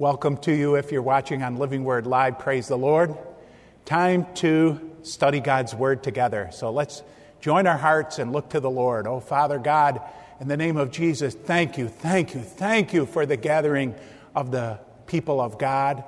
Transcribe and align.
Welcome 0.00 0.36
to 0.42 0.54
you 0.54 0.76
if 0.76 0.92
you're 0.92 1.02
watching 1.02 1.42
on 1.42 1.56
Living 1.56 1.82
Word 1.82 2.06
Live. 2.06 2.38
Praise 2.38 2.68
the 2.68 2.78
Lord. 2.78 3.18
Time 3.84 4.32
to 4.34 4.92
study 5.02 5.40
God's 5.40 5.74
Word 5.74 6.04
together. 6.04 6.50
So 6.52 6.70
let's 6.70 7.02
join 7.40 7.66
our 7.66 7.76
hearts 7.76 8.20
and 8.20 8.32
look 8.32 8.50
to 8.50 8.60
the 8.60 8.70
Lord. 8.70 9.08
Oh, 9.08 9.18
Father 9.18 9.58
God, 9.58 10.00
in 10.38 10.46
the 10.46 10.56
name 10.56 10.76
of 10.76 10.92
Jesus, 10.92 11.34
thank 11.34 11.76
you, 11.76 11.88
thank 11.88 12.32
you, 12.32 12.40
thank 12.42 12.92
you 12.92 13.06
for 13.06 13.26
the 13.26 13.36
gathering 13.36 13.92
of 14.36 14.52
the 14.52 14.78
people 15.08 15.40
of 15.40 15.58
God. 15.58 16.04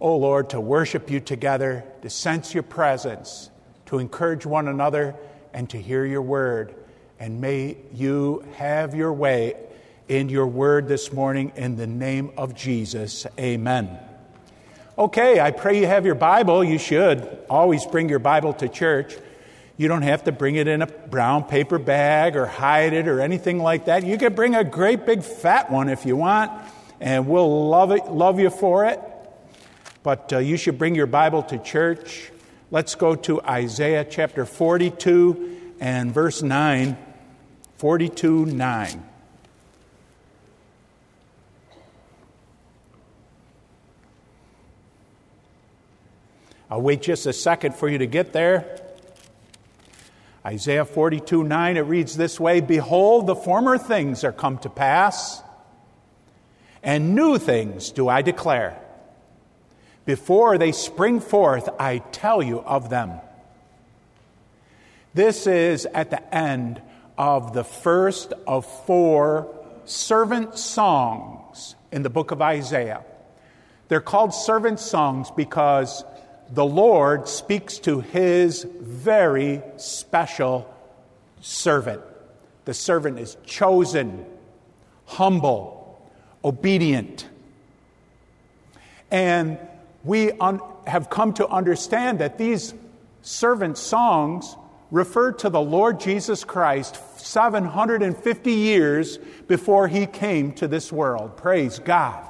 Oh, 0.00 0.16
Lord, 0.16 0.50
to 0.50 0.60
worship 0.60 1.10
you 1.10 1.18
together, 1.18 1.84
to 2.02 2.08
sense 2.08 2.54
your 2.54 2.62
presence, 2.62 3.50
to 3.86 3.98
encourage 3.98 4.46
one 4.46 4.68
another, 4.68 5.16
and 5.52 5.68
to 5.70 5.82
hear 5.82 6.06
your 6.06 6.22
word. 6.22 6.76
And 7.18 7.40
may 7.40 7.76
you 7.92 8.44
have 8.54 8.94
your 8.94 9.12
way 9.12 9.56
in 10.08 10.28
your 10.28 10.46
word 10.46 10.86
this 10.86 11.12
morning 11.12 11.52
in 11.56 11.76
the 11.76 11.86
name 11.86 12.32
of 12.36 12.54
Jesus. 12.54 13.26
Amen. 13.38 13.98
Okay, 14.96 15.40
I 15.40 15.50
pray 15.50 15.80
you 15.80 15.86
have 15.86 16.06
your 16.06 16.14
Bible. 16.14 16.62
You 16.62 16.78
should 16.78 17.38
always 17.48 17.84
bring 17.86 18.08
your 18.08 18.18
Bible 18.18 18.52
to 18.54 18.68
church. 18.68 19.16
You 19.76 19.88
don't 19.88 20.02
have 20.02 20.24
to 20.24 20.32
bring 20.32 20.54
it 20.54 20.68
in 20.68 20.82
a 20.82 20.86
brown 20.86 21.44
paper 21.44 21.78
bag 21.78 22.36
or 22.36 22.46
hide 22.46 22.92
it 22.92 23.08
or 23.08 23.20
anything 23.20 23.58
like 23.58 23.86
that. 23.86 24.04
You 24.04 24.18
can 24.18 24.34
bring 24.34 24.54
a 24.54 24.62
great 24.62 25.04
big 25.04 25.24
fat 25.24 25.70
one 25.70 25.88
if 25.88 26.06
you 26.06 26.16
want, 26.16 26.52
and 27.00 27.26
we'll 27.26 27.68
love 27.68 27.90
it, 27.90 28.06
love 28.06 28.38
you 28.38 28.50
for 28.50 28.84
it. 28.84 29.00
But 30.04 30.32
uh, 30.32 30.38
you 30.38 30.56
should 30.56 30.78
bring 30.78 30.94
your 30.94 31.06
Bible 31.06 31.42
to 31.44 31.58
church. 31.58 32.30
Let's 32.70 32.94
go 32.94 33.16
to 33.16 33.40
Isaiah 33.42 34.04
chapter 34.04 34.46
42 34.46 35.74
and 35.80 36.12
verse 36.12 36.42
9. 36.42 36.96
42 37.78 38.46
9. 38.46 39.13
I'll 46.74 46.82
wait 46.82 47.02
just 47.02 47.24
a 47.26 47.32
second 47.32 47.76
for 47.76 47.88
you 47.88 47.98
to 47.98 48.06
get 48.08 48.32
there. 48.32 48.80
Isaiah 50.44 50.84
42 50.84 51.44
9, 51.44 51.76
it 51.76 51.82
reads 51.82 52.16
this 52.16 52.40
way 52.40 52.60
Behold, 52.60 53.28
the 53.28 53.36
former 53.36 53.78
things 53.78 54.24
are 54.24 54.32
come 54.32 54.58
to 54.58 54.68
pass, 54.68 55.40
and 56.82 57.14
new 57.14 57.38
things 57.38 57.92
do 57.92 58.08
I 58.08 58.22
declare. 58.22 58.76
Before 60.04 60.58
they 60.58 60.72
spring 60.72 61.20
forth, 61.20 61.68
I 61.78 61.98
tell 61.98 62.42
you 62.42 62.58
of 62.58 62.90
them. 62.90 63.20
This 65.14 65.46
is 65.46 65.86
at 65.86 66.10
the 66.10 66.34
end 66.34 66.82
of 67.16 67.54
the 67.54 67.62
first 67.62 68.32
of 68.48 68.66
four 68.84 69.46
servant 69.84 70.58
songs 70.58 71.76
in 71.92 72.02
the 72.02 72.10
book 72.10 72.32
of 72.32 72.42
Isaiah. 72.42 73.04
They're 73.86 74.00
called 74.00 74.34
servant 74.34 74.80
songs 74.80 75.30
because 75.30 76.02
the 76.54 76.64
Lord 76.64 77.28
speaks 77.28 77.78
to 77.80 78.00
his 78.00 78.64
very 78.80 79.60
special 79.76 80.72
servant. 81.40 82.00
The 82.64 82.74
servant 82.74 83.18
is 83.18 83.36
chosen, 83.44 84.24
humble, 85.04 86.00
obedient. 86.44 87.28
And 89.10 89.58
we 90.04 90.30
un- 90.32 90.60
have 90.86 91.10
come 91.10 91.32
to 91.34 91.48
understand 91.48 92.20
that 92.20 92.38
these 92.38 92.72
servant 93.22 93.76
songs 93.76 94.56
refer 94.92 95.32
to 95.32 95.50
the 95.50 95.60
Lord 95.60 95.98
Jesus 95.98 96.44
Christ 96.44 97.00
750 97.18 98.52
years 98.52 99.18
before 99.48 99.88
he 99.88 100.06
came 100.06 100.52
to 100.52 100.68
this 100.68 100.92
world. 100.92 101.36
Praise 101.36 101.80
God. 101.80 102.24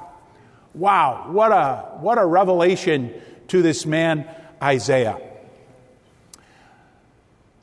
Wow, 0.73 1.27
what 1.31 1.51
a, 1.51 1.97
what 1.99 2.17
a 2.17 2.25
revelation 2.25 3.13
to 3.47 3.61
this 3.61 3.85
man, 3.85 4.27
Isaiah. 4.61 5.19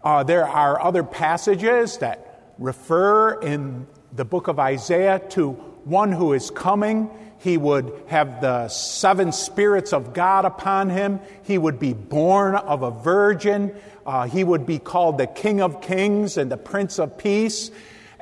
Uh, 0.02 0.24
there 0.24 0.46
are 0.46 0.80
other 0.80 1.04
passages 1.04 1.98
that 1.98 2.52
refer 2.58 3.40
in 3.40 3.86
the 4.12 4.24
book 4.24 4.48
of 4.48 4.58
Isaiah 4.58 5.20
to 5.30 5.52
one 5.84 6.12
who 6.12 6.32
is 6.32 6.50
coming. 6.50 7.10
He 7.38 7.56
would 7.56 7.92
have 8.06 8.40
the 8.40 8.68
seven 8.68 9.32
spirits 9.32 9.92
of 9.92 10.14
God 10.14 10.44
upon 10.44 10.90
him. 10.90 11.20
He 11.42 11.58
would 11.58 11.78
be 11.78 11.92
born 11.92 12.54
of 12.54 12.82
a 12.82 12.90
virgin. 12.90 13.74
Uh, 14.06 14.26
he 14.26 14.44
would 14.44 14.66
be 14.66 14.78
called 14.78 15.18
the 15.18 15.26
King 15.26 15.60
of 15.60 15.80
Kings 15.80 16.36
and 16.36 16.50
the 16.50 16.56
Prince 16.56 16.98
of 16.98 17.18
Peace. 17.18 17.70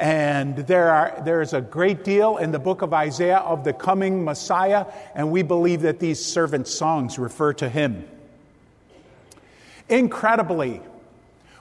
And 0.00 0.56
there 0.56 0.90
are, 0.90 1.22
there's 1.26 1.52
a 1.52 1.60
great 1.60 2.04
deal 2.04 2.38
in 2.38 2.52
the 2.52 2.58
book 2.58 2.80
of 2.80 2.94
Isaiah 2.94 3.40
of 3.40 3.64
the 3.64 3.74
coming 3.74 4.24
Messiah, 4.24 4.86
and 5.14 5.30
we 5.30 5.42
believe 5.42 5.82
that 5.82 6.00
these 6.00 6.24
servant 6.24 6.68
songs 6.68 7.18
refer 7.18 7.52
to 7.54 7.68
him. 7.68 8.08
Incredibly, 9.90 10.80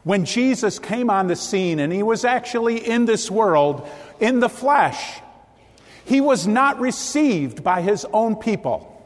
when 0.03 0.23
Jesus 0.23 0.79
came 0.79 1.09
on 1.09 1.27
the 1.27 1.35
scene 1.35 1.79
and 1.79 1.91
he 1.91 2.01
was 2.01 2.23
actually 2.23 2.77
in 2.77 3.03
this 3.03 3.29
world 3.29 3.85
in 4.21 4.39
the 4.39 4.47
flesh, 4.47 5.19
he 6.05 6.21
was 6.21 6.47
not 6.47 6.79
received 6.79 7.61
by 7.61 7.81
his 7.81 8.05
own 8.13 8.37
people. 8.37 9.05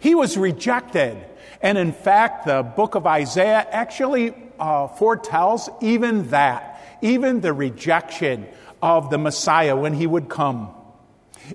He 0.00 0.14
was 0.14 0.38
rejected. 0.38 1.22
And 1.60 1.76
in 1.76 1.92
fact, 1.92 2.46
the 2.46 2.62
book 2.62 2.94
of 2.94 3.06
Isaiah 3.06 3.66
actually 3.70 4.34
uh, 4.58 4.88
foretells 4.88 5.68
even 5.82 6.30
that 6.30 6.71
even 7.02 7.40
the 7.40 7.52
rejection 7.52 8.46
of 8.80 9.10
the 9.10 9.18
Messiah 9.18 9.76
when 9.76 9.92
he 9.92 10.06
would 10.06 10.28
come. 10.28 10.70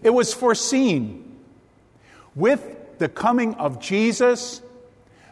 It 0.03 0.11
was 0.11 0.33
foreseen. 0.33 1.23
With 2.35 2.63
the 2.99 3.09
coming 3.09 3.55
of 3.55 3.79
Jesus, 3.79 4.61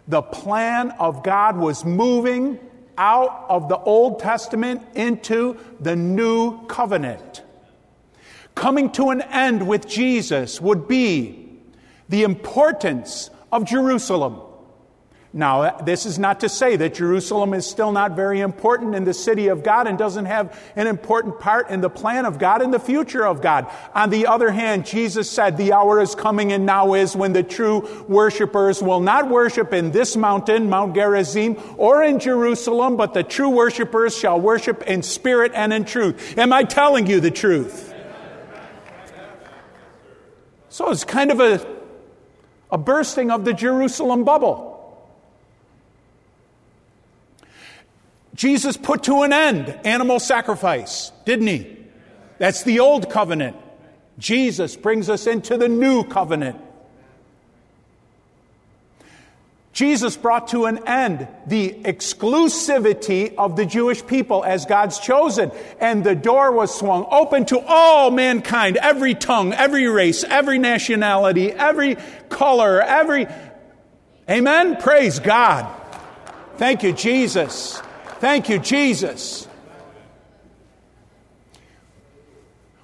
the 0.07 0.21
plan 0.21 0.91
of 0.91 1.23
God 1.23 1.57
was 1.57 1.85
moving 1.85 2.59
out 2.97 3.45
of 3.49 3.69
the 3.69 3.77
Old 3.77 4.19
Testament 4.19 4.81
into 4.95 5.57
the 5.79 5.95
new 5.95 6.65
covenant. 6.67 7.43
Coming 8.55 8.91
to 8.93 9.09
an 9.09 9.21
end 9.21 9.67
with 9.67 9.87
Jesus 9.87 10.61
would 10.61 10.87
be 10.87 11.49
the 12.07 12.23
importance 12.23 13.29
of 13.51 13.65
Jerusalem. 13.65 14.41
Now, 15.37 15.79
this 15.79 16.05
is 16.05 16.17
not 16.17 16.39
to 16.39 16.49
say 16.49 16.77
that 16.77 16.93
Jerusalem 16.93 17.53
is 17.53 17.65
still 17.65 17.91
not 17.91 18.15
very 18.15 18.39
important 18.39 18.95
in 18.95 19.03
the 19.03 19.13
city 19.13 19.49
of 19.49 19.63
God 19.63 19.85
and 19.85 19.97
doesn't 19.97 20.23
have 20.23 20.57
an 20.77 20.87
important 20.87 21.41
part 21.41 21.69
in 21.69 21.81
the 21.81 21.89
plan 21.89 22.23
of 22.23 22.39
God 22.39 22.61
and 22.61 22.73
the 22.73 22.79
future 22.79 23.27
of 23.27 23.41
God. 23.41 23.69
On 23.93 24.09
the 24.09 24.27
other 24.27 24.49
hand, 24.49 24.85
Jesus 24.85 25.29
said, 25.29 25.57
The 25.57 25.73
hour 25.73 25.99
is 25.99 26.15
coming 26.15 26.53
and 26.53 26.65
now 26.65 26.93
is 26.93 27.17
when 27.17 27.33
the 27.33 27.43
true 27.43 28.05
worshipers 28.07 28.81
will 28.81 29.01
not 29.01 29.29
worship 29.29 29.73
in 29.73 29.91
this 29.91 30.15
mountain, 30.15 30.69
Mount 30.69 30.95
Gerizim, 30.95 31.57
or 31.75 32.01
in 32.01 32.19
Jerusalem, 32.19 32.95
but 32.95 33.13
the 33.13 33.23
true 33.23 33.49
worshipers 33.49 34.17
shall 34.17 34.39
worship 34.39 34.83
in 34.83 35.03
spirit 35.03 35.51
and 35.53 35.73
in 35.73 35.83
truth. 35.83 36.37
Am 36.37 36.53
I 36.53 36.63
telling 36.63 37.07
you 37.07 37.19
the 37.19 37.29
truth? 37.29 37.93
So 40.69 40.91
it's 40.91 41.03
kind 41.03 41.29
of 41.29 41.41
a, 41.41 41.67
a 42.71 42.77
bursting 42.77 43.31
of 43.31 43.43
the 43.43 43.51
Jerusalem 43.51 44.23
bubble. 44.23 44.74
Jesus 48.35 48.75
put 48.75 49.03
to 49.03 49.23
an 49.23 49.33
end 49.33 49.69
animal 49.85 50.19
sacrifice, 50.19 51.11
didn't 51.25 51.47
he? 51.47 51.77
That's 52.37 52.63
the 52.63 52.81
old 52.81 53.09
covenant. 53.09 53.55
Jesus 54.19 54.75
brings 54.75 55.09
us 55.09 55.25
into 55.25 55.57
the 55.57 55.69
new 55.69 56.03
covenant. 56.03 56.59
Jesus 59.71 60.15
brought 60.15 60.49
to 60.49 60.65
an 60.65 60.87
end 60.87 61.27
the 61.47 61.69
exclusivity 61.69 63.35
of 63.37 63.57
the 63.57 63.65
Jewish 63.65 64.05
people 64.05 64.41
as 64.45 64.65
God's 64.65 64.99
chosen, 64.99 65.51
and 65.81 66.01
the 66.01 66.15
door 66.15 66.53
was 66.53 66.73
swung 66.73 67.05
open 67.11 67.45
to 67.47 67.59
all 67.59 68.09
mankind, 68.09 68.77
every 68.77 69.15
tongue, 69.15 69.51
every 69.51 69.87
race, 69.87 70.23
every 70.23 70.59
nationality, 70.59 71.51
every 71.51 71.97
color, 72.29 72.81
every. 72.81 73.27
Amen? 74.29 74.77
Praise 74.77 75.19
God. 75.19 75.69
Thank 76.57 76.83
you, 76.83 76.93
Jesus. 76.93 77.81
Thank 78.19 78.49
you, 78.49 78.59
Jesus. 78.59 79.47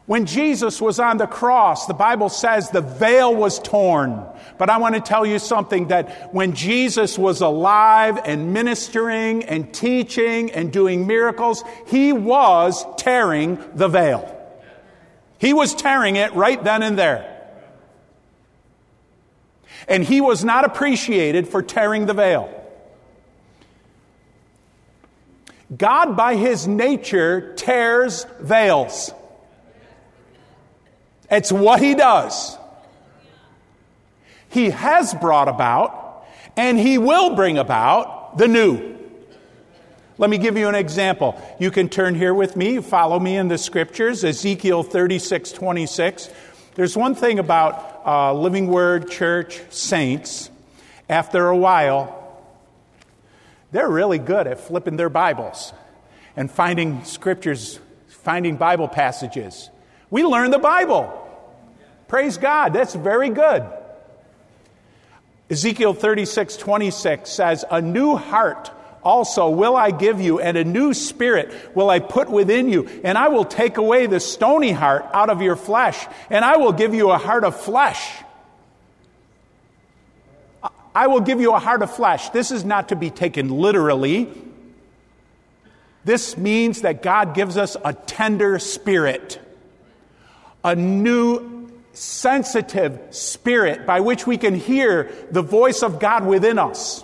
When 0.05 0.25
Jesus 0.25 0.81
was 0.81 0.99
on 0.99 1.17
the 1.17 1.25
cross, 1.25 1.85
the 1.85 1.93
Bible 1.93 2.27
says 2.27 2.69
the 2.69 2.81
veil 2.81 3.33
was 3.33 3.59
torn. 3.59 4.25
But 4.57 4.69
I 4.69 4.77
want 4.77 4.95
to 4.95 5.01
tell 5.01 5.25
you 5.25 5.39
something 5.39 5.87
that 5.87 6.33
when 6.33 6.53
Jesus 6.53 7.17
was 7.17 7.39
alive 7.39 8.19
and 8.25 8.51
ministering 8.51 9.43
and 9.45 9.73
teaching 9.73 10.51
and 10.51 10.73
doing 10.73 11.07
miracles, 11.07 11.63
he 11.87 12.11
was 12.11 12.85
tearing 12.97 13.57
the 13.73 13.87
veil. 13.87 14.37
He 15.37 15.53
was 15.53 15.73
tearing 15.73 16.17
it 16.17 16.33
right 16.33 16.61
then 16.61 16.83
and 16.83 16.99
there. 16.99 17.27
And 19.87 20.03
he 20.03 20.19
was 20.19 20.43
not 20.43 20.65
appreciated 20.65 21.47
for 21.47 21.63
tearing 21.63 22.05
the 22.05 22.13
veil. 22.13 22.60
God, 25.75 26.17
by 26.17 26.35
his 26.35 26.67
nature, 26.67 27.53
tears 27.55 28.25
veils. 28.39 29.13
It's 31.29 31.51
what 31.51 31.81
he 31.81 31.95
does. 31.95 32.57
He 34.51 34.69
has 34.69 35.13
brought 35.13 35.47
about, 35.47 36.25
and 36.57 36.77
He 36.77 36.97
will 36.97 37.35
bring 37.35 37.57
about 37.57 38.37
the 38.37 38.47
new. 38.47 38.97
Let 40.17 40.29
me 40.29 40.37
give 40.37 40.57
you 40.57 40.67
an 40.67 40.75
example. 40.75 41.41
You 41.59 41.71
can 41.71 41.89
turn 41.89 42.15
here 42.15 42.33
with 42.33 42.55
me, 42.55 42.79
follow 42.79 43.19
me 43.19 43.37
in 43.37 43.47
the 43.47 43.57
scriptures, 43.57 44.23
Ezekiel 44.23 44.83
36 44.83 45.53
26. 45.53 46.29
There's 46.75 46.95
one 46.95 47.15
thing 47.15 47.39
about 47.39 48.01
uh, 48.05 48.33
Living 48.33 48.67
Word 48.67 49.09
Church 49.09 49.61
saints, 49.69 50.49
after 51.09 51.47
a 51.47 51.57
while, 51.57 52.20
they're 53.71 53.89
really 53.89 54.19
good 54.19 54.47
at 54.47 54.59
flipping 54.59 54.97
their 54.97 55.09
Bibles 55.09 55.73
and 56.35 56.49
finding 56.49 57.03
scriptures, 57.03 57.79
finding 58.07 58.57
Bible 58.57 58.87
passages. 58.87 59.69
We 60.09 60.23
learn 60.23 60.51
the 60.51 60.59
Bible. 60.59 61.17
Praise 62.07 62.37
God, 62.37 62.73
that's 62.73 62.93
very 62.93 63.29
good. 63.29 63.63
Ezekiel 65.49 65.93
36 65.93 66.57
26 66.57 67.29
says, 67.29 67.65
A 67.69 67.81
new 67.81 68.15
heart 68.15 68.71
also 69.03 69.49
will 69.49 69.75
I 69.75 69.91
give 69.91 70.21
you, 70.21 70.39
and 70.39 70.57
a 70.57 70.63
new 70.63 70.93
spirit 70.93 71.53
will 71.75 71.89
I 71.89 71.99
put 71.99 72.29
within 72.29 72.69
you, 72.69 72.87
and 73.03 73.17
I 73.17 73.29
will 73.29 73.45
take 73.45 73.77
away 73.77 74.05
the 74.05 74.19
stony 74.19 74.71
heart 74.71 75.05
out 75.13 75.29
of 75.29 75.41
your 75.41 75.55
flesh, 75.55 76.05
and 76.29 76.45
I 76.45 76.57
will 76.57 76.71
give 76.71 76.93
you 76.93 77.11
a 77.11 77.17
heart 77.17 77.43
of 77.43 77.59
flesh. 77.59 78.23
I 80.93 81.07
will 81.07 81.21
give 81.21 81.39
you 81.39 81.53
a 81.53 81.59
heart 81.59 81.81
of 81.81 81.93
flesh. 81.93 82.29
This 82.29 82.51
is 82.51 82.65
not 82.65 82.89
to 82.89 82.95
be 82.95 83.09
taken 83.09 83.49
literally. 83.49 84.29
This 86.03 86.37
means 86.37 86.81
that 86.81 87.01
God 87.01 87.33
gives 87.33 87.57
us 87.57 87.77
a 87.83 87.93
tender 87.93 88.59
spirit, 88.59 89.39
a 90.63 90.75
new 90.75 91.71
sensitive 91.93 92.99
spirit 93.11 93.85
by 93.85 93.99
which 93.99 94.25
we 94.25 94.37
can 94.37 94.55
hear 94.55 95.11
the 95.31 95.41
voice 95.41 95.83
of 95.83 95.99
God 95.99 96.25
within 96.25 96.57
us. 96.57 97.03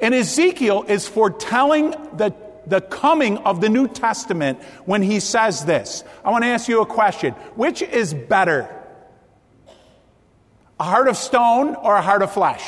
And 0.00 0.14
Ezekiel 0.14 0.84
is 0.86 1.08
foretelling 1.08 1.90
the, 2.16 2.34
the 2.66 2.80
coming 2.80 3.38
of 3.38 3.60
the 3.60 3.68
New 3.68 3.88
Testament 3.88 4.62
when 4.84 5.02
he 5.02 5.18
says 5.20 5.64
this. 5.64 6.04
I 6.24 6.30
want 6.30 6.44
to 6.44 6.48
ask 6.48 6.68
you 6.68 6.82
a 6.82 6.86
question. 6.86 7.32
Which 7.56 7.82
is 7.82 8.14
better? 8.14 8.74
A 10.78 10.84
heart 10.84 11.08
of 11.08 11.16
stone 11.16 11.74
or 11.74 11.96
a 11.96 12.02
heart 12.02 12.22
of 12.22 12.30
flesh? 12.30 12.64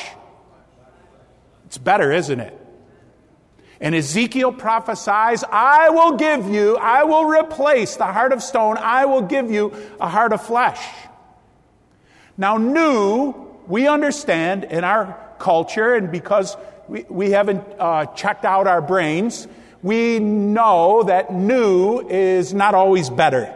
It's 1.71 1.77
better, 1.77 2.11
isn't 2.11 2.41
it? 2.41 2.53
And 3.79 3.95
Ezekiel 3.95 4.51
prophesies, 4.51 5.45
I 5.49 5.89
will 5.89 6.17
give 6.17 6.49
you, 6.49 6.75
I 6.75 7.05
will 7.05 7.23
replace 7.23 7.95
the 7.95 8.07
heart 8.07 8.33
of 8.33 8.43
stone, 8.43 8.75
I 8.77 9.05
will 9.05 9.21
give 9.21 9.49
you 9.49 9.73
a 9.97 10.09
heart 10.09 10.33
of 10.33 10.45
flesh. 10.45 10.85
Now, 12.37 12.57
new, 12.57 13.33
we 13.67 13.87
understand 13.87 14.65
in 14.65 14.83
our 14.83 15.17
culture, 15.39 15.95
and 15.95 16.11
because 16.11 16.57
we, 16.89 17.05
we 17.07 17.31
haven't 17.31 17.63
uh, 17.79 18.07
checked 18.07 18.43
out 18.43 18.67
our 18.67 18.81
brains, 18.81 19.47
we 19.81 20.19
know 20.19 21.03
that 21.03 21.33
new 21.33 22.05
is 22.09 22.53
not 22.53 22.75
always 22.75 23.09
better. 23.09 23.55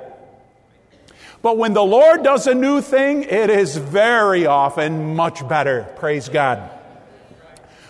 But 1.41 1.57
when 1.57 1.73
the 1.73 1.83
Lord 1.83 2.23
does 2.23 2.47
a 2.47 2.55
new 2.55 2.79
thing, 2.79 3.23
it 3.23 3.49
is 3.49 3.75
very 3.75 4.45
often 4.45 5.17
much 5.17 5.45
better. 5.49 5.83
Praise 5.97 6.29
God. 6.29 6.71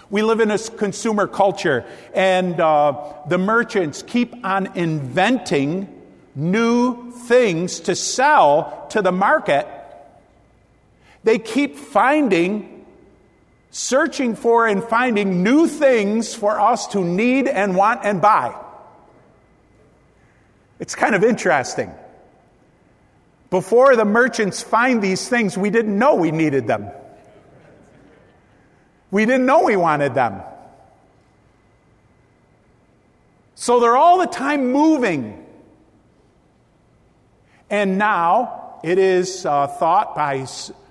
We 0.10 0.22
live 0.22 0.40
in 0.40 0.52
a 0.52 0.57
consumer 0.57 1.28
culture, 1.28 1.86
and 2.13 2.60
uh, 2.60 3.13
the 3.28 3.38
merchants 3.38 4.04
keep 4.04 4.46
on 4.46 4.78
inventing 4.78 5.90
new 6.36 7.12
things 7.12 7.80
to 7.81 7.96
sell 7.96 8.88
to 8.92 9.02
the 9.02 9.12
market. 9.12 9.68
They 11.24 11.40
keep 11.40 11.75
finding 11.78 12.75
searching 13.75 14.38
for 14.38 14.68
and 14.68 14.81
finding 14.81 15.44
new 15.44 15.68
things 15.68 16.34
for 16.34 16.62
us 16.62 16.88
to 16.88 17.04
need 17.04 17.46
and 17.46 17.75
want 17.75 18.06
and 18.06 18.22
buy. 18.22 18.56
It's 20.80 20.96
kind 20.96 21.13
of 21.13 21.25
interesting. 21.25 21.92
Before 23.50 23.98
the 23.98 24.06
merchants 24.06 24.63
find 24.63 25.02
these 25.02 25.28
things, 25.28 25.57
we 25.57 25.69
didn't 25.72 26.00
know 26.00 26.16
we 26.16 26.31
needed 26.31 26.68
them. 26.68 26.90
We 29.16 29.26
didn't 29.26 29.46
know 29.46 29.64
we 29.64 29.78
wanted 29.78 30.14
them. 30.14 30.42
So 33.56 33.80
they're 33.80 33.96
all 33.96 34.18
the 34.18 34.28
time 34.28 34.74
moving. 34.74 35.46
And 37.70 37.98
now 37.98 38.78
it 38.84 38.98
is 38.98 39.46
uh, 39.46 39.68
thought 39.68 40.16
by 40.16 40.44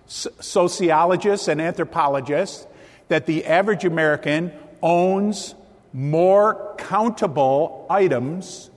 sociologists 0.07 1.49
and 1.49 1.61
anthropologists 1.61 2.67
that 3.09 3.27
the 3.27 3.45
average 3.45 3.85
American 3.85 4.53
owns 4.83 5.55
more 5.93 6.75
countable 6.79 7.87
items 7.91 8.71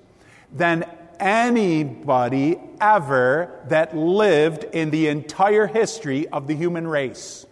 than 0.51 0.83
anybody 1.21 2.59
ever 2.81 3.61
that 3.69 3.95
lived 3.95 4.65
in 4.65 4.89
the 4.89 5.07
entire 5.07 5.67
history 5.67 6.27
of 6.27 6.47
the 6.47 6.53
human 6.53 6.85
race. 6.85 7.45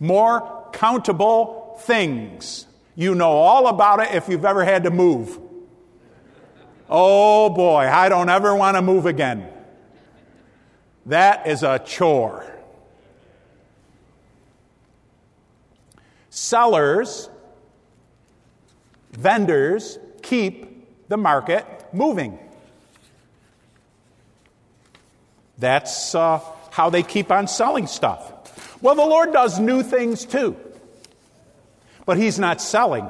More 0.00 0.61
countable 0.72 1.78
things. 1.80 2.66
You 2.94 3.14
know 3.14 3.30
all 3.30 3.68
about 3.68 4.00
it 4.00 4.14
if 4.14 4.28
you've 4.28 4.44
ever 4.44 4.64
had 4.64 4.84
to 4.84 4.90
move. 4.90 5.38
Oh 6.88 7.48
boy, 7.48 7.88
I 7.90 8.08
don't 8.08 8.28
ever 8.28 8.54
want 8.54 8.76
to 8.76 8.82
move 8.82 9.06
again. 9.06 9.48
That 11.06 11.46
is 11.46 11.62
a 11.62 11.78
chore. 11.78 12.46
Sellers, 16.28 17.28
vendors 19.12 19.98
keep 20.22 21.08
the 21.08 21.16
market 21.16 21.66
moving. 21.92 22.38
That's 25.58 26.14
uh, 26.14 26.40
how 26.70 26.90
they 26.90 27.02
keep 27.02 27.30
on 27.30 27.48
selling 27.48 27.86
stuff. 27.86 28.32
Well, 28.82 28.96
the 28.96 29.06
Lord 29.06 29.32
does 29.32 29.58
new 29.60 29.82
things 29.82 30.24
too, 30.24 30.56
but 32.04 32.18
He's 32.18 32.38
not 32.38 32.60
selling. 32.60 33.08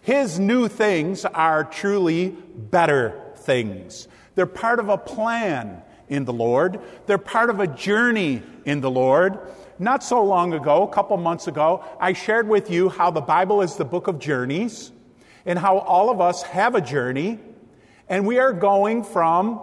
His 0.00 0.38
new 0.38 0.68
things 0.68 1.24
are 1.24 1.64
truly 1.64 2.30
better 2.30 3.20
things. 3.36 4.08
They're 4.34 4.46
part 4.46 4.78
of 4.78 4.88
a 4.88 4.96
plan 4.96 5.82
in 6.08 6.24
the 6.24 6.32
Lord, 6.32 6.80
they're 7.06 7.18
part 7.18 7.50
of 7.50 7.60
a 7.60 7.66
journey 7.66 8.42
in 8.64 8.80
the 8.80 8.90
Lord. 8.90 9.38
Not 9.78 10.04
so 10.04 10.22
long 10.22 10.52
ago, 10.52 10.84
a 10.84 10.92
couple 10.92 11.16
months 11.16 11.48
ago, 11.48 11.84
I 11.98 12.12
shared 12.12 12.48
with 12.48 12.70
you 12.70 12.88
how 12.88 13.10
the 13.10 13.20
Bible 13.20 13.60
is 13.60 13.74
the 13.74 13.84
book 13.84 14.06
of 14.06 14.20
journeys 14.20 14.92
and 15.44 15.58
how 15.58 15.78
all 15.78 16.10
of 16.10 16.20
us 16.20 16.42
have 16.44 16.76
a 16.76 16.80
journey 16.80 17.40
and 18.08 18.26
we 18.26 18.38
are 18.38 18.52
going 18.52 19.02
from 19.02 19.60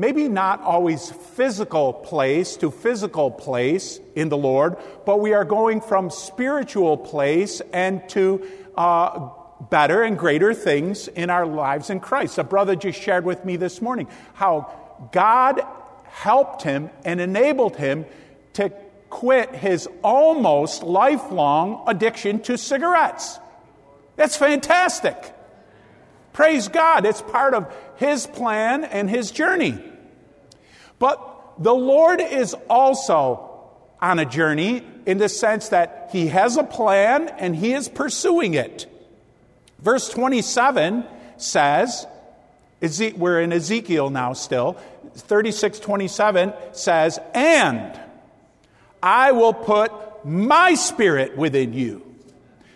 maybe 0.00 0.28
not 0.28 0.62
always 0.62 1.10
physical 1.10 1.92
place 1.92 2.56
to 2.56 2.70
physical 2.70 3.30
place 3.30 4.00
in 4.14 4.30
the 4.30 4.36
Lord, 4.36 4.78
but 5.04 5.20
we 5.20 5.34
are 5.34 5.44
going 5.44 5.82
from 5.82 6.08
spiritual 6.08 6.96
place 6.96 7.60
and 7.70 8.08
to 8.08 8.42
uh, 8.78 9.28
better 9.68 10.02
and 10.02 10.18
greater 10.18 10.54
things 10.54 11.06
in 11.06 11.28
our 11.28 11.44
lives 11.44 11.90
in 11.90 12.00
Christ. 12.00 12.38
A 12.38 12.44
brother 12.44 12.74
just 12.76 12.98
shared 12.98 13.26
with 13.26 13.44
me 13.44 13.56
this 13.56 13.82
morning 13.82 14.08
how 14.32 14.72
God 15.12 15.60
helped 16.04 16.62
him 16.62 16.88
and 17.04 17.20
enabled 17.20 17.76
him 17.76 18.06
to 18.54 18.72
quit 19.10 19.54
his 19.54 19.86
almost 20.02 20.82
lifelong 20.82 21.84
addiction 21.86 22.40
to 22.44 22.56
cigarettes. 22.56 23.38
That's 24.16 24.34
fantastic. 24.34 25.34
Praise 26.32 26.68
God. 26.68 27.04
It's 27.04 27.20
part 27.20 27.52
of 27.52 27.70
his 27.96 28.26
plan 28.26 28.84
and 28.84 29.10
his 29.10 29.30
journey. 29.30 29.89
But 31.00 31.54
the 31.58 31.74
Lord 31.74 32.20
is 32.20 32.54
also 32.68 33.50
on 34.00 34.20
a 34.20 34.24
journey 34.24 34.84
in 35.06 35.18
the 35.18 35.28
sense 35.28 35.70
that 35.70 36.10
he 36.12 36.28
has 36.28 36.56
a 36.56 36.62
plan 36.62 37.28
and 37.28 37.56
he 37.56 37.72
is 37.72 37.88
pursuing 37.88 38.54
it. 38.54 38.86
Verse 39.80 40.08
27 40.08 41.04
says, 41.38 42.06
we're 43.16 43.40
in 43.40 43.52
Ezekiel 43.52 44.10
now 44.10 44.34
still, 44.34 44.74
36 45.14 45.80
27 45.80 46.52
says, 46.72 47.18
and 47.34 47.98
I 49.02 49.32
will 49.32 49.54
put 49.54 49.92
my 50.24 50.74
spirit 50.74 51.36
within 51.36 51.72
you. 51.72 52.06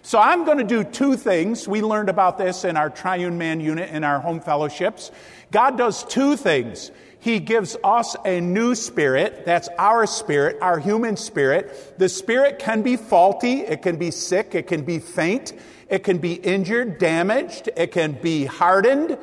So 0.03 0.19
I'm 0.19 0.45
going 0.45 0.59
to 0.59 0.65
do 0.65 0.85
two 0.85 1.17
things. 1.17 1.67
We 1.67 1.81
learned 1.81 2.11
about 2.11 2.37
this 2.37 2.65
in 2.65 2.77
our 2.77 2.91
triune 2.91 3.39
man 3.39 3.61
unit 3.61 3.89
in 3.91 4.05
our 4.05 4.21
home 4.21 4.41
fellowships. 4.41 5.11
God 5.51 5.79
does 5.79 6.05
two 6.05 6.37
things. 6.37 6.91
He 7.25 7.41
gives 7.41 7.75
us 7.83 8.17
a 8.27 8.43
new 8.43 8.75
spirit. 8.75 9.47
That's 9.47 9.71
our 9.79 10.07
spirit, 10.07 10.59
our 10.61 10.79
human 10.79 11.17
spirit. 11.17 11.99
The 11.99 12.11
spirit 12.11 12.59
can 12.59 12.83
be 12.83 12.99
faulty. 12.99 13.61
It 13.61 13.81
can 13.81 13.97
be 13.97 14.11
sick. 14.11 14.55
It 14.55 14.67
can 14.67 14.85
be 14.85 14.99
faint. 14.99 15.55
It 15.89 16.05
can 16.05 16.19
be 16.19 16.35
injured, 16.35 16.99
damaged. 16.99 17.71
It 17.79 17.93
can 17.93 18.13
be 18.13 18.45
hardened. 18.45 19.17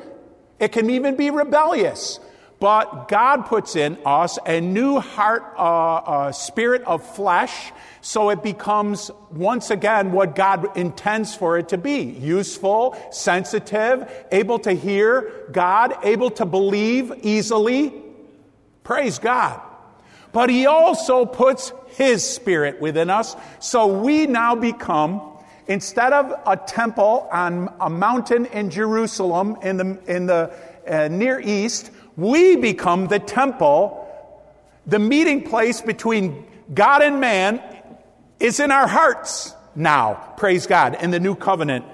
It 0.58 0.72
can 0.72 0.90
even 0.90 1.14
be 1.14 1.30
rebellious. 1.30 2.18
But 2.62 3.08
God 3.08 3.46
puts 3.46 3.74
in 3.74 3.98
us 4.06 4.38
a 4.46 4.60
new 4.60 5.00
heart, 5.00 5.42
uh, 5.58 5.94
uh, 5.96 6.30
spirit 6.30 6.82
of 6.82 7.04
flesh, 7.04 7.72
so 8.02 8.30
it 8.30 8.40
becomes 8.40 9.10
once 9.32 9.70
again 9.72 10.12
what 10.12 10.36
God 10.36 10.76
intends 10.76 11.34
for 11.34 11.58
it 11.58 11.70
to 11.70 11.76
be 11.76 12.02
useful, 12.02 12.96
sensitive, 13.10 14.08
able 14.30 14.60
to 14.60 14.70
hear 14.74 15.48
God, 15.50 15.96
able 16.04 16.30
to 16.30 16.46
believe 16.46 17.12
easily. 17.24 17.92
Praise 18.84 19.18
God. 19.18 19.60
But 20.30 20.48
He 20.48 20.66
also 20.66 21.26
puts 21.26 21.72
His 21.96 22.22
Spirit 22.24 22.80
within 22.80 23.10
us, 23.10 23.34
so 23.58 23.88
we 23.88 24.26
now 24.28 24.54
become, 24.54 25.20
instead 25.66 26.12
of 26.12 26.32
a 26.46 26.56
temple 26.56 27.26
on 27.32 27.74
a 27.80 27.90
mountain 27.90 28.46
in 28.46 28.70
Jerusalem 28.70 29.56
in 29.62 29.78
the, 29.78 29.98
in 30.06 30.26
the 30.26 30.54
uh, 30.86 31.08
Near 31.08 31.40
East, 31.40 31.90
we 32.22 32.56
become 32.56 33.08
the 33.08 33.18
temple, 33.18 34.08
the 34.86 34.98
meeting 35.00 35.42
place 35.42 35.80
between 35.80 36.46
God 36.72 37.02
and 37.02 37.20
man 37.20 37.60
is 38.38 38.60
in 38.60 38.70
our 38.70 38.86
hearts 38.86 39.54
now, 39.74 40.34
praise 40.36 40.66
God, 40.66 41.02
in 41.02 41.10
the 41.10 41.18
new 41.18 41.34
covenant. 41.34 41.84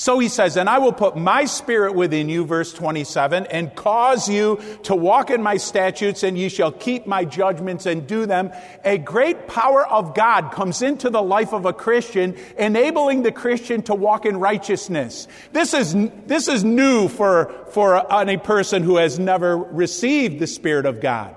So 0.00 0.18
he 0.18 0.28
says, 0.28 0.56
And 0.56 0.66
I 0.66 0.78
will 0.78 0.94
put 0.94 1.14
my 1.14 1.44
spirit 1.44 1.94
within 1.94 2.30
you, 2.30 2.46
verse 2.46 2.72
27, 2.72 3.44
and 3.48 3.76
cause 3.76 4.30
you 4.30 4.58
to 4.84 4.96
walk 4.96 5.28
in 5.28 5.42
my 5.42 5.58
statutes, 5.58 6.22
and 6.22 6.38
ye 6.38 6.48
shall 6.48 6.72
keep 6.72 7.06
my 7.06 7.26
judgments 7.26 7.84
and 7.84 8.06
do 8.06 8.24
them. 8.24 8.50
A 8.82 8.96
great 8.96 9.46
power 9.46 9.86
of 9.86 10.14
God 10.14 10.52
comes 10.52 10.80
into 10.80 11.10
the 11.10 11.20
life 11.20 11.52
of 11.52 11.66
a 11.66 11.74
Christian, 11.74 12.34
enabling 12.56 13.24
the 13.24 13.30
Christian 13.30 13.82
to 13.82 13.94
walk 13.94 14.24
in 14.24 14.38
righteousness. 14.38 15.28
This 15.52 15.74
is, 15.74 15.94
this 16.26 16.48
is 16.48 16.64
new 16.64 17.08
for, 17.08 17.52
for 17.72 18.10
any 18.10 18.38
person 18.38 18.82
who 18.82 18.96
has 18.96 19.18
never 19.18 19.54
received 19.54 20.38
the 20.38 20.46
Spirit 20.46 20.86
of 20.86 21.02
God. 21.02 21.34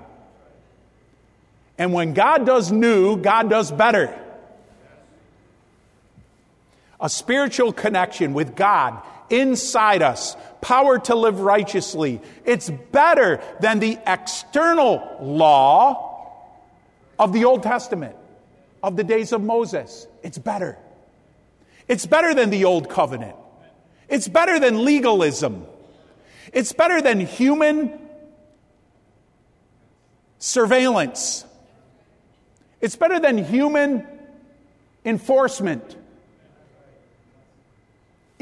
And 1.76 1.92
when 1.92 2.14
God 2.14 2.46
does 2.46 2.72
new, 2.72 3.18
God 3.18 3.50
does 3.50 3.70
better 3.70 4.23
a 7.04 7.08
spiritual 7.10 7.70
connection 7.70 8.32
with 8.32 8.56
God 8.56 9.00
inside 9.28 10.00
us, 10.00 10.38
power 10.62 10.98
to 10.98 11.14
live 11.14 11.40
righteously. 11.40 12.18
It's 12.46 12.70
better 12.70 13.42
than 13.60 13.78
the 13.78 13.98
external 14.06 15.18
law 15.20 16.40
of 17.18 17.34
the 17.34 17.44
Old 17.44 17.62
Testament, 17.62 18.16
of 18.82 18.96
the 18.96 19.04
days 19.04 19.32
of 19.32 19.42
Moses. 19.42 20.06
It's 20.22 20.38
better. 20.38 20.78
It's 21.88 22.06
better 22.06 22.32
than 22.32 22.48
the 22.48 22.64
Old 22.64 22.88
Covenant. 22.88 23.36
It's 24.08 24.26
better 24.26 24.58
than 24.58 24.86
legalism. 24.86 25.66
It's 26.54 26.72
better 26.72 27.02
than 27.02 27.20
human 27.20 28.00
surveillance. 30.38 31.44
It's 32.80 32.96
better 32.96 33.20
than 33.20 33.44
human 33.44 34.06
enforcement 35.04 35.98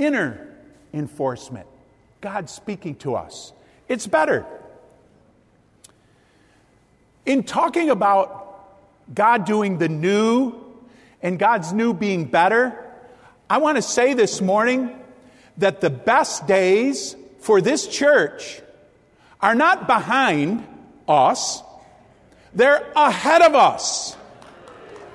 inner 0.05 0.49
enforcement. 0.93 1.67
God 2.21 2.49
speaking 2.49 2.95
to 2.97 3.15
us. 3.15 3.53
It's 3.89 4.07
better. 4.07 4.47
In 7.25 7.43
talking 7.45 7.91
about 7.91 8.69
God 9.13 9.45
doing 9.45 9.79
the 9.79 9.89
new 9.89 10.55
and 11.23 11.39
God's 11.39 11.73
new 11.73 11.95
being 11.95 12.25
better, 12.25 12.79
I 13.49 13.59
want 13.59 13.77
to 13.77 13.83
say 13.83 14.15
this 14.15 14.41
morning 14.41 14.99
that 15.59 15.81
the 15.81 15.91
best 15.91 16.47
days 16.47 17.17
for 17.41 17.61
this 17.61 17.87
church 17.87 18.61
are 19.41 19.55
not 19.55 19.87
behind 19.87 20.67
us, 21.09 21.63
they're 22.55 22.91
ahead 22.95 23.43
of 23.43 23.55
us. 23.55 24.17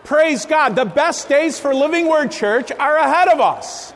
Praise 0.03 0.46
God. 0.46 0.75
The 0.75 0.86
best 0.86 1.27
days 1.27 1.60
for 1.60 1.74
Living 1.74 2.08
Word 2.08 2.32
Church 2.32 2.72
are 2.72 2.98
ahead 2.98 3.27
of 3.27 3.39
us. 3.39 3.94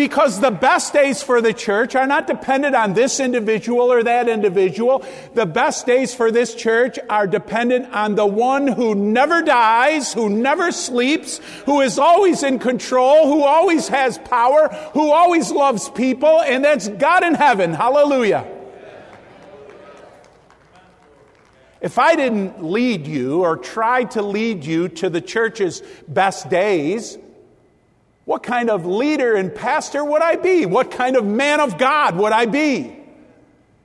Because 0.00 0.40
the 0.40 0.50
best 0.50 0.94
days 0.94 1.22
for 1.22 1.42
the 1.42 1.52
church 1.52 1.94
are 1.94 2.06
not 2.06 2.26
dependent 2.26 2.74
on 2.74 2.94
this 2.94 3.20
individual 3.20 3.92
or 3.92 4.02
that 4.02 4.30
individual. 4.30 5.04
The 5.34 5.44
best 5.44 5.84
days 5.84 6.14
for 6.14 6.30
this 6.30 6.54
church 6.54 6.98
are 7.10 7.26
dependent 7.26 7.92
on 7.92 8.14
the 8.14 8.24
one 8.24 8.66
who 8.66 8.94
never 8.94 9.42
dies, 9.42 10.14
who 10.14 10.30
never 10.30 10.72
sleeps, 10.72 11.42
who 11.66 11.82
is 11.82 11.98
always 11.98 12.42
in 12.42 12.58
control, 12.58 13.26
who 13.26 13.42
always 13.42 13.88
has 13.88 14.16
power, 14.16 14.68
who 14.94 15.12
always 15.12 15.50
loves 15.52 15.90
people, 15.90 16.40
and 16.40 16.64
that's 16.64 16.88
God 16.88 17.22
in 17.22 17.34
heaven. 17.34 17.74
Hallelujah. 17.74 18.46
If 21.82 21.98
I 21.98 22.16
didn't 22.16 22.64
lead 22.64 23.06
you 23.06 23.42
or 23.42 23.58
try 23.58 24.04
to 24.04 24.22
lead 24.22 24.64
you 24.64 24.88
to 24.88 25.10
the 25.10 25.20
church's 25.20 25.82
best 26.08 26.48
days, 26.48 27.18
what 28.30 28.44
kind 28.44 28.70
of 28.70 28.86
leader 28.86 29.34
and 29.34 29.52
pastor 29.52 30.04
would 30.04 30.22
I 30.22 30.36
be? 30.36 30.64
What 30.64 30.92
kind 30.92 31.16
of 31.16 31.26
man 31.26 31.58
of 31.58 31.76
God 31.78 32.14
would 32.14 32.30
I 32.30 32.46
be? 32.46 32.96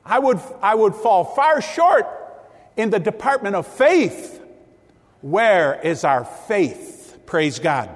I 0.06 0.20
would, 0.20 0.40
I 0.62 0.76
would 0.76 0.94
fall 0.94 1.24
far 1.24 1.64
short 1.64 2.06
in 2.78 2.92
the 2.92 3.00
department 3.00 3.56
of 3.56 3.66
faith. 3.66 4.40
Where 5.22 5.82
is 5.82 6.04
our 6.04 6.26
faith? 6.26 7.18
Praise 7.26 7.58
God. 7.58 7.90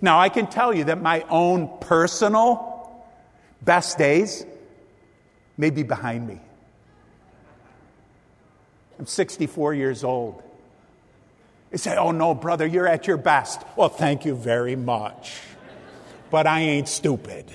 Now, 0.00 0.18
I 0.18 0.30
can 0.30 0.46
tell 0.46 0.74
you 0.74 0.84
that 0.84 1.02
my 1.02 1.26
own 1.28 1.68
personal 1.78 3.04
best 3.60 3.98
days 3.98 4.46
may 5.58 5.68
be 5.68 5.82
behind 5.82 6.26
me. 6.26 6.40
I'm 8.98 9.04
64 9.04 9.74
years 9.74 10.04
old. 10.04 10.42
They 11.74 11.78
say, 11.78 11.96
Oh, 11.96 12.12
no, 12.12 12.36
brother, 12.36 12.64
you're 12.64 12.86
at 12.86 13.08
your 13.08 13.16
best. 13.16 13.60
Well, 13.74 13.88
thank 13.88 14.24
you 14.24 14.36
very 14.36 14.76
much. 14.76 15.40
But 16.30 16.46
I 16.46 16.60
ain't 16.60 16.86
stupid. 16.86 17.50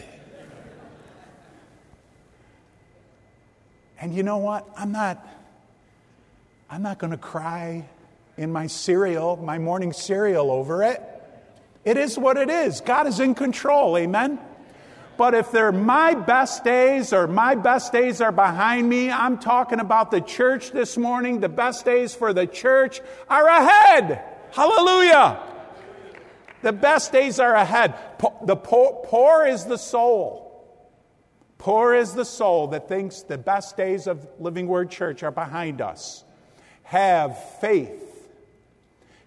And 3.98 4.14
you 4.14 4.24
know 4.24 4.36
what? 4.36 4.68
I'm 4.76 4.92
not, 4.92 5.26
I'm 6.70 6.82
not 6.82 7.00
going 7.00 7.12
to 7.12 7.18
cry 7.18 7.88
in 8.36 8.52
my 8.52 8.68
cereal, 8.68 9.38
my 9.38 9.58
morning 9.58 9.94
cereal 9.94 10.52
over 10.52 10.84
it. 10.84 11.02
It 11.86 11.96
is 11.96 12.20
what 12.20 12.36
it 12.36 12.50
is. 12.50 12.82
God 12.82 13.08
is 13.08 13.22
in 13.22 13.34
control. 13.36 13.98
Amen. 13.98 14.38
But 15.20 15.34
if 15.34 15.52
they're 15.52 15.74
my 15.74 16.14
best 16.14 16.64
days 16.64 17.12
or 17.12 17.28
my 17.28 17.54
best 17.54 17.92
days 17.92 18.22
are 18.22 18.32
behind 18.32 18.88
me, 18.88 19.12
I'm 19.12 19.38
talking 19.38 19.82
about 19.82 20.12
the 20.12 20.22
church 20.22 20.72
this 20.72 20.98
morning. 20.98 21.42
The 21.42 21.50
best 21.50 21.84
days 21.84 22.16
for 22.16 22.32
the 22.32 22.48
church 22.48 23.02
are 23.30 23.46
ahead. 23.46 24.24
Hallelujah. 24.54 25.44
The 26.62 26.72
best 26.72 27.12
days 27.12 27.38
are 27.38 27.54
ahead. 27.54 27.96
The 28.46 28.56
poor, 28.56 29.04
poor 29.04 29.46
is 29.46 29.66
the 29.66 29.76
soul. 29.76 30.66
Poor 31.58 31.94
is 31.94 32.14
the 32.14 32.24
soul 32.24 32.68
that 32.68 32.88
thinks 32.88 33.24
the 33.24 33.38
best 33.38 33.76
days 33.76 34.08
of 34.08 34.26
Living 34.40 34.68
Word 34.68 34.90
Church 34.90 35.22
are 35.22 35.32
behind 35.32 35.82
us. 35.82 36.24
Have 36.84 37.38
faith. 37.60 38.26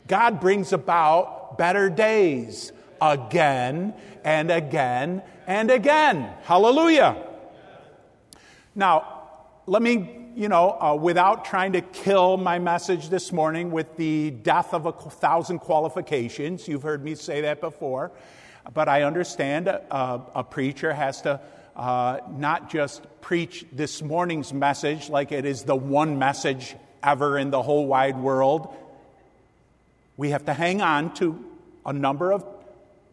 God 0.08 0.40
brings 0.40 0.72
about 0.72 1.58
better 1.58 1.90
days 1.90 2.72
again 3.02 3.94
and 4.24 4.50
again 4.50 5.22
and 5.46 5.70
again. 5.70 6.32
Hallelujah. 6.44 7.16
Now, 8.74 9.28
let 9.66 9.82
me, 9.82 10.30
you 10.36 10.48
know, 10.48 10.70
uh, 10.80 10.94
without 10.94 11.44
trying 11.44 11.72
to 11.72 11.80
kill 11.80 12.36
my 12.36 12.58
message 12.60 13.08
this 13.08 13.32
morning 13.32 13.72
with 13.72 13.96
the 13.96 14.30
death 14.30 14.72
of 14.72 14.86
a 14.86 14.92
thousand 14.92 15.58
qualifications, 15.58 16.68
you've 16.68 16.84
heard 16.84 17.04
me 17.04 17.16
say 17.16 17.42
that 17.42 17.60
before, 17.60 18.12
but 18.72 18.88
I 18.88 19.02
understand 19.02 19.68
uh, 19.68 20.18
a 20.34 20.44
preacher 20.44 20.92
has 20.92 21.22
to 21.22 21.40
uh, 21.74 22.18
not 22.30 22.70
just 22.70 23.04
preach 23.20 23.64
this 23.72 24.00
morning's 24.00 24.52
message 24.52 25.10
like 25.10 25.32
it 25.32 25.44
is 25.44 25.64
the 25.64 25.76
one 25.76 26.18
message 26.18 26.76
ever 27.02 27.36
in 27.36 27.50
the 27.50 27.62
whole 27.62 27.86
wide 27.86 28.16
world. 28.16 28.74
We 30.16 30.30
have 30.30 30.44
to 30.44 30.54
hang 30.54 30.82
on 30.82 31.14
to 31.14 31.44
a 31.84 31.92
number 31.92 32.32
of 32.32 32.44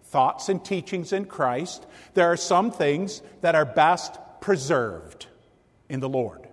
thoughts 0.10 0.50
and 0.50 0.64
teachings 0.64 1.14
in 1.14 1.26
Christ, 1.26 1.86
there 2.14 2.32
are 2.32 2.38
some 2.38 2.72
things 2.72 3.22
that 3.42 3.56
are 3.56 3.66
best 3.66 4.18
preserved 4.42 5.28
in 5.88 6.00
the 6.00 6.10
Lord. 6.10 6.48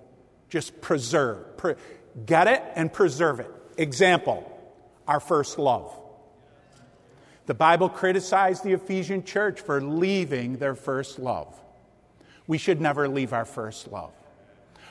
Just 0.48 0.80
preserve. 0.80 1.56
Pre- 1.56 1.74
get 2.24 2.46
it 2.46 2.62
and 2.74 2.92
preserve 2.92 3.40
it. 3.40 3.50
Example, 3.76 4.50
our 5.08 5.20
first 5.20 5.58
love. 5.58 5.92
The 7.46 7.54
Bible 7.54 7.88
criticized 7.88 8.64
the 8.64 8.72
Ephesian 8.72 9.22
church 9.22 9.60
for 9.60 9.80
leaving 9.80 10.56
their 10.56 10.74
first 10.74 11.18
love. 11.18 11.58
We 12.46 12.58
should 12.58 12.80
never 12.80 13.08
leave 13.08 13.32
our 13.32 13.44
first 13.44 13.90
love. 13.90 14.12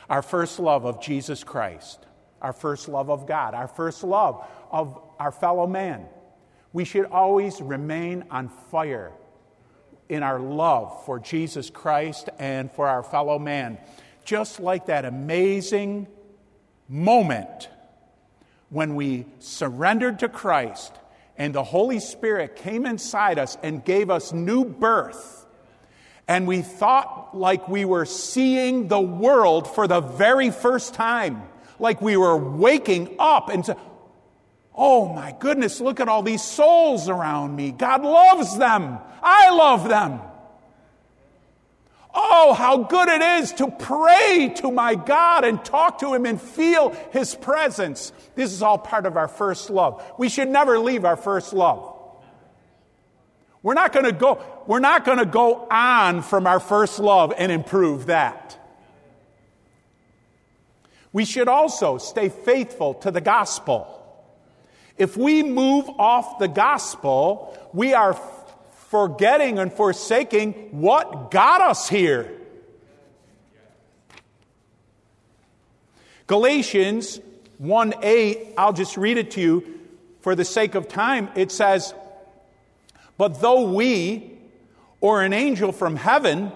Our 0.09 0.21
first 0.21 0.59
love 0.59 0.85
of 0.85 1.01
Jesus 1.01 1.43
Christ, 1.43 2.05
our 2.41 2.53
first 2.53 2.87
love 2.87 3.09
of 3.09 3.27
God, 3.27 3.53
our 3.53 3.67
first 3.67 4.03
love 4.03 4.45
of 4.71 4.99
our 5.19 5.31
fellow 5.31 5.67
man, 5.67 6.05
we 6.75 6.83
should 6.83 7.05
always 7.05 7.61
remain 7.61 8.25
on 8.29 8.49
fire 8.49 9.13
in 10.09 10.23
our 10.23 10.41
love 10.41 11.05
for 11.05 11.19
Jesus 11.19 11.69
Christ 11.69 12.27
and 12.37 12.69
for 12.69 12.85
our 12.85 13.01
fellow 13.01 13.39
man. 13.39 13.77
just 14.25 14.59
like 14.59 14.87
that 14.87 15.05
amazing 15.05 16.07
moment 16.89 17.69
when 18.69 18.95
we 18.95 19.25
surrendered 19.39 20.19
to 20.19 20.27
Christ 20.27 20.91
and 21.37 21.55
the 21.55 21.63
Holy 21.63 21.99
Spirit 21.99 22.57
came 22.57 22.85
inside 22.85 23.39
us 23.39 23.57
and 23.63 23.85
gave 23.85 24.09
us 24.09 24.33
new 24.33 24.65
birth. 24.65 25.45
And 26.27 26.45
we 26.45 26.61
thought 26.61 27.37
like 27.37 27.69
we 27.69 27.85
were 27.85 28.05
seeing 28.05 28.89
the 28.89 28.99
world 28.99 29.73
for 29.73 29.87
the 29.87 30.01
very 30.01 30.49
first 30.49 30.93
time, 30.93 31.43
like 31.79 32.01
we 32.01 32.17
were 32.17 32.35
waking 32.35 33.15
up 33.17 33.47
and 33.47 33.65
say, 33.65 33.75
Oh 34.77 35.07
my 35.07 35.33
goodness, 35.39 35.79
look 35.79 35.99
at 35.99 36.09
all 36.09 36.21
these 36.21 36.43
souls 36.43 37.07
around 37.07 37.55
me. 37.55 37.71
God 37.71 38.03
loves 38.03 38.57
them. 38.57 38.99
I 39.23 39.49
love 39.51 39.87
them. 39.87 40.19
Oh, 42.17 42.53
how 42.53 42.77
good 42.77 43.09
it 43.09 43.21
is 43.21 43.51
to 43.53 43.69
pray 43.69 44.53
to 44.57 44.71
my 44.71 44.95
God 44.95 45.43
and 45.43 45.63
talk 45.63 45.99
to 45.99 46.13
Him 46.13 46.25
and 46.25 46.41
feel 46.41 46.95
His 47.11 47.35
presence. 47.35 48.13
This 48.35 48.53
is 48.53 48.61
all 48.61 48.77
part 48.77 49.05
of 49.05 49.17
our 49.17 49.27
first 49.27 49.69
love. 49.69 50.01
We 50.17 50.29
should 50.29 50.47
never 50.47 50.79
leave 50.79 51.03
our 51.03 51.17
first 51.17 51.51
love. 51.51 51.93
We're 53.61 53.73
not 53.73 53.91
going 53.91 54.05
to 54.05 54.13
go, 54.13 54.41
we're 54.67 54.79
not 54.79 55.05
going 55.05 55.17
to 55.17 55.25
go 55.25 55.67
on 55.69 56.21
from 56.21 56.47
our 56.47 56.59
first 56.59 56.99
love 56.99 57.33
and 57.37 57.51
improve 57.51 58.05
that. 58.05 58.57
We 61.11 61.25
should 61.25 61.47
also 61.47 61.97
stay 61.97 62.29
faithful 62.29 62.93
to 62.95 63.11
the 63.11 63.21
gospel. 63.21 64.04
If 64.97 65.17
we 65.17 65.43
move 65.43 65.89
off 65.89 66.39
the 66.39 66.47
gospel, 66.47 67.57
we 67.73 67.93
are 67.93 68.17
forgetting 68.89 69.59
and 69.59 69.73
forsaking 69.73 70.53
what 70.71 71.31
got 71.31 71.61
us 71.61 71.89
here. 71.89 72.31
Galatians 76.27 77.19
1 77.57 77.93
8, 78.01 78.53
I'll 78.57 78.73
just 78.73 78.97
read 78.97 79.17
it 79.17 79.31
to 79.31 79.41
you 79.41 79.79
for 80.21 80.33
the 80.33 80.45
sake 80.45 80.75
of 80.75 80.87
time. 80.87 81.29
It 81.35 81.51
says, 81.51 81.93
But 83.17 83.41
though 83.41 83.69
we, 83.71 84.31
or 85.01 85.21
an 85.21 85.33
angel 85.33 85.71
from 85.71 85.95
heaven, 85.95 86.51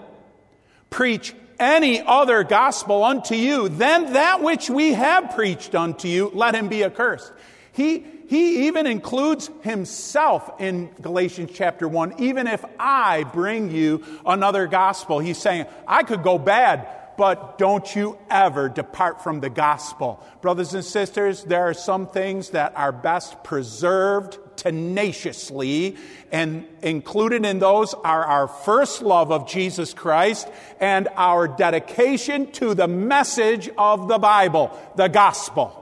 preach 0.88 1.34
any 1.58 2.00
other 2.00 2.42
gospel 2.42 3.04
unto 3.04 3.34
you 3.34 3.68
than 3.68 4.14
that 4.14 4.42
which 4.42 4.70
we 4.70 4.94
have 4.94 5.34
preached 5.34 5.74
unto 5.74 6.08
you, 6.08 6.30
let 6.34 6.54
him 6.54 6.68
be 6.68 6.82
accursed. 6.82 7.32
He, 7.72 8.04
he 8.30 8.68
even 8.68 8.86
includes 8.86 9.50
himself 9.62 10.60
in 10.60 10.88
Galatians 11.02 11.50
chapter 11.52 11.88
1. 11.88 12.20
Even 12.20 12.46
if 12.46 12.64
I 12.78 13.24
bring 13.24 13.72
you 13.72 14.04
another 14.24 14.68
gospel, 14.68 15.18
he's 15.18 15.36
saying, 15.36 15.66
I 15.84 16.04
could 16.04 16.22
go 16.22 16.38
bad, 16.38 16.86
but 17.18 17.58
don't 17.58 17.96
you 17.96 18.16
ever 18.30 18.68
depart 18.68 19.24
from 19.24 19.40
the 19.40 19.50
gospel. 19.50 20.24
Brothers 20.42 20.74
and 20.74 20.84
sisters, 20.84 21.42
there 21.42 21.64
are 21.64 21.74
some 21.74 22.06
things 22.06 22.50
that 22.50 22.72
are 22.76 22.92
best 22.92 23.42
preserved 23.42 24.38
tenaciously, 24.54 25.96
and 26.30 26.68
included 26.82 27.44
in 27.44 27.58
those 27.58 27.94
are 27.94 28.24
our 28.24 28.46
first 28.46 29.02
love 29.02 29.32
of 29.32 29.48
Jesus 29.48 29.92
Christ 29.92 30.46
and 30.78 31.08
our 31.16 31.48
dedication 31.48 32.52
to 32.52 32.74
the 32.74 32.86
message 32.86 33.68
of 33.76 34.06
the 34.06 34.18
Bible, 34.18 34.70
the 34.94 35.08
gospel. 35.08 35.79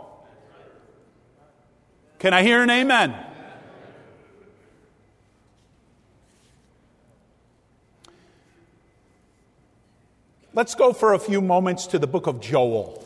Can 2.18 2.34
I 2.34 2.42
hear 2.42 2.62
an 2.62 2.70
amen? 2.70 3.14
Let's 10.52 10.74
go 10.74 10.92
for 10.92 11.14
a 11.14 11.20
few 11.20 11.40
moments 11.40 11.86
to 11.88 12.00
the 12.00 12.08
book 12.08 12.26
of 12.26 12.40
Joel. 12.40 13.04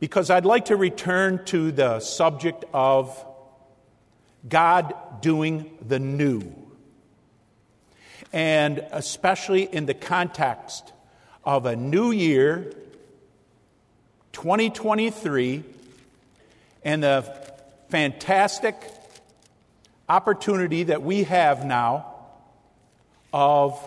Because 0.00 0.30
I'd 0.30 0.44
like 0.44 0.64
to 0.64 0.76
return 0.76 1.44
to 1.44 1.70
the 1.70 2.00
subject 2.00 2.64
of 2.74 3.24
God 4.48 4.92
doing 5.20 5.70
the 5.86 6.00
new. 6.00 6.52
And 8.32 8.84
especially 8.90 9.62
in 9.62 9.86
the 9.86 9.94
context 9.94 10.92
of 11.44 11.66
a 11.66 11.76
new 11.76 12.10
year, 12.10 12.72
2023, 14.32 15.62
and 16.82 17.02
the 17.02 17.22
fantastic 17.88 18.76
opportunity 20.08 20.84
that 20.84 21.02
we 21.02 21.24
have 21.24 21.64
now 21.64 22.06
of 23.32 23.78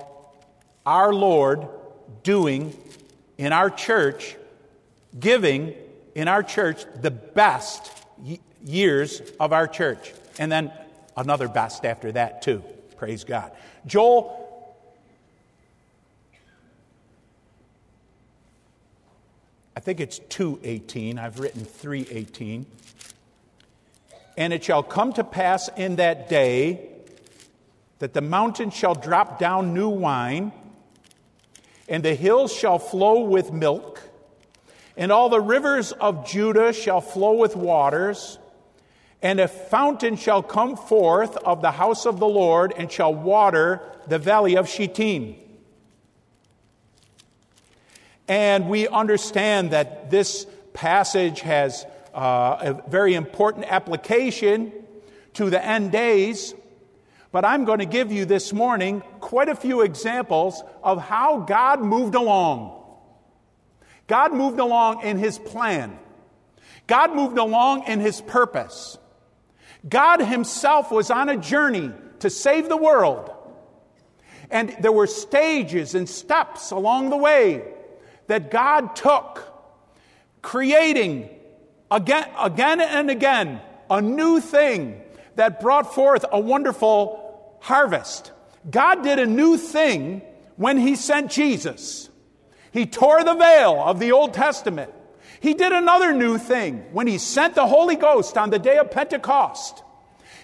our 0.86 1.14
Lord 1.14 1.68
doing 2.24 2.78
in 3.38 3.52
our 3.52 3.70
church, 3.70 4.36
giving 5.20 5.74
in 6.16 6.28
our 6.28 6.44
church 6.44 6.86
the 7.02 7.12
best 7.12 7.92
years 8.64 9.22
of 9.40 9.54
our 9.54 9.68
church. 9.68 10.14
And 10.40 10.52
then 10.52 10.72
another 11.18 11.48
best 11.48 11.86
after 11.86 12.12
that, 12.14 12.42
too. 12.42 12.64
Praise 12.98 13.24
God. 13.24 13.52
Joel. 13.86 14.40
I 19.76 19.80
think 19.80 20.00
it's 20.00 20.20
218. 20.30 21.18
I've 21.18 21.40
written 21.40 21.66
318. 21.66 22.66
And 24.36 24.52
it 24.52 24.64
shall 24.64 24.84
come 24.84 25.14
to 25.14 25.24
pass 25.24 25.70
in 25.78 25.98
that 25.98 26.30
day 26.30 26.90
that 28.00 28.14
the 28.14 28.22
mountain 28.22 28.70
shall 28.70 28.96
drop 28.96 29.40
down 29.40 29.74
new 29.74 29.90
wine, 29.90 30.52
and 31.88 32.04
the 32.04 32.16
hills 32.16 32.52
shall 32.54 32.80
flow 32.80 33.22
with 33.22 33.54
milk, 33.54 34.02
and 34.98 35.12
all 35.12 35.30
the 35.30 35.40
rivers 35.40 35.92
of 35.92 36.28
Judah 36.28 36.74
shall 36.74 37.00
flow 37.00 37.34
with 37.34 37.56
waters, 37.56 38.40
and 39.22 39.40
a 39.40 39.48
fountain 39.48 40.18
shall 40.18 40.44
come 40.44 40.76
forth 40.76 41.38
of 41.38 41.62
the 41.62 41.72
house 41.72 42.06
of 42.06 42.20
the 42.20 42.28
Lord, 42.28 42.74
and 42.76 42.92
shall 42.92 43.14
water 43.14 43.82
the 44.08 44.20
valley 44.20 44.58
of 44.58 44.68
Shittim. 44.68 45.36
And 48.28 48.68
we 48.68 48.88
understand 48.88 49.72
that 49.72 50.10
this 50.10 50.46
passage 50.74 51.42
has 51.42 51.86
uh, 52.14 52.76
a 52.86 52.90
very 52.90 53.16
important 53.16 53.66
application 53.66 54.72
to 55.34 55.50
the 55.50 55.64
end 55.64 55.92
days. 55.92 56.54
But 57.32 57.46
I'm 57.46 57.66
going 57.66 57.80
to 57.80 57.86
give 57.86 58.12
you 58.12 58.26
this 58.26 58.54
morning 58.54 59.02
quite 59.20 59.50
a 59.50 59.56
few 59.56 59.82
examples 59.82 60.62
of 60.84 61.02
how 61.02 61.40
God 61.40 61.82
moved 61.82 62.16
along. 62.16 62.80
God 64.06 64.34
moved 64.34 64.60
along 64.60 65.04
in 65.04 65.18
His 65.18 65.40
plan. 65.40 65.98
God 66.86 67.16
moved 67.16 67.38
along 67.38 67.88
in 67.88 68.00
His 68.00 68.22
purpose. 68.22 68.98
God 69.88 70.20
Himself 70.20 70.92
was 70.92 71.10
on 71.10 71.30
a 71.30 71.38
journey 71.38 71.92
to 72.20 72.30
save 72.30 72.70
the 72.70 72.78
world. 72.78 73.32
And 74.52 74.76
there 74.82 74.92
were 74.92 75.08
stages 75.08 75.96
and 75.96 76.08
steps 76.08 76.70
along 76.70 77.10
the 77.10 77.18
way 77.18 77.64
that 78.28 78.52
God 78.52 78.96
took, 78.96 79.52
creating 80.44 81.30
again, 81.90 82.28
again 82.40 82.82
and 82.82 83.10
again 83.10 83.62
a 83.90 84.02
new 84.02 84.40
thing 84.40 85.02
that 85.36 85.62
brought 85.62 85.94
forth 85.94 86.26
a 86.32 86.40
wonderful 86.40 87.58
harvest. 87.62 88.32
God 88.70 89.04
did 89.04 89.20
a 89.20 89.26
new 89.26 89.58
thing 89.58 90.22
when 90.56 90.78
He 90.78 90.96
sent 90.96 91.32
Jesus. 91.32 92.10
He 92.72 92.86
tore 92.86 93.24
the 93.24 93.34
veil 93.34 93.82
of 93.82 94.00
the 94.00 94.12
Old 94.12 94.34
Testament. 94.34 94.94
He 95.40 95.54
did 95.54 95.74
another 95.74 96.14
new 96.14 96.38
thing 96.38 96.86
when 96.92 97.08
He 97.08 97.18
sent 97.18 97.56
the 97.56 97.68
Holy 97.68 97.96
Ghost 97.96 98.38
on 98.38 98.50
the 98.50 98.60
day 98.60 98.78
of 98.78 98.92
Pentecost. 98.92 99.84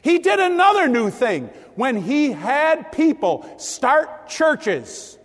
He 0.02 0.19
did 0.19 0.39
another 0.39 0.88
new 0.88 1.10
thing 1.10 1.47
when 1.75 2.02
He 2.02 2.32
had 2.32 2.91
people 2.91 3.45
start 3.58 4.28
churches. 4.28 5.17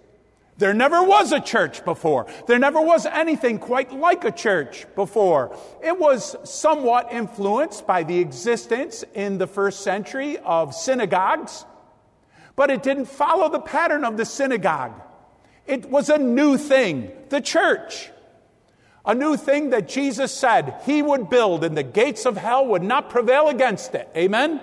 There 0.56 0.74
never 0.74 1.02
was 1.02 1.32
a 1.32 1.40
church 1.40 1.84
before. 1.84 2.26
There 2.46 2.58
never 2.58 2.80
was 2.80 3.06
anything 3.06 3.58
quite 3.58 3.92
like 3.92 4.24
a 4.24 4.30
church 4.30 4.86
before. 4.94 5.56
It 5.82 5.98
was 5.98 6.36
somewhat 6.44 7.12
influenced 7.12 7.86
by 7.86 8.04
the 8.04 8.18
existence 8.18 9.04
in 9.14 9.38
the 9.38 9.48
first 9.48 9.80
century 9.80 10.38
of 10.38 10.74
synagogues, 10.74 11.64
but 12.54 12.70
it 12.70 12.84
didn't 12.84 13.06
follow 13.06 13.48
the 13.48 13.60
pattern 13.60 14.04
of 14.04 14.16
the 14.16 14.24
synagogue. 14.24 14.92
It 15.66 15.90
was 15.90 16.08
a 16.08 16.18
new 16.18 16.56
thing, 16.56 17.10
the 17.30 17.40
church. 17.40 18.10
A 19.06 19.14
new 19.14 19.36
thing 19.36 19.70
that 19.70 19.88
Jesus 19.88 20.32
said 20.32 20.80
he 20.86 21.02
would 21.02 21.28
build, 21.28 21.64
and 21.64 21.76
the 21.76 21.82
gates 21.82 22.26
of 22.26 22.36
hell 22.36 22.64
would 22.66 22.82
not 22.82 23.10
prevail 23.10 23.48
against 23.48 23.94
it. 23.94 24.08
Amen? 24.16 24.60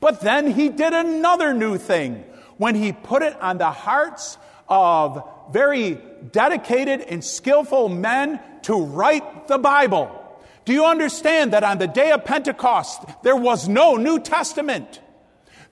But 0.00 0.20
then 0.20 0.50
he 0.50 0.68
did 0.68 0.92
another 0.92 1.54
new 1.54 1.78
thing 1.78 2.24
when 2.58 2.74
he 2.74 2.92
put 2.92 3.22
it 3.22 3.40
on 3.40 3.58
the 3.58 3.70
hearts 3.70 4.38
of 4.68 5.28
very 5.52 5.98
dedicated 6.32 7.00
and 7.02 7.24
skillful 7.24 7.88
men 7.88 8.40
to 8.62 8.74
write 8.74 9.48
the 9.48 9.58
Bible. 9.58 10.22
Do 10.64 10.72
you 10.72 10.84
understand 10.84 11.52
that 11.52 11.62
on 11.62 11.78
the 11.78 11.86
day 11.86 12.10
of 12.10 12.24
Pentecost, 12.24 13.02
there 13.22 13.36
was 13.36 13.68
no 13.68 13.94
New 13.94 14.18
Testament? 14.18 15.00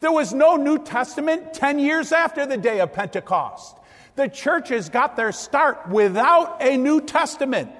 There 0.00 0.12
was 0.12 0.32
no 0.32 0.56
New 0.56 0.78
Testament 0.84 1.54
10 1.54 1.78
years 1.78 2.12
after 2.12 2.46
the 2.46 2.56
day 2.56 2.80
of 2.80 2.92
Pentecost. 2.92 3.76
The 4.16 4.28
churches 4.28 4.88
got 4.88 5.16
their 5.16 5.32
start 5.32 5.88
without 5.88 6.62
a 6.62 6.76
New 6.76 7.00
Testament. 7.00 7.72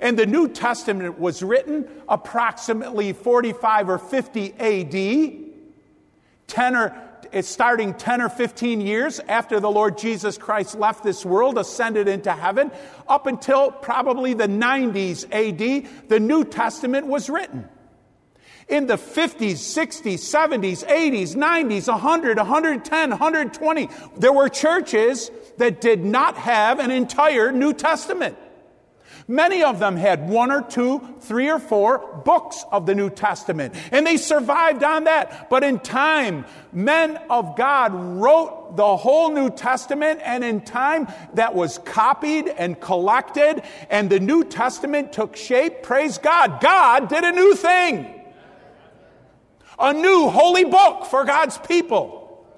And 0.00 0.18
the 0.18 0.26
New 0.26 0.48
Testament 0.48 1.18
was 1.18 1.42
written 1.42 1.88
approximately 2.08 3.12
45 3.12 3.88
or 3.88 3.98
50 3.98 4.54
AD, 4.58 5.54
10 6.46 6.76
or 6.76 7.07
it's 7.32 7.48
starting 7.48 7.94
10 7.94 8.20
or 8.20 8.28
15 8.28 8.80
years 8.80 9.20
after 9.20 9.60
the 9.60 9.70
Lord 9.70 9.98
Jesus 9.98 10.38
Christ 10.38 10.78
left 10.78 11.04
this 11.04 11.24
world, 11.24 11.58
ascended 11.58 12.08
into 12.08 12.32
heaven, 12.32 12.70
up 13.06 13.26
until 13.26 13.70
probably 13.70 14.34
the 14.34 14.48
90s 14.48 15.24
AD, 15.30 16.08
the 16.08 16.20
New 16.20 16.44
Testament 16.44 17.06
was 17.06 17.28
written. 17.28 17.68
In 18.68 18.86
the 18.86 18.96
50s, 18.96 19.52
60s, 19.52 20.18
70s, 20.18 20.86
80s, 20.86 21.34
90s, 21.34 21.88
100, 21.88 22.36
110, 22.36 23.10
120, 23.10 23.88
there 24.18 24.32
were 24.32 24.48
churches 24.48 25.30
that 25.56 25.80
did 25.80 26.04
not 26.04 26.36
have 26.36 26.78
an 26.78 26.90
entire 26.90 27.50
New 27.50 27.72
Testament. 27.72 28.36
Many 29.30 29.62
of 29.62 29.78
them 29.78 29.96
had 29.96 30.26
one 30.26 30.50
or 30.50 30.62
two, 30.62 31.16
three 31.20 31.50
or 31.50 31.58
four 31.58 31.98
books 32.24 32.64
of 32.72 32.86
the 32.86 32.94
New 32.94 33.10
Testament, 33.10 33.74
and 33.92 34.06
they 34.06 34.16
survived 34.16 34.82
on 34.82 35.04
that. 35.04 35.50
But 35.50 35.62
in 35.62 35.80
time, 35.80 36.46
men 36.72 37.18
of 37.28 37.54
God 37.54 37.92
wrote 37.92 38.76
the 38.76 38.96
whole 38.96 39.30
New 39.30 39.50
Testament, 39.50 40.20
and 40.24 40.42
in 40.42 40.62
time, 40.62 41.08
that 41.34 41.54
was 41.54 41.76
copied 41.76 42.48
and 42.48 42.80
collected, 42.80 43.62
and 43.90 44.08
the 44.08 44.18
New 44.18 44.44
Testament 44.44 45.12
took 45.12 45.36
shape. 45.36 45.82
Praise 45.82 46.16
God. 46.16 46.62
God 46.62 47.10
did 47.10 47.22
a 47.22 47.32
new 47.32 47.54
thing. 47.54 48.06
A 49.78 49.92
new 49.92 50.30
holy 50.30 50.64
book 50.64 51.04
for 51.04 51.26
God's 51.26 51.58
people. 51.58 52.48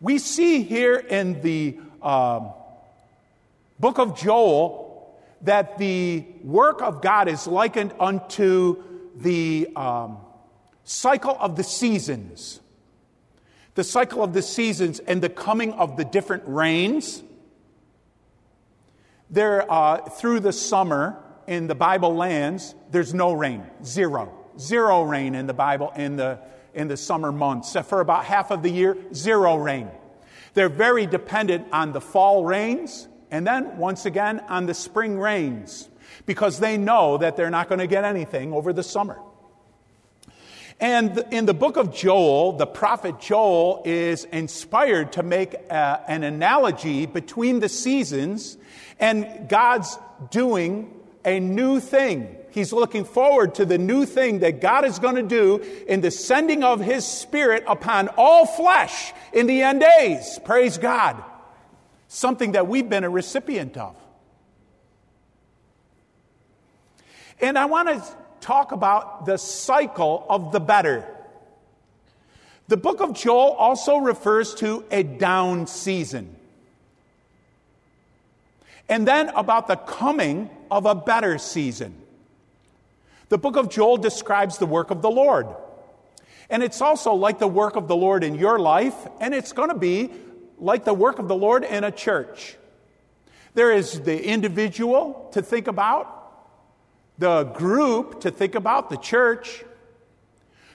We 0.00 0.18
see 0.18 0.64
here 0.64 0.96
in 0.96 1.40
the 1.40 1.78
um, 2.02 2.52
book 3.80 3.98
of 3.98 4.16
Joel 4.16 5.16
that 5.42 5.78
the 5.78 6.24
work 6.44 6.82
of 6.82 7.00
God 7.00 7.28
is 7.28 7.46
likened 7.46 7.94
unto 7.98 8.82
the 9.16 9.68
um, 9.74 10.18
cycle 10.84 11.36
of 11.40 11.56
the 11.56 11.64
seasons. 11.64 12.60
The 13.74 13.84
cycle 13.84 14.22
of 14.22 14.34
the 14.34 14.42
seasons 14.42 14.98
and 14.98 15.22
the 15.22 15.30
coming 15.30 15.72
of 15.72 15.96
the 15.96 16.04
different 16.04 16.42
rains. 16.46 17.22
There, 19.30 19.70
uh, 19.70 20.08
through 20.10 20.40
the 20.40 20.52
summer 20.52 21.16
in 21.46 21.66
the 21.66 21.74
Bible 21.74 22.14
lands, 22.14 22.74
there's 22.90 23.14
no 23.14 23.32
rain, 23.32 23.64
zero, 23.82 24.34
zero 24.58 25.02
rain 25.02 25.34
in 25.34 25.46
the 25.46 25.54
Bible 25.54 25.92
in 25.96 26.16
the 26.16 26.38
in 26.74 26.86
the 26.86 26.96
summer 26.96 27.32
months. 27.32 27.76
For 27.88 28.00
about 28.00 28.24
half 28.24 28.50
of 28.50 28.62
the 28.62 28.70
year, 28.70 28.96
zero 29.14 29.56
rain. 29.56 29.88
They're 30.54 30.68
very 30.68 31.06
dependent 31.06 31.68
on 31.72 31.92
the 31.92 32.00
fall 32.00 32.44
rains 32.44 33.08
and 33.30 33.46
then, 33.46 33.76
once 33.78 34.06
again, 34.06 34.40
on 34.48 34.66
the 34.66 34.74
spring 34.74 35.18
rains, 35.18 35.88
because 36.26 36.58
they 36.58 36.76
know 36.76 37.18
that 37.18 37.36
they're 37.36 37.50
not 37.50 37.68
going 37.68 37.78
to 37.78 37.86
get 37.86 38.04
anything 38.04 38.52
over 38.52 38.72
the 38.72 38.82
summer. 38.82 39.18
And 40.80 41.24
in 41.30 41.44
the 41.44 41.54
book 41.54 41.76
of 41.76 41.94
Joel, 41.94 42.52
the 42.52 42.66
prophet 42.66 43.20
Joel 43.20 43.82
is 43.84 44.24
inspired 44.24 45.12
to 45.12 45.22
make 45.22 45.52
a, 45.52 45.74
uh, 45.74 46.00
an 46.08 46.24
analogy 46.24 47.04
between 47.04 47.60
the 47.60 47.68
seasons 47.68 48.56
and 48.98 49.48
God's 49.48 49.98
doing 50.30 50.94
a 51.24 51.38
new 51.38 51.80
thing. 51.80 52.34
He's 52.50 52.72
looking 52.72 53.04
forward 53.04 53.56
to 53.56 53.66
the 53.66 53.78
new 53.78 54.06
thing 54.06 54.40
that 54.40 54.62
God 54.62 54.86
is 54.86 54.98
going 54.98 55.16
to 55.16 55.22
do 55.22 55.58
in 55.86 56.00
the 56.00 56.10
sending 56.10 56.64
of 56.64 56.80
His 56.80 57.06
Spirit 57.06 57.62
upon 57.68 58.08
all 58.16 58.46
flesh 58.46 59.12
in 59.34 59.46
the 59.46 59.62
end 59.62 59.82
days. 59.82 60.40
Praise 60.44 60.78
God 60.78 61.22
something 62.12 62.52
that 62.52 62.66
we've 62.66 62.88
been 62.88 63.04
a 63.04 63.08
recipient 63.08 63.76
of. 63.76 63.94
And 67.40 67.56
I 67.56 67.66
want 67.66 67.88
to 67.88 68.04
talk 68.40 68.72
about 68.72 69.26
the 69.26 69.36
cycle 69.36 70.26
of 70.28 70.50
the 70.50 70.58
better. 70.58 71.06
The 72.66 72.76
book 72.76 73.00
of 73.00 73.14
Joel 73.14 73.52
also 73.52 73.98
refers 73.98 74.56
to 74.56 74.84
a 74.90 75.04
down 75.04 75.68
season. 75.68 76.34
And 78.88 79.06
then 79.06 79.28
about 79.28 79.68
the 79.68 79.76
coming 79.76 80.50
of 80.68 80.86
a 80.86 80.96
better 80.96 81.38
season. 81.38 81.94
The 83.28 83.38
book 83.38 83.54
of 83.54 83.70
Joel 83.70 83.98
describes 83.98 84.58
the 84.58 84.66
work 84.66 84.90
of 84.90 85.00
the 85.00 85.10
Lord. 85.10 85.46
And 86.50 86.64
it's 86.64 86.80
also 86.80 87.14
like 87.14 87.38
the 87.38 87.46
work 87.46 87.76
of 87.76 87.86
the 87.86 87.94
Lord 87.94 88.24
in 88.24 88.34
your 88.34 88.58
life, 88.58 88.96
and 89.20 89.32
it's 89.32 89.52
going 89.52 89.68
to 89.68 89.78
be 89.78 90.10
like 90.60 90.84
the 90.84 90.94
work 90.94 91.18
of 91.18 91.28
the 91.28 91.34
Lord 91.34 91.64
in 91.64 91.84
a 91.84 91.90
church. 91.90 92.56
There 93.54 93.72
is 93.72 94.00
the 94.02 94.24
individual 94.24 95.28
to 95.32 95.42
think 95.42 95.66
about, 95.66 96.16
the 97.18 97.44
group 97.44 98.20
to 98.20 98.30
think 98.30 98.54
about, 98.54 98.90
the 98.90 98.96
church, 98.96 99.64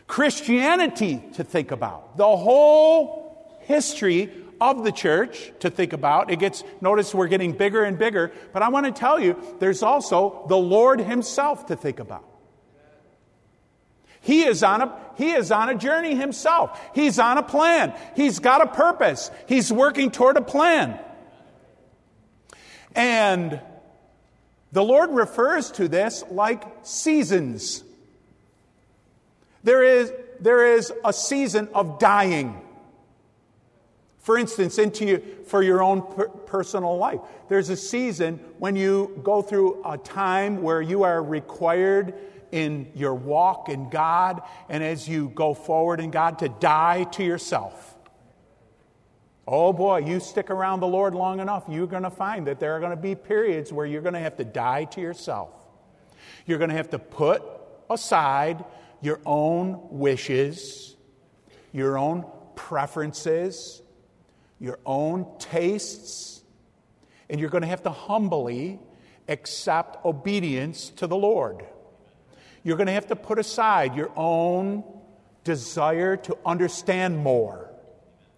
Christianity 0.08 1.24
to 1.34 1.44
think 1.44 1.72
about, 1.72 2.18
the 2.18 2.24
whole 2.24 3.58
history 3.62 4.32
of 4.62 4.84
the 4.84 4.92
church 4.92 5.52
to 5.60 5.70
think 5.70 5.94
about. 5.94 6.32
It 6.32 6.40
gets, 6.40 6.64
notice 6.82 7.14
we're 7.14 7.28
getting 7.28 7.54
bigger 7.54 7.84
and 7.84 7.98
bigger, 7.98 8.32
but 8.54 8.62
I 8.62 8.70
want 8.70 8.86
to 8.86 8.92
tell 8.92 9.20
you 9.20 9.42
there's 9.60 9.84
also 9.84 10.46
the 10.48 10.58
Lord 10.58 11.00
Himself 11.00 11.68
to 11.68 11.76
think 11.76 12.00
about. 12.00 12.24
He 14.26 14.44
is 14.44 14.64
on 14.64 14.82
a, 14.82 14.92
he 15.18 15.34
is 15.34 15.52
on 15.52 15.70
a 15.70 15.76
journey 15.76 16.16
himself. 16.16 16.82
He's 16.96 17.20
on 17.20 17.38
a 17.38 17.44
plan. 17.44 17.94
He's 18.16 18.40
got 18.40 18.60
a 18.60 18.66
purpose. 18.66 19.30
He's 19.48 19.72
working 19.72 20.10
toward 20.10 20.36
a 20.36 20.42
plan. 20.42 21.00
And 22.96 23.62
the 24.72 24.84
Lord 24.84 25.12
refers 25.12 25.70
to 25.74 25.88
this 25.88 26.24
like 26.32 26.64
seasons. 26.82 27.84
There 29.64 29.84
is, 29.84 30.12
there 30.40 30.74
is 30.74 30.92
a 31.04 31.14
season 31.14 31.70
of 31.76 32.00
dying. 32.00 32.60
For 34.22 34.40
instance, 34.40 34.80
into 34.80 35.06
you, 35.06 35.24
for 35.46 35.62
your 35.62 35.84
own 35.84 36.02
per- 36.02 36.30
personal 36.30 36.98
life, 36.98 37.20
there's 37.48 37.70
a 37.70 37.78
season 37.78 38.40
when 38.58 38.76
you 38.76 39.22
go 39.24 39.44
through 39.44 39.84
a 39.86 40.00
time 40.00 40.64
where 40.64 40.82
you 40.82 41.04
are 41.04 41.22
required 41.22 42.16
in 42.56 42.90
your 42.96 43.14
walk 43.14 43.68
in 43.68 43.90
God 43.90 44.42
and 44.70 44.82
as 44.82 45.10
you 45.10 45.28
go 45.36 45.54
forward 45.54 46.00
in 46.00 46.10
God 46.10 46.40
to 46.40 46.48
die 46.48 47.04
to 47.12 47.24
yourself. 47.24 47.98
Oh 49.46 49.74
boy, 49.74 49.98
you 49.98 50.22
stick 50.22 50.50
around 50.50 50.80
the 50.80 50.88
Lord 50.88 51.14
long 51.14 51.42
enough, 51.42 51.66
you're 51.68 51.86
going 51.86 52.04
to 52.04 52.10
find 52.10 52.48
that 52.48 52.62
there 52.62 52.72
are 52.74 52.80
going 52.80 52.96
to 52.96 53.02
be 53.02 53.14
periods 53.14 53.74
where 53.74 53.86
you're 53.86 54.02
going 54.02 54.14
to 54.14 54.22
have 54.22 54.38
to 54.38 54.46
die 54.46 54.86
to 54.86 55.02
yourself. 55.02 55.50
You're 56.46 56.58
going 56.58 56.70
to 56.70 56.78
have 56.78 56.92
to 56.92 57.00
put 57.00 57.44
aside 57.90 58.64
your 59.02 59.20
own 59.26 59.78
wishes, 59.92 60.96
your 61.74 61.98
own 61.98 62.26
preferences, 62.56 63.82
your 64.62 64.80
own 64.86 65.28
tastes, 65.40 66.42
and 67.30 67.38
you're 67.38 67.50
going 67.50 67.64
to 67.64 67.68
have 67.68 67.84
to 67.84 67.92
humbly 67.92 68.80
accept 69.28 70.06
obedience 70.06 70.90
to 70.92 71.06
the 71.06 71.18
Lord. 71.18 71.66
You're 72.66 72.78
going 72.78 72.88
to 72.88 72.94
have 72.94 73.08
to 73.08 73.16
put 73.16 73.38
aside 73.38 73.96
your 73.96 74.12
own 74.16 74.84
desire 75.44 76.18
to 76.18 76.36
understand 76.44 77.16
more. 77.16 77.70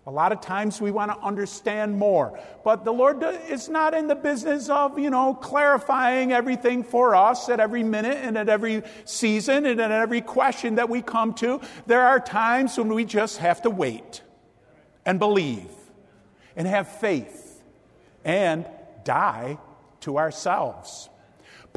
A 0.06 0.12
lot 0.12 0.34
of 0.34 0.42
times 0.42 0.82
we 0.82 0.92
want 0.92 1.12
to 1.12 1.18
understand 1.26 1.98
more, 1.98 2.38
but 2.66 2.84
the 2.84 2.92
Lord 2.92 3.24
is 3.50 3.70
not 3.70 3.94
in 3.94 4.08
the 4.08 4.16
business 4.16 4.70
of, 4.70 5.00
you 5.00 5.10
know, 5.10 5.34
clarifying 5.34 6.34
everything 6.34 6.84
for 6.84 7.16
us 7.16 7.48
at 7.48 7.62
every 7.62 7.84
minute 7.84 8.18
and 8.18 8.38
at 8.38 8.50
every 8.50 8.84
season 9.06 9.66
and 9.66 9.80
at 9.80 9.92
every 9.92 10.22
question 10.22 10.76
that 10.76 10.90
we 10.90 11.02
come 11.02 11.34
to. 11.36 11.62
There 11.86 12.02
are 12.02 12.20
times 12.20 12.78
when 12.78 12.94
we 12.94 13.06
just 13.06 13.38
have 13.38 13.62
to 13.62 13.70
wait 13.70 14.22
and 15.06 15.20
believe 15.20 15.72
and 16.58 16.68
have 16.68 16.90
faith 17.00 17.62
and 18.26 18.66
die 19.06 19.58
to 20.02 20.18
ourselves. 20.18 21.10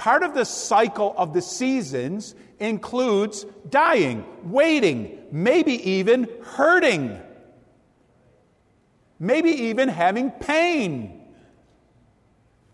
Part 0.01 0.23
of 0.23 0.33
the 0.33 0.47
cycle 0.47 1.13
of 1.19 1.35
the 1.35 1.43
seasons 1.43 2.35
includes 2.59 3.45
dying, 3.69 4.25
waiting, 4.45 5.19
maybe 5.31 5.75
even 5.91 6.27
hurting, 6.43 7.21
maybe 9.19 9.51
even 9.51 9.91
having 9.91 10.31
pain, 10.31 11.21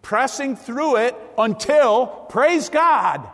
pressing 0.03 0.55
through 0.55 0.99
it 0.99 1.17
until, 1.37 2.07
praise 2.07 2.69
God, 2.69 3.29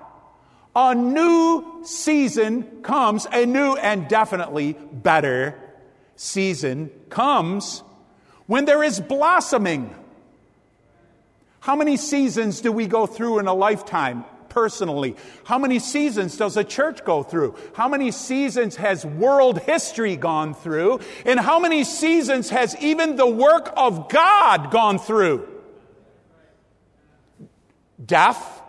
a 0.74 0.94
new 0.94 1.83
season 1.85 2.81
comes, 2.81 3.26
a 3.31 3.44
new 3.44 3.74
and 3.74 4.09
definitely 4.09 4.72
better 4.90 5.61
season 6.16 6.90
comes. 7.11 7.83
When 8.46 8.64
there 8.64 8.83
is 8.83 9.00
blossoming 9.00 9.94
how 11.62 11.77
many 11.77 11.96
seasons 11.96 12.61
do 12.61 12.72
we 12.72 12.88
go 12.88 13.07
through 13.07 13.38
in 13.38 13.46
a 13.46 13.55
lifetime? 13.55 14.25
personally? 14.48 15.16
How 15.44 15.59
many 15.59 15.79
seasons 15.79 16.37
does 16.37 16.59
a 16.59 16.64
church 16.64 17.05
go 17.05 17.22
through? 17.22 17.57
How 17.75 17.88
many 17.88 18.11
seasons 18.11 18.77
has 18.77 19.07
world 19.07 19.59
history 19.61 20.14
gone 20.16 20.53
through? 20.53 21.01
And 21.25 21.40
how 21.40 21.59
many 21.59 21.85
seasons 21.85 22.51
has 22.51 22.77
even 22.77 23.16
the 23.16 23.27
work 23.27 23.72
of 23.77 24.11
God 24.11 24.70
gone 24.70 24.98
through? 24.98 25.48
Death, 28.05 28.61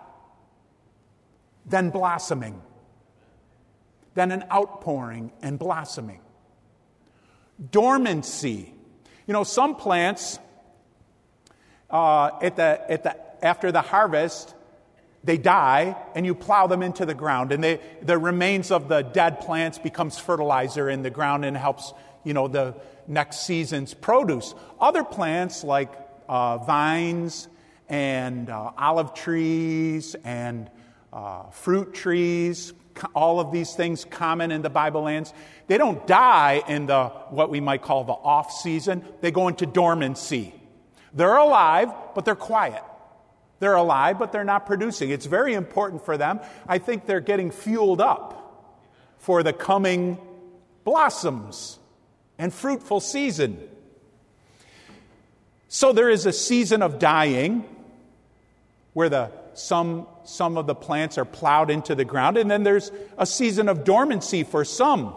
then 1.65 1.89
blossoming, 1.89 2.61
then 4.13 4.31
an 4.31 4.45
outpouring 4.49 5.33
and 5.41 5.59
blossoming. 5.59 6.21
Dormancy. 7.71 8.73
You 9.27 9.33
know, 9.33 9.43
some 9.43 9.75
plants, 9.75 10.39
uh, 11.93 12.31
at 12.41 12.55
the, 12.55 12.91
at 12.91 13.03
the, 13.03 13.45
after 13.45 13.71
the 13.71 13.81
harvest, 13.81 14.55
they 15.23 15.37
die 15.37 15.95
and 16.15 16.25
you 16.25 16.35
plow 16.35 16.67
them 16.67 16.81
into 16.81 17.05
the 17.05 17.13
ground. 17.13 17.51
And 17.51 17.63
they, 17.63 17.79
the 18.01 18.17
remains 18.17 18.71
of 18.71 18.89
the 18.89 19.03
dead 19.03 19.39
plants 19.39 19.77
becomes 19.77 20.17
fertilizer 20.17 20.89
in 20.89 21.03
the 21.03 21.11
ground 21.11 21.45
and 21.45 21.55
helps 21.55 21.93
you 22.25 22.33
know 22.33 22.47
the 22.47 22.75
next 23.07 23.45
season's 23.45 23.93
produce. 23.93 24.55
Other 24.81 25.03
plants 25.03 25.63
like 25.63 25.93
uh, 26.27 26.57
vines 26.57 27.47
and 27.87 28.49
uh, 28.49 28.71
olive 28.77 29.13
trees 29.13 30.15
and 30.23 30.69
uh, 31.13 31.43
fruit 31.51 31.93
trees 31.93 32.73
all 33.15 33.39
of 33.39 33.51
these 33.51 33.73
things 33.73 34.05
common 34.05 34.51
in 34.51 34.61
the 34.61 34.69
bible 34.69 35.01
lands 35.01 35.33
they 35.65 35.79
don't 35.79 36.05
die 36.05 36.61
in 36.67 36.85
the 36.85 37.05
what 37.29 37.49
we 37.49 37.59
might 37.59 37.81
call 37.81 38.03
the 38.03 38.13
off 38.13 38.51
season. 38.51 39.03
They 39.21 39.31
go 39.31 39.47
into 39.47 39.65
dormancy 39.65 40.53
they're 41.13 41.37
alive 41.37 41.89
but 42.15 42.25
they're 42.25 42.35
quiet 42.35 42.83
they're 43.63 43.75
alive, 43.75 44.19
but 44.19 44.33
they're 44.33 44.43
not 44.43 44.65
producing. 44.65 45.09
It's 45.09 45.25
very 45.25 45.53
important 45.53 46.03
for 46.03 46.17
them. 46.17 46.41
I 46.67 46.79
think 46.79 47.05
they're 47.05 47.21
getting 47.21 47.49
fueled 47.49 48.01
up 48.01 48.75
for 49.19 49.41
the 49.41 49.53
coming 49.53 50.17
blossoms 50.83 51.79
and 52.37 52.53
fruitful 52.53 52.99
season. 52.99 53.57
So 55.69 55.93
there 55.93 56.09
is 56.09 56.25
a 56.25 56.33
season 56.33 56.81
of 56.81 56.99
dying 56.99 57.63
where 58.91 59.07
the, 59.07 59.31
some, 59.53 60.07
some 60.25 60.57
of 60.57 60.67
the 60.67 60.75
plants 60.75 61.17
are 61.17 61.23
plowed 61.23 61.71
into 61.71 61.95
the 61.95 62.03
ground, 62.03 62.35
and 62.35 62.51
then 62.51 62.63
there's 62.63 62.91
a 63.17 63.25
season 63.25 63.69
of 63.69 63.85
dormancy 63.85 64.43
for 64.43 64.65
some. 64.65 65.15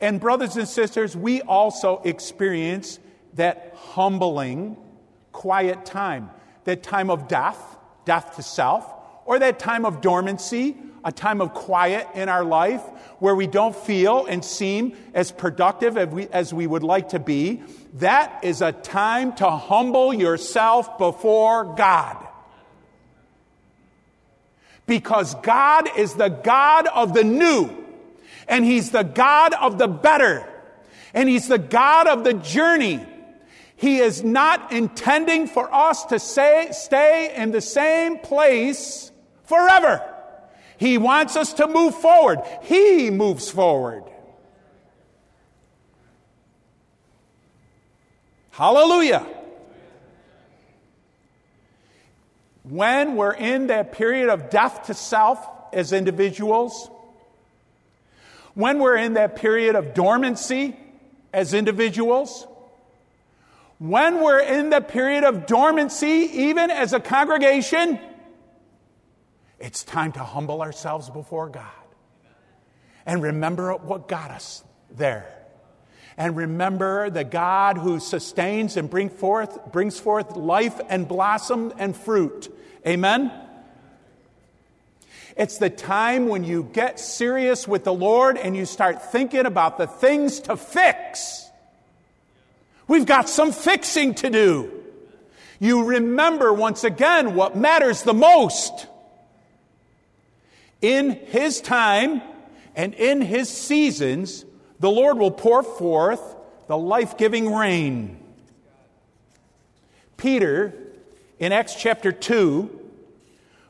And, 0.00 0.18
brothers 0.18 0.56
and 0.56 0.66
sisters, 0.66 1.14
we 1.14 1.42
also 1.42 2.00
experience 2.02 2.98
that 3.34 3.74
humbling, 3.76 4.76
quiet 5.32 5.84
time 5.84 6.30
that 6.68 6.82
time 6.82 7.08
of 7.08 7.28
death, 7.28 7.78
death 8.04 8.36
to 8.36 8.42
self, 8.42 8.92
or 9.24 9.38
that 9.38 9.58
time 9.58 9.86
of 9.86 10.02
dormancy, 10.02 10.76
a 11.02 11.10
time 11.10 11.40
of 11.40 11.54
quiet 11.54 12.06
in 12.14 12.28
our 12.28 12.44
life 12.44 12.82
where 13.20 13.34
we 13.34 13.46
don't 13.46 13.74
feel 13.74 14.26
and 14.26 14.44
seem 14.44 14.94
as 15.14 15.32
productive 15.32 15.96
as 15.96 16.08
we, 16.08 16.28
as 16.28 16.52
we 16.52 16.66
would 16.66 16.82
like 16.82 17.08
to 17.08 17.18
be, 17.18 17.62
that 17.94 18.44
is 18.44 18.60
a 18.60 18.70
time 18.70 19.34
to 19.36 19.48
humble 19.48 20.12
yourself 20.12 20.98
before 20.98 21.74
God. 21.74 22.28
Because 24.84 25.34
God 25.36 25.88
is 25.96 26.12
the 26.14 26.28
God 26.28 26.86
of 26.86 27.14
the 27.14 27.24
new, 27.24 27.70
and 28.46 28.62
He's 28.62 28.90
the 28.90 29.04
God 29.04 29.54
of 29.54 29.78
the 29.78 29.88
better, 29.88 30.46
and 31.14 31.30
He's 31.30 31.48
the 31.48 31.56
God 31.58 32.08
of 32.08 32.24
the 32.24 32.34
journey. 32.34 33.06
He 33.78 33.98
is 33.98 34.24
not 34.24 34.72
intending 34.72 35.46
for 35.46 35.72
us 35.72 36.04
to 36.06 36.18
say, 36.18 36.70
stay 36.72 37.32
in 37.36 37.52
the 37.52 37.60
same 37.60 38.18
place 38.18 39.12
forever. 39.44 40.02
He 40.78 40.98
wants 40.98 41.36
us 41.36 41.52
to 41.54 41.68
move 41.68 41.94
forward. 41.94 42.40
He 42.62 43.10
moves 43.10 43.48
forward. 43.48 44.02
Hallelujah. 48.50 49.24
When 52.64 53.14
we're 53.14 53.34
in 53.34 53.68
that 53.68 53.92
period 53.92 54.28
of 54.28 54.50
death 54.50 54.86
to 54.86 54.94
self 54.94 55.38
as 55.72 55.92
individuals, 55.92 56.90
when 58.54 58.80
we're 58.80 58.96
in 58.96 59.14
that 59.14 59.36
period 59.36 59.76
of 59.76 59.94
dormancy 59.94 60.76
as 61.32 61.54
individuals, 61.54 62.44
when 63.78 64.22
we're 64.22 64.40
in 64.40 64.70
the 64.70 64.80
period 64.80 65.24
of 65.24 65.46
dormancy, 65.46 66.28
even 66.32 66.70
as 66.70 66.92
a 66.92 67.00
congregation, 67.00 68.00
it's 69.58 69.84
time 69.84 70.12
to 70.12 70.20
humble 70.20 70.62
ourselves 70.62 71.10
before 71.10 71.48
God 71.48 71.64
and 73.06 73.22
remember 73.22 73.72
what 73.72 74.08
got 74.08 74.30
us 74.30 74.62
there. 74.90 75.34
And 76.16 76.36
remember 76.36 77.10
the 77.10 77.22
God 77.22 77.78
who 77.78 78.00
sustains 78.00 78.76
and 78.76 78.90
bring 78.90 79.08
forth, 79.08 79.72
brings 79.72 80.00
forth 80.00 80.36
life 80.36 80.80
and 80.88 81.06
blossom 81.06 81.72
and 81.78 81.96
fruit. 81.96 82.52
Amen? 82.84 83.32
It's 85.36 85.58
the 85.58 85.70
time 85.70 86.26
when 86.26 86.42
you 86.42 86.64
get 86.72 86.98
serious 86.98 87.68
with 87.68 87.84
the 87.84 87.94
Lord 87.94 88.36
and 88.36 88.56
you 88.56 88.66
start 88.66 89.12
thinking 89.12 89.46
about 89.46 89.78
the 89.78 89.86
things 89.86 90.40
to 90.40 90.56
fix 90.56 91.47
We've 92.88 93.06
got 93.06 93.28
some 93.28 93.52
fixing 93.52 94.14
to 94.16 94.30
do. 94.30 94.72
You 95.60 95.84
remember 95.84 96.52
once 96.52 96.84
again 96.84 97.34
what 97.34 97.56
matters 97.56 98.02
the 98.02 98.14
most. 98.14 98.86
In 100.80 101.10
His 101.10 101.60
time 101.60 102.22
and 102.74 102.94
in 102.94 103.20
His 103.20 103.48
seasons, 103.50 104.44
the 104.80 104.90
Lord 104.90 105.18
will 105.18 105.30
pour 105.30 105.62
forth 105.62 106.36
the 106.66 106.78
life 106.78 107.18
giving 107.18 107.52
rain. 107.52 108.18
Peter, 110.16 110.74
in 111.38 111.52
Acts 111.52 111.74
chapter 111.74 112.10
2, 112.10 112.77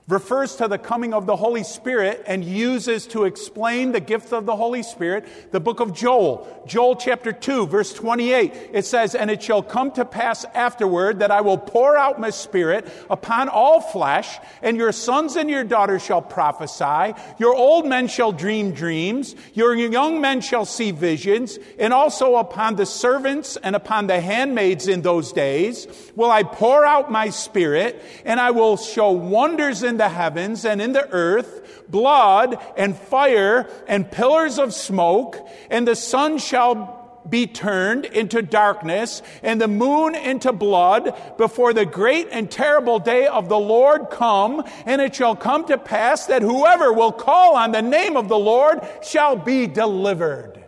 refers 0.08 0.56
to 0.56 0.66
the 0.66 0.78
coming 0.78 1.12
of 1.12 1.26
the 1.26 1.36
Holy 1.36 1.62
Spirit 1.62 2.24
and 2.26 2.42
uses 2.42 3.06
to 3.08 3.24
explain 3.24 3.92
the 3.92 4.00
gift 4.00 4.32
of 4.32 4.46
the 4.46 4.56
Holy 4.56 4.82
Spirit 4.82 5.26
the 5.52 5.60
book 5.60 5.80
of 5.80 5.92
Joel. 5.92 6.64
Joel 6.66 6.96
chapter 6.96 7.30
2, 7.30 7.66
verse 7.66 7.92
28. 7.92 8.70
It 8.72 8.86
says, 8.86 9.14
And 9.14 9.30
it 9.30 9.42
shall 9.42 9.62
come 9.62 9.92
to 9.92 10.06
pass 10.06 10.46
afterward 10.54 11.18
that 11.18 11.30
I 11.30 11.42
will 11.42 11.58
pour 11.58 11.96
out 11.96 12.18
my 12.18 12.30
spirit 12.30 12.88
upon 13.10 13.50
all 13.50 13.82
flesh, 13.82 14.38
and 14.62 14.78
your 14.78 14.92
sons 14.92 15.36
and 15.36 15.50
your 15.50 15.64
daughters 15.64 16.02
shall 16.02 16.22
prophesy, 16.22 17.14
your 17.38 17.54
old 17.54 17.86
men 17.86 18.08
shall 18.08 18.32
dream 18.32 18.72
dreams, 18.72 19.36
your 19.52 19.74
young 19.74 20.22
men 20.22 20.40
shall 20.40 20.64
see 20.64 20.90
visions, 20.90 21.58
and 21.78 21.92
also 21.92 22.36
upon 22.36 22.76
the 22.76 22.86
servants 22.86 23.58
and 23.62 23.76
upon 23.76 24.06
the 24.06 24.20
handmaids 24.20 24.88
in 24.88 25.02
those 25.02 25.32
days 25.32 25.86
will 26.16 26.30
I 26.30 26.42
pour 26.42 26.84
out 26.84 27.12
my 27.12 27.28
spirit, 27.28 28.02
and 28.24 28.40
I 28.40 28.50
will 28.52 28.76
show 28.76 29.12
wonders 29.12 29.82
in 29.82 29.97
the 29.98 30.08
heavens 30.08 30.64
and 30.64 30.80
in 30.80 30.92
the 30.92 31.08
earth, 31.10 31.84
blood 31.88 32.58
and 32.76 32.96
fire 32.96 33.68
and 33.86 34.10
pillars 34.10 34.58
of 34.58 34.72
smoke, 34.72 35.36
and 35.70 35.86
the 35.86 35.96
sun 35.96 36.38
shall 36.38 36.98
be 37.28 37.46
turned 37.46 38.04
into 38.06 38.42
darkness 38.42 39.22
and 39.42 39.60
the 39.60 39.68
moon 39.68 40.14
into 40.14 40.52
blood 40.52 41.14
before 41.36 41.72
the 41.72 41.84
great 41.84 42.28
and 42.30 42.50
terrible 42.50 42.98
day 42.98 43.26
of 43.26 43.48
the 43.48 43.58
Lord 43.58 44.10
come. 44.10 44.64
And 44.86 45.00
it 45.02 45.14
shall 45.14 45.36
come 45.36 45.66
to 45.66 45.78
pass 45.78 46.26
that 46.26 46.42
whoever 46.42 46.92
will 46.92 47.12
call 47.12 47.56
on 47.56 47.72
the 47.72 47.82
name 47.82 48.16
of 48.16 48.28
the 48.28 48.38
Lord 48.38 48.80
shall 49.02 49.36
be 49.36 49.66
delivered. 49.66 50.64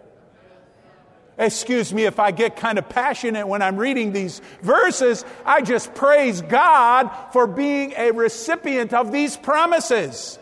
Excuse 1.41 1.95
me 1.95 2.05
if 2.05 2.21
I 2.21 2.33
get 2.33 2.57
kind 2.57 2.79
of 2.79 2.87
passionate 2.91 3.49
when 3.49 3.63
I'm 3.63 3.79
reading 3.79 4.13
these 4.13 4.43
verses. 4.61 5.25
I 5.47 5.63
just 5.63 5.95
praise 5.95 6.43
God 6.43 7.11
for 7.33 7.47
being 7.47 7.95
a 7.97 8.11
recipient 8.11 8.93
of 8.93 9.11
these 9.11 9.39
promises. 9.39 10.39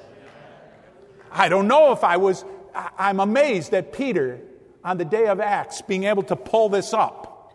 I 1.30 1.48
don't 1.48 1.68
know 1.68 1.92
if 1.92 2.02
I 2.02 2.16
was, 2.16 2.44
I'm 2.74 3.20
amazed 3.20 3.72
at 3.74 3.92
Peter 3.92 4.40
on 4.82 4.98
the 4.98 5.04
day 5.04 5.28
of 5.28 5.38
Acts 5.38 5.82
being 5.82 6.02
able 6.02 6.24
to 6.24 6.34
pull 6.34 6.68
this 6.68 6.92
up. 6.92 7.54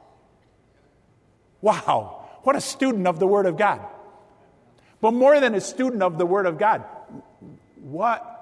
Wow, 1.59 2.29
what 2.43 2.55
a 2.55 2.61
student 2.61 3.07
of 3.07 3.19
the 3.19 3.27
Word 3.27 3.45
of 3.45 3.57
God. 3.57 3.81
But 5.01 5.11
more 5.11 5.37
than 5.41 5.53
a 5.53 5.59
student 5.59 6.01
of 6.01 6.17
the 6.17 6.25
Word 6.25 6.45
of 6.45 6.57
God, 6.57 6.85
what 7.81 8.32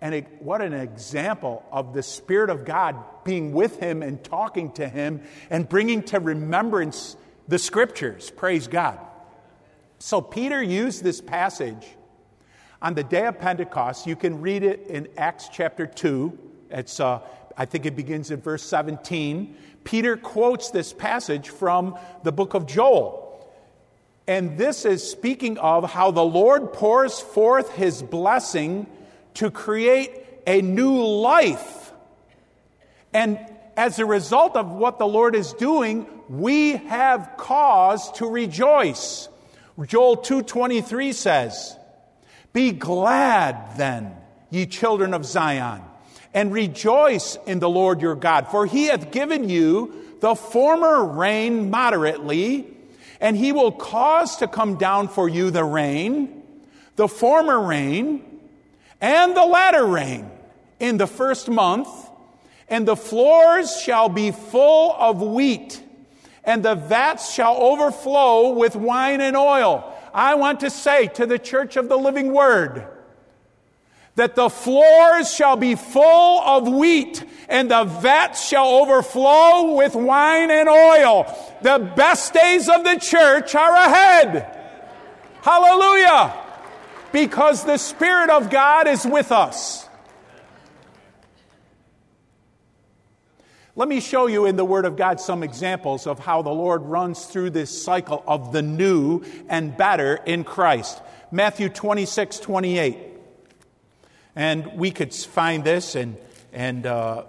and 0.00 0.24
what 0.38 0.62
an 0.62 0.72
example 0.72 1.64
of 1.70 1.92
the 1.92 2.02
Spirit 2.02 2.48
of 2.48 2.64
God 2.64 2.96
being 3.24 3.52
with 3.52 3.78
him 3.78 4.02
and 4.02 4.22
talking 4.22 4.72
to 4.72 4.88
him 4.88 5.22
and 5.50 5.68
bringing 5.68 6.02
to 6.04 6.20
remembrance 6.20 7.16
the 7.48 7.58
scriptures. 7.58 8.30
Praise 8.30 8.66
God. 8.66 8.98
So, 9.98 10.22
Peter 10.22 10.62
used 10.62 11.04
this 11.04 11.20
passage 11.20 11.86
on 12.80 12.94
the 12.94 13.04
day 13.04 13.26
of 13.26 13.38
Pentecost. 13.38 14.06
You 14.06 14.16
can 14.16 14.40
read 14.40 14.62
it 14.62 14.86
in 14.88 15.08
Acts 15.18 15.50
chapter 15.52 15.86
2. 15.86 16.38
It's, 16.70 16.98
uh, 16.98 17.20
I 17.56 17.66
think 17.66 17.84
it 17.84 17.94
begins 17.94 18.30
in 18.30 18.40
verse 18.40 18.62
17. 18.62 19.54
Peter 19.84 20.16
quotes 20.16 20.70
this 20.70 20.94
passage 20.94 21.50
from 21.50 21.98
the 22.22 22.32
book 22.32 22.54
of 22.54 22.66
Joel. 22.66 23.26
And 24.26 24.56
this 24.56 24.86
is 24.86 25.08
speaking 25.08 25.58
of 25.58 25.90
how 25.90 26.10
the 26.10 26.24
Lord 26.24 26.72
pours 26.72 27.20
forth 27.20 27.74
his 27.74 28.02
blessing 28.02 28.86
to 29.40 29.50
create 29.50 30.10
a 30.46 30.60
new 30.60 31.02
life. 31.02 31.92
And 33.14 33.38
as 33.74 33.98
a 33.98 34.04
result 34.04 34.54
of 34.54 34.70
what 34.70 34.98
the 34.98 35.06
Lord 35.06 35.34
is 35.34 35.54
doing, 35.54 36.06
we 36.28 36.72
have 36.72 37.30
cause 37.38 38.12
to 38.12 38.26
rejoice. 38.26 39.30
Joel 39.86 40.18
2:23 40.18 41.12
says, 41.12 41.74
"Be 42.52 42.70
glad 42.70 43.78
then, 43.78 44.14
ye 44.50 44.66
children 44.66 45.14
of 45.14 45.24
Zion, 45.24 45.80
and 46.34 46.52
rejoice 46.52 47.38
in 47.46 47.60
the 47.60 47.68
Lord 47.70 48.02
your 48.02 48.16
God, 48.16 48.46
for 48.48 48.66
he 48.66 48.88
hath 48.88 49.10
given 49.10 49.48
you 49.48 49.94
the 50.20 50.34
former 50.34 51.02
rain 51.02 51.70
moderately, 51.70 52.66
and 53.22 53.38
he 53.38 53.52
will 53.52 53.72
cause 53.72 54.36
to 54.36 54.46
come 54.46 54.74
down 54.74 55.08
for 55.08 55.30
you 55.30 55.50
the 55.50 55.64
rain, 55.64 56.42
the 56.96 57.08
former 57.08 57.58
rain, 57.58 58.29
and 59.00 59.36
the 59.36 59.44
latter 59.44 59.86
rain 59.86 60.30
in 60.78 60.96
the 60.96 61.06
first 61.06 61.48
month, 61.48 61.88
and 62.68 62.86
the 62.86 62.96
floors 62.96 63.80
shall 63.80 64.08
be 64.08 64.30
full 64.30 64.94
of 64.98 65.20
wheat, 65.20 65.82
and 66.44 66.62
the 66.62 66.74
vats 66.74 67.32
shall 67.32 67.56
overflow 67.56 68.50
with 68.50 68.76
wine 68.76 69.20
and 69.20 69.36
oil. 69.36 69.92
I 70.12 70.34
want 70.34 70.60
to 70.60 70.70
say 70.70 71.06
to 71.08 71.26
the 71.26 71.38
church 71.38 71.76
of 71.76 71.88
the 71.88 71.96
living 71.96 72.32
word, 72.32 72.86
that 74.16 74.34
the 74.34 74.50
floors 74.50 75.32
shall 75.32 75.56
be 75.56 75.74
full 75.74 76.40
of 76.40 76.68
wheat 76.68 77.24
and 77.48 77.70
the 77.70 77.84
vats 77.84 78.46
shall 78.46 78.66
overflow 78.66 79.74
with 79.74 79.94
wine 79.94 80.50
and 80.50 80.68
oil. 80.68 81.24
The 81.62 81.92
best 81.96 82.34
days 82.34 82.68
of 82.68 82.84
the 82.84 82.96
church 82.96 83.54
are 83.54 83.74
ahead. 83.74 84.56
Hallelujah. 85.42 86.34
Because 87.12 87.64
the 87.64 87.78
Spirit 87.78 88.30
of 88.30 88.50
God 88.50 88.86
is 88.86 89.04
with 89.04 89.32
us. 89.32 89.88
Let 93.76 93.88
me 93.88 94.00
show 94.00 94.26
you 94.26 94.46
in 94.46 94.56
the 94.56 94.64
Word 94.64 94.84
of 94.84 94.96
God 94.96 95.20
some 95.20 95.42
examples 95.42 96.06
of 96.06 96.18
how 96.18 96.42
the 96.42 96.50
Lord 96.50 96.82
runs 96.82 97.24
through 97.24 97.50
this 97.50 97.82
cycle 97.82 98.22
of 98.26 98.52
the 98.52 98.62
new 98.62 99.22
and 99.48 99.76
better 99.76 100.16
in 100.26 100.44
Christ. 100.44 101.00
Matthew 101.30 101.68
26, 101.68 102.40
28. 102.40 102.98
And 104.36 104.72
we 104.74 104.90
could 104.90 105.14
find 105.14 105.64
this 105.64 105.96
in, 105.96 106.16
in 106.52 106.84
uh, 106.84 107.24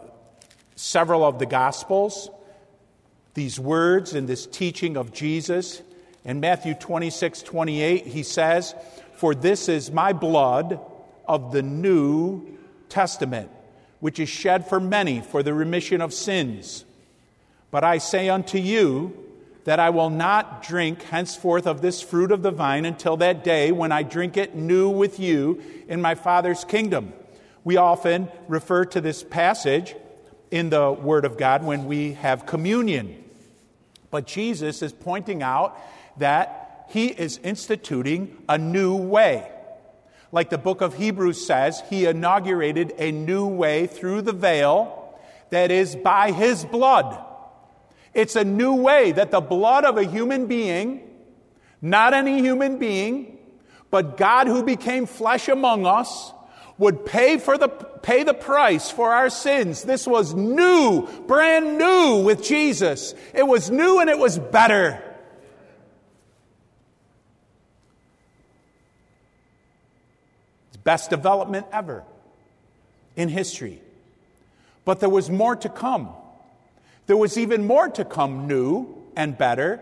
several 0.76 1.24
of 1.24 1.39
the 1.39 1.46
Gospels, 1.46 2.30
these 3.34 3.60
words 3.60 4.13
and 4.13 4.28
this 4.28 4.46
teaching 4.46 4.98
of 4.98 5.13
Jesus. 5.13 5.82
In 6.26 6.39
Matthew 6.39 6.74
26, 6.74 7.44
28, 7.44 8.08
he 8.08 8.24
says, 8.24 8.76
For 9.22 9.36
this 9.36 9.70
is 9.70 9.92
my 9.92 10.14
blood 10.14 10.80
of 11.28 11.52
the 11.52 11.62
New 11.62 12.58
Testament, 12.90 13.52
which 14.00 14.20
is 14.20 14.30
shed 14.30 14.68
for 14.68 14.80
many 14.80 15.22
for 15.22 15.44
the 15.44 15.54
remission 15.54 16.02
of 16.02 16.12
sins. 16.12 16.86
But 17.70 17.84
I 17.84 18.00
say 18.00 18.30
unto 18.30 18.58
you, 18.58 19.14
that 19.66 19.80
I 19.80 19.92
will 19.92 20.10
not 20.10 20.64
drink 20.64 21.04
henceforth 21.04 21.68
of 21.68 21.84
this 21.84 22.02
fruit 22.02 22.32
of 22.32 22.42
the 22.42 22.50
vine 22.50 22.84
until 22.84 23.16
that 23.18 23.44
day 23.44 23.72
when 23.72 23.92
I 23.92 24.02
drink 24.02 24.38
it 24.38 24.56
new 24.56 24.90
with 24.90 25.20
you 25.20 25.62
in 25.88 26.02
my 26.02 26.16
Father's 26.16 26.64
kingdom. 26.64 27.14
We 27.64 27.78
often 27.78 28.28
refer 28.48 28.86
to 28.86 29.02
this 29.02 29.22
passage 29.22 29.94
in 30.50 30.72
the 30.72 30.92
Word 30.92 31.26
of 31.26 31.38
God 31.38 31.64
when 31.64 31.86
we 31.86 32.14
have 32.14 32.48
communion. 32.48 33.24
But 34.10 34.26
Jesus 34.26 34.82
is 34.82 34.92
pointing 34.92 35.44
out 35.44 35.80
that 36.18 36.61
he 36.92 37.08
is 37.08 37.40
instituting 37.44 38.38
a 38.48 38.58
new 38.58 38.96
way. 38.96 39.50
Like 40.32 40.50
the 40.50 40.58
book 40.58 40.82
of 40.82 40.96
Hebrews 40.96 41.46
says, 41.46 41.82
he 41.90 42.06
inaugurated 42.06 42.94
a 42.98 43.12
new 43.12 43.48
way 43.48 43.88
through 43.88 44.22
the 44.22 44.34
veil 44.34 45.18
that 45.50 45.72
is 45.72 45.96
by 45.96 46.32
his 46.32 46.64
blood. 46.66 47.18
It's 48.14 48.36
a 48.36 48.44
new 48.44 48.76
way 48.76 49.12
that 49.14 49.32
the 49.32 49.42
blood 49.42 49.86
of 49.86 49.98
a 49.98 50.04
human 50.04 50.48
being, 50.48 51.02
not 51.82 52.14
any 52.14 52.42
human 52.42 52.78
being, 52.78 53.38
but 53.90 54.18
God 54.18 54.48
who 54.48 54.64
became 54.64 55.06
flesh 55.06 55.48
among 55.48 55.86
us, 55.86 56.32
would 56.78 57.06
pay 57.06 57.38
for 57.38 57.58
the 57.58 57.68
pay 57.68 58.24
the 58.24 58.34
price 58.34 58.90
for 58.90 59.14
our 59.14 59.30
sins. 59.30 59.84
This 59.84 60.08
was 60.08 60.34
new, 60.34 61.08
brand 61.28 61.78
new 61.78 62.24
with 62.24 62.44
Jesus. 62.44 63.14
It 63.34 63.46
was 63.46 63.70
new 63.70 64.00
and 64.00 64.10
it 64.10 64.18
was 64.18 64.40
better. 64.40 65.04
Best 70.84 71.10
development 71.10 71.65
ever 71.72 72.04
in 73.15 73.30
history. 73.30 73.82
But 74.86 75.00
there 75.00 75.10
was 75.10 75.30
more 75.30 75.56
to 75.56 75.70
come. 75.70 76.10
There 77.08 77.17
was 77.17 77.38
even 77.38 77.65
more 77.65 77.89
to 77.89 78.06
come 78.06 78.48
new 78.48 78.96
and 79.15 79.38
better 79.38 79.80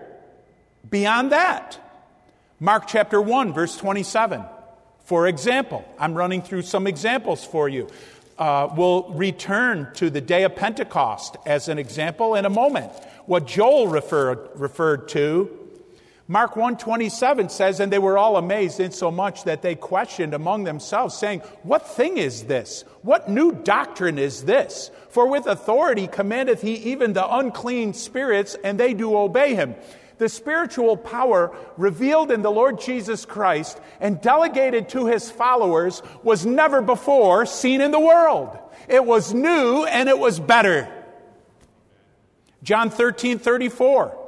beyond 0.90 1.32
that. 1.32 1.80
Mark 2.60 2.88
chapter 2.88 3.22
1, 3.22 3.54
verse 3.54 3.78
27. 3.78 4.44
For 5.06 5.28
example, 5.28 5.86
I'm 5.98 6.14
running 6.14 6.42
through 6.42 6.64
some 6.64 6.88
examples 6.88 7.44
for 7.44 7.70
you. 7.70 7.88
Uh, 8.38 8.70
we'll 8.76 9.10
return 9.10 9.90
to 9.96 10.10
the 10.10 10.22
day 10.22 10.44
of 10.44 10.56
Pentecost 10.56 11.36
as 11.46 11.68
an 11.68 11.78
example 11.78 12.36
in 12.36 12.46
a 12.46 12.50
moment. 12.50 12.92
What 13.26 13.46
Joel 13.46 13.88
referred, 13.88 14.50
referred 14.56 15.10
to 15.10 15.59
Mark 16.32 16.56
127 16.56 17.50
says, 17.50 17.80
And 17.80 17.92
they 17.92 17.98
were 17.98 18.16
all 18.16 18.38
amazed 18.38 18.80
insomuch 18.80 19.46
that 19.46 19.64
they 19.64 19.74
questioned 19.74 20.36
among 20.36 20.64
themselves, 20.64 21.18
saying, 21.18 21.40
What 21.64 21.88
thing 21.88 22.20
is 22.20 22.44
this? 22.44 22.86
What 23.02 23.30
new 23.30 23.52
doctrine 23.52 24.20
is 24.20 24.44
this? 24.44 24.92
For 25.10 25.28
with 25.28 25.48
authority 25.48 26.06
commandeth 26.06 26.62
he 26.62 26.76
even 26.92 27.14
the 27.14 27.36
unclean 27.36 27.96
spirits, 27.96 28.56
and 28.64 28.80
they 28.80 28.94
do 28.94 29.18
obey 29.18 29.56
him. 29.56 29.74
The 30.20 30.30
spiritual 30.30 30.98
power 30.98 31.52
revealed 31.78 32.30
in 32.30 32.44
the 32.44 32.52
Lord 32.52 32.80
Jesus 32.80 33.26
Christ 33.26 33.82
and 34.00 34.22
delegated 34.22 34.90
to 34.90 35.08
his 35.08 35.32
followers 35.32 36.04
was 36.22 36.46
never 36.46 36.84
before 36.84 37.48
seen 37.48 37.82
in 37.82 37.90
the 37.90 38.00
world. 38.00 38.56
It 38.88 39.04
was 39.04 39.34
new 39.34 39.86
and 39.86 40.08
it 40.08 40.20
was 40.20 40.40
better. 40.40 40.88
John 42.62 42.92
13 42.92 43.40
34. 43.40 44.19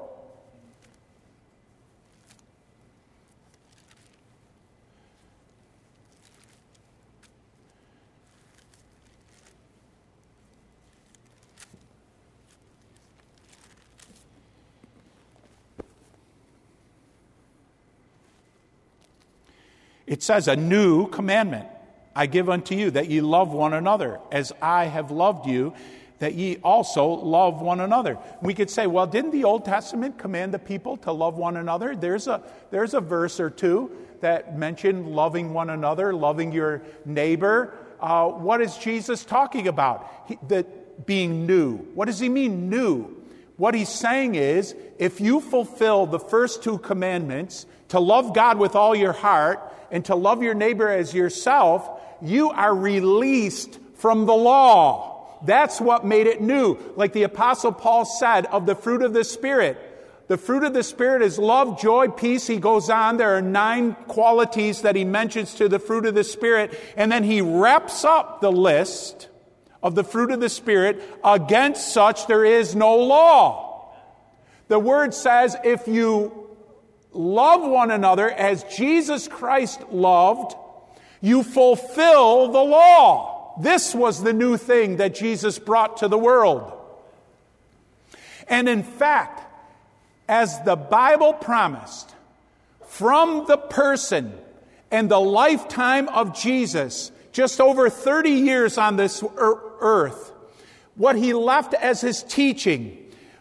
It 20.12 20.21
says, 20.21 20.50
A 20.50 20.58
new 20.58 21.08
commandment 21.08 21.67
I 22.13 22.26
give 22.26 22.50
unto 22.50 22.76
you, 22.76 22.91
that 22.91 23.10
ye 23.10 23.21
love 23.21 23.54
one 23.54 23.71
another, 23.71 24.19
as 24.30 24.52
I 24.62 24.84
have 24.84 25.10
loved 25.10 25.47
you, 25.47 25.74
that 26.19 26.36
ye 26.36 26.58
also 26.58 27.06
love 27.08 27.62
one 27.62 27.80
another. 27.80 28.17
We 28.41 28.54
could 28.54 28.69
say, 28.69 28.88
well, 28.88 29.08
didn't 29.08 29.32
the 29.32 29.45
Old 29.45 29.63
Testament 29.63 30.17
command 30.17 30.54
the 30.54 30.60
people 30.60 30.97
to 30.97 31.13
love 31.13 31.38
one 31.38 31.56
another? 31.56 31.95
There's 31.95 32.28
a, 32.28 32.43
there's 32.71 32.93
a 32.93 33.00
verse 33.00 33.39
or 33.39 33.50
two 33.50 33.89
that 34.19 34.60
mention 34.60 35.13
loving 35.13 35.54
one 35.54 35.69
another, 35.69 36.13
loving 36.13 36.52
your 36.52 36.82
neighbor. 37.06 37.74
Uh, 38.02 38.28
what 38.28 38.60
is 38.60 38.78
Jesus 38.78 39.24
talking 39.24 39.69
about? 39.69 40.12
He, 40.28 40.38
being 41.06 41.47
new. 41.47 41.78
What 41.95 42.08
does 42.08 42.19
he 42.19 42.28
mean, 42.28 42.69
new? 42.69 43.15
What 43.56 43.76
he's 43.76 43.88
saying 43.88 44.36
is, 44.36 44.76
if 45.00 45.21
you 45.21 45.39
fulfill 45.39 46.06
the 46.06 46.19
first 46.19 46.63
two 46.63 46.80
commandments, 46.80 47.65
to 47.88 48.00
love 48.00 48.34
God 48.34 48.58
with 48.58 48.76
all 48.76 48.93
your 48.93 49.13
heart 49.13 49.71
and 49.91 50.04
to 50.06 50.15
love 50.15 50.41
your 50.41 50.54
neighbor 50.54 50.89
as 50.89 51.13
yourself, 51.13 51.89
you 52.21 52.49
are 52.49 52.73
released 52.73 53.80
from 53.95 54.25
the 54.25 54.34
law. 54.34 55.39
That's 55.43 55.82
what 55.82 56.06
made 56.06 56.27
it 56.27 56.41
new. 56.41 56.77
Like 56.95 57.13
the 57.13 57.23
apostle 57.23 57.71
Paul 57.71 58.06
said 58.06 58.46
of 58.48 58.65
the 58.65 58.75
fruit 58.75 59.02
of 59.02 59.13
the 59.13 59.23
Spirit. 59.23 59.77
The 60.27 60.37
fruit 60.37 60.63
of 60.63 60.73
the 60.73 60.83
Spirit 60.83 61.23
is 61.23 61.37
love, 61.37 61.79
joy, 61.81 62.08
peace. 62.08 62.48
He 62.48 62.58
goes 62.58 62.89
on. 62.89 63.17
There 63.17 63.35
are 63.35 63.42
nine 63.42 63.96
qualities 64.08 64.83
that 64.83 64.96
he 64.96 65.04
mentions 65.04 65.56
to 65.56 65.67
the 65.67 65.79
fruit 65.79 66.06
of 66.06 66.15
the 66.15 66.23
Spirit. 66.23 66.79
And 66.96 67.12
then 67.12 67.23
he 67.23 67.42
wraps 67.42 68.06
up 68.06 68.39
the 68.39 68.52
list 68.52 69.27
of 69.83 69.96
the 69.96 70.04
fruit 70.04 70.31
of 70.31 70.39
the 70.39 70.50
Spirit. 70.50 71.04
Against 71.23 71.92
such 71.94 72.27
there 72.27 72.46
is 72.46 72.75
no 72.75 72.96
law. 72.96 73.94
The 74.67 74.79
word 74.79 75.13
says 75.13 75.58
if 75.65 75.87
you 75.87 76.40
love 77.12 77.62
one 77.69 77.91
another 77.91 78.29
as 78.29 78.63
Jesus 78.63 79.27
Christ 79.27 79.81
loved, 79.91 80.55
you 81.21 81.43
fulfill 81.43 82.51
the 82.51 82.63
law. 82.63 83.53
This 83.62 83.93
was 83.93 84.23
the 84.23 84.33
new 84.33 84.57
thing 84.57 84.97
that 84.97 85.15
Jesus 85.15 85.59
brought 85.59 85.97
to 85.97 86.07
the 86.07 86.17
world. 86.17 86.71
And 88.47 88.67
in 88.67 88.83
fact, 88.83 89.41
as 90.27 90.62
the 90.63 90.75
Bible 90.75 91.33
promised, 91.33 92.13
from 92.87 93.45
the 93.47 93.57
person 93.57 94.33
and 94.89 95.09
the 95.09 95.19
lifetime 95.19 96.09
of 96.09 96.37
Jesus, 96.37 97.12
just 97.31 97.62
over 97.62 97.89
30 97.89 98.31
years 98.31 98.77
on 98.77 98.97
this 98.97 99.23
earth, 99.37 100.31
what 100.95 101.15
he 101.15 101.33
left 101.33 101.73
as 101.73 102.01
his 102.01 102.23
teaching, 102.23 102.97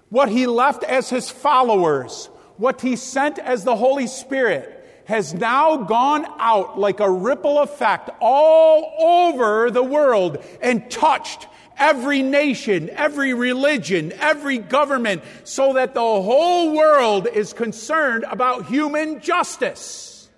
what 0.08 0.28
he 0.28 0.46
left 0.46 0.84
as 0.84 1.10
his 1.10 1.30
followers, 1.30 2.28
what 2.61 2.82
he 2.82 2.94
sent 2.94 3.38
as 3.38 3.64
the 3.64 3.74
Holy 3.74 4.06
Spirit, 4.06 4.76
has 5.06 5.32
now 5.32 5.78
gone 5.78 6.26
out 6.38 6.78
like 6.78 7.00
a 7.00 7.11
ripple 7.11 7.58
effect 7.61 8.11
all 8.20 8.94
over 9.00 9.70
the 9.70 9.82
world 9.82 10.44
and 10.61 10.88
touched 10.90 11.48
every 11.78 12.22
nation, 12.22 12.90
every 12.90 13.32
religion, 13.32 14.12
every 14.20 14.58
government, 14.58 15.22
so 15.42 15.72
that 15.72 15.94
the 15.94 16.00
whole 16.00 16.76
world 16.76 17.26
is 17.26 17.54
concerned 17.54 18.24
about 18.30 18.66
human 18.66 19.20
justice. 19.20 20.28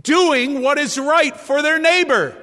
Doing 0.00 0.62
what 0.62 0.78
is 0.78 0.98
right 0.98 1.36
for 1.36 1.60
their 1.60 1.78
neighbor, 1.78 2.36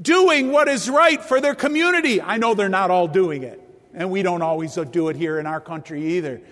doing 0.00 0.52
what 0.52 0.68
is 0.68 0.90
right 0.90 1.20
for 1.20 1.40
their 1.40 1.54
community. 1.54 2.20
I 2.20 2.36
know 2.36 2.54
they're 2.54 2.68
not 2.68 2.90
all 2.90 3.08
doing 3.08 3.42
it, 3.42 3.60
and 3.94 4.10
we 4.10 4.22
don't 4.22 4.42
always 4.42 4.74
do 4.74 5.08
it 5.08 5.16
here 5.16 5.40
in 5.40 5.46
our 5.46 5.60
country 5.60 6.18
either. 6.18 6.42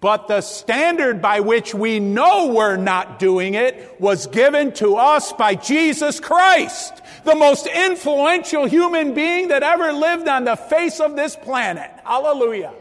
But 0.00 0.28
the 0.28 0.42
standard 0.42 1.22
by 1.22 1.40
which 1.40 1.74
we 1.74 2.00
know 2.00 2.48
we're 2.48 2.76
not 2.76 3.18
doing 3.18 3.54
it 3.54 3.98
was 3.98 4.26
given 4.26 4.72
to 4.74 4.96
us 4.96 5.32
by 5.32 5.54
Jesus 5.54 6.20
Christ, 6.20 7.02
the 7.24 7.34
most 7.34 7.66
influential 7.66 8.66
human 8.66 9.14
being 9.14 9.48
that 9.48 9.62
ever 9.62 9.92
lived 9.92 10.28
on 10.28 10.44
the 10.44 10.56
face 10.56 11.00
of 11.00 11.16
this 11.16 11.34
planet. 11.34 11.90
Hallelujah. 12.04 12.74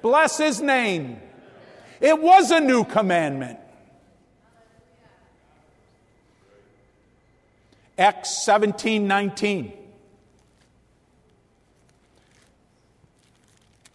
Bless 0.00 0.38
his 0.38 0.62
name. 0.62 1.20
It 2.00 2.20
was 2.20 2.50
a 2.50 2.58
new 2.58 2.84
commandment. 2.84 3.58
Acts 7.98 8.44
17 8.44 9.06
19. 9.06 9.72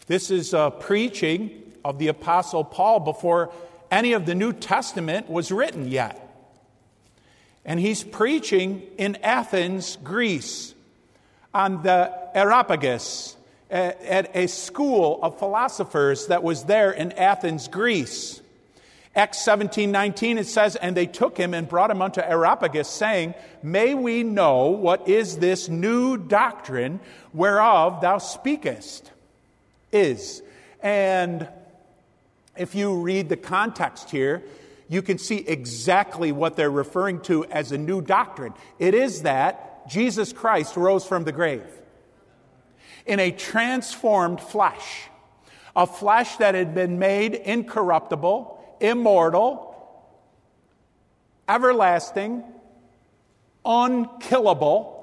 This 0.05 0.32
is 0.32 0.53
uh, 0.53 0.69
preaching 0.69 1.66
of 1.88 2.00
the 2.00 2.10
Apostle 2.10 2.66
Paul 2.66 3.00
before 3.00 3.50
any 3.90 4.12
of 4.12 4.26
the 4.26 4.36
New 4.36 4.52
Testament 4.52 5.30
was 5.30 5.54
written 5.54 5.88
yet. 5.88 6.22
And 7.64 7.80
he's 7.80 8.04
preaching 8.04 8.82
in 8.98 9.16
Athens, 9.24 9.98
Greece, 10.04 10.74
on 11.54 11.84
the 11.84 12.12
Areopagus, 12.36 13.38
at 13.70 14.36
a 14.36 14.48
school 14.48 15.20
of 15.22 15.40
philosophers 15.40 16.28
that 16.28 16.44
was 16.44 16.66
there 16.66 16.92
in 16.92 17.14
Athens, 17.14 17.70
Greece. 17.70 18.42
Acts 19.16 19.44
17 19.46 19.90
19, 19.90 20.38
it 20.38 20.46
says, 20.46 20.76
And 20.76 20.96
they 20.96 21.06
took 21.06 21.38
him 21.38 21.54
and 21.54 21.68
brought 21.68 21.90
him 21.90 22.02
unto 22.02 22.22
Areopagus, 22.22 22.90
saying, 22.90 23.34
May 23.64 23.96
we 23.96 24.24
know 24.24 24.68
what 24.68 25.08
is 25.08 25.38
this 25.38 25.70
new 25.70 26.18
doctrine 26.18 27.00
whereof 27.34 28.02
thou 28.02 28.18
speakest? 28.18 29.10
Is. 29.92 30.42
And 30.84 31.48
if 32.58 32.76
you 32.76 32.95
read 32.95 33.30
the 33.30 33.38
context 33.38 34.10
here, 34.10 34.43
you 34.89 35.01
can 35.01 35.18
see 35.18 35.38
exactly 35.38 36.32
what 36.32 36.55
they're 36.55 36.72
referring 36.72 37.22
to 37.22 37.45
as 37.45 37.72
a 37.72 37.78
new 37.78 38.01
doctrine. 38.01 38.53
It 38.80 38.93
is 38.93 39.24
that 39.24 39.88
Jesus 39.89 40.34
Christ 40.34 40.78
rose 40.78 41.05
from 41.05 41.24
the 41.24 41.32
grave 41.32 41.66
in 43.05 43.20
a 43.20 43.32
transformed 43.32 44.41
flesh, 44.41 45.03
a 45.76 45.88
flesh 45.88 46.38
that 46.38 46.55
had 46.55 46.76
been 46.76 46.99
made 46.99 47.34
incorruptible, 47.34 48.78
immortal, 48.82 49.76
everlasting, 51.47 52.43
unkillable 53.66 54.97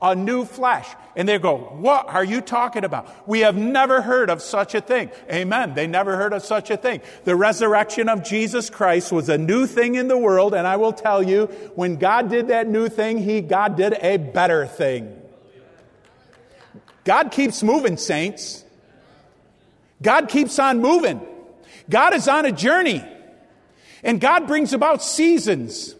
a 0.00 0.14
new 0.14 0.44
flesh. 0.44 0.86
And 1.16 1.28
they 1.28 1.38
go, 1.38 1.56
What 1.56 2.08
are 2.08 2.24
you 2.24 2.40
talking 2.40 2.84
about? 2.84 3.28
We 3.28 3.40
have 3.40 3.56
never 3.56 4.02
heard 4.02 4.30
of 4.30 4.42
such 4.42 4.74
a 4.74 4.80
thing. 4.80 5.10
Amen. 5.30 5.74
They 5.74 5.86
never 5.86 6.16
heard 6.16 6.32
of 6.32 6.44
such 6.44 6.70
a 6.70 6.76
thing. 6.76 7.00
The 7.24 7.36
resurrection 7.36 8.08
of 8.08 8.24
Jesus 8.24 8.70
Christ 8.70 9.12
was 9.12 9.28
a 9.28 9.38
new 9.38 9.66
thing 9.66 9.94
in 9.94 10.08
the 10.08 10.18
world. 10.18 10.54
And 10.54 10.66
I 10.66 10.76
will 10.76 10.92
tell 10.92 11.22
you, 11.22 11.46
when 11.74 11.96
God 11.96 12.30
did 12.30 12.48
that 12.48 12.68
new 12.68 12.88
thing, 12.88 13.18
He, 13.18 13.40
God 13.40 13.76
did 13.76 13.94
a 14.00 14.16
better 14.16 14.66
thing. 14.66 15.20
God 17.04 17.30
keeps 17.30 17.62
moving, 17.62 17.96
saints. 17.96 18.64
God 20.02 20.28
keeps 20.28 20.58
on 20.58 20.80
moving. 20.80 21.20
God 21.88 22.14
is 22.14 22.28
on 22.28 22.46
a 22.46 22.52
journey. 22.52 23.04
And 24.02 24.20
God 24.20 24.46
brings 24.46 24.72
about 24.72 25.02
seasons. 25.02 25.94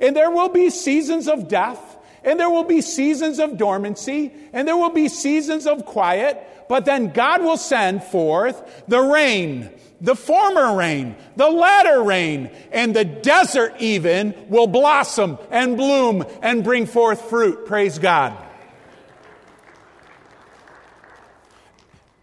And 0.00 0.16
there 0.16 0.30
will 0.30 0.48
be 0.48 0.70
seasons 0.70 1.28
of 1.28 1.48
death 1.48 1.91
and 2.24 2.38
there 2.38 2.50
will 2.50 2.64
be 2.64 2.80
seasons 2.80 3.38
of 3.38 3.56
dormancy, 3.56 4.32
and 4.52 4.66
there 4.66 4.76
will 4.76 4.90
be 4.90 5.08
seasons 5.08 5.66
of 5.66 5.84
quiet, 5.84 6.42
but 6.68 6.84
then 6.84 7.08
God 7.08 7.42
will 7.42 7.56
send 7.56 8.02
forth 8.02 8.84
the 8.88 9.00
rain, 9.00 9.70
the 10.00 10.16
former 10.16 10.76
rain, 10.76 11.16
the 11.36 11.50
latter 11.50 12.02
rain, 12.02 12.50
and 12.70 12.94
the 12.94 13.04
desert 13.04 13.74
even 13.78 14.34
will 14.48 14.66
blossom 14.66 15.38
and 15.50 15.76
bloom 15.76 16.24
and 16.42 16.64
bring 16.64 16.86
forth 16.86 17.28
fruit. 17.28 17.66
Praise 17.66 17.98
God. 17.98 18.36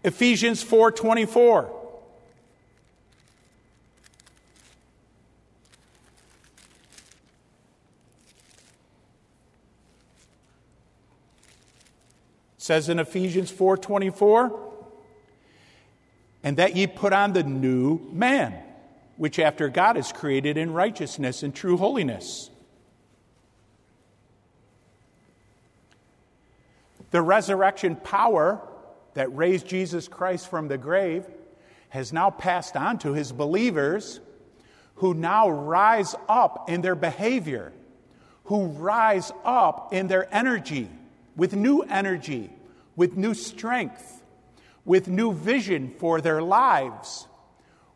Ephesians 0.02 0.62
4:24 0.64 1.79
says 12.70 12.88
in 12.88 13.00
Ephesians 13.00 13.50
4:24, 13.50 14.56
and 16.44 16.56
that 16.56 16.76
ye 16.76 16.86
put 16.86 17.12
on 17.12 17.32
the 17.32 17.42
new 17.42 17.98
man, 18.12 18.54
which 19.16 19.40
after 19.40 19.68
God 19.68 19.96
is 19.96 20.12
created 20.12 20.56
in 20.56 20.72
righteousness 20.72 21.42
and 21.42 21.52
true 21.52 21.76
holiness. 21.76 22.48
The 27.10 27.20
resurrection 27.20 27.96
power 27.96 28.60
that 29.14 29.34
raised 29.34 29.66
Jesus 29.66 30.06
Christ 30.06 30.46
from 30.46 30.68
the 30.68 30.78
grave 30.78 31.26
has 31.88 32.12
now 32.12 32.30
passed 32.30 32.76
on 32.76 32.98
to 32.98 33.14
his 33.14 33.32
believers 33.32 34.20
who 34.94 35.12
now 35.12 35.50
rise 35.50 36.14
up 36.28 36.70
in 36.70 36.82
their 36.82 36.94
behavior, 36.94 37.72
who 38.44 38.66
rise 38.66 39.32
up 39.44 39.92
in 39.92 40.06
their 40.06 40.32
energy 40.32 40.88
with 41.34 41.56
new 41.56 41.80
energy, 41.80 42.50
with 43.00 43.16
new 43.16 43.32
strength, 43.32 44.22
with 44.84 45.08
new 45.08 45.32
vision 45.32 45.90
for 45.96 46.20
their 46.20 46.42
lives, 46.42 47.26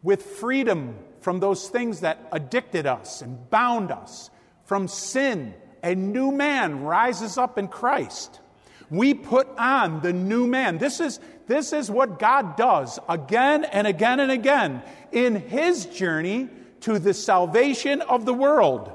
with 0.03 0.23
freedom 0.23 0.97
from 1.21 1.41
those 1.41 1.69
things 1.69 2.01
that 2.01 2.27
addicted 2.33 2.87
us 2.87 3.21
and 3.21 3.51
bound 3.51 3.91
us, 3.91 4.31
from 4.65 4.89
sin. 4.89 5.53
A 5.83 5.95
new 5.95 6.33
man 6.33 6.81
rises 6.81 7.37
up 7.37 7.59
in 7.59 7.69
Christ. 7.69 8.41
We 8.89 9.13
put 9.13 9.47
on 9.59 10.01
the 10.01 10.15
new 10.15 10.47
man. 10.47 10.79
This 10.79 11.01
is, 11.01 11.21
this 11.49 11.75
is 11.75 11.91
what 11.91 12.19
God 12.19 12.57
does 12.57 12.99
again 13.07 13.65
and 13.65 13.87
again 13.87 14.21
and 14.21 14.33
again 14.33 14.83
in 15.13 15.35
his 15.35 15.85
journey 15.85 16.49
to 16.81 16.99
the 16.99 17.13
salvation 17.13 18.01
of 18.01 18.25
the 18.25 18.33
world. 18.33 18.91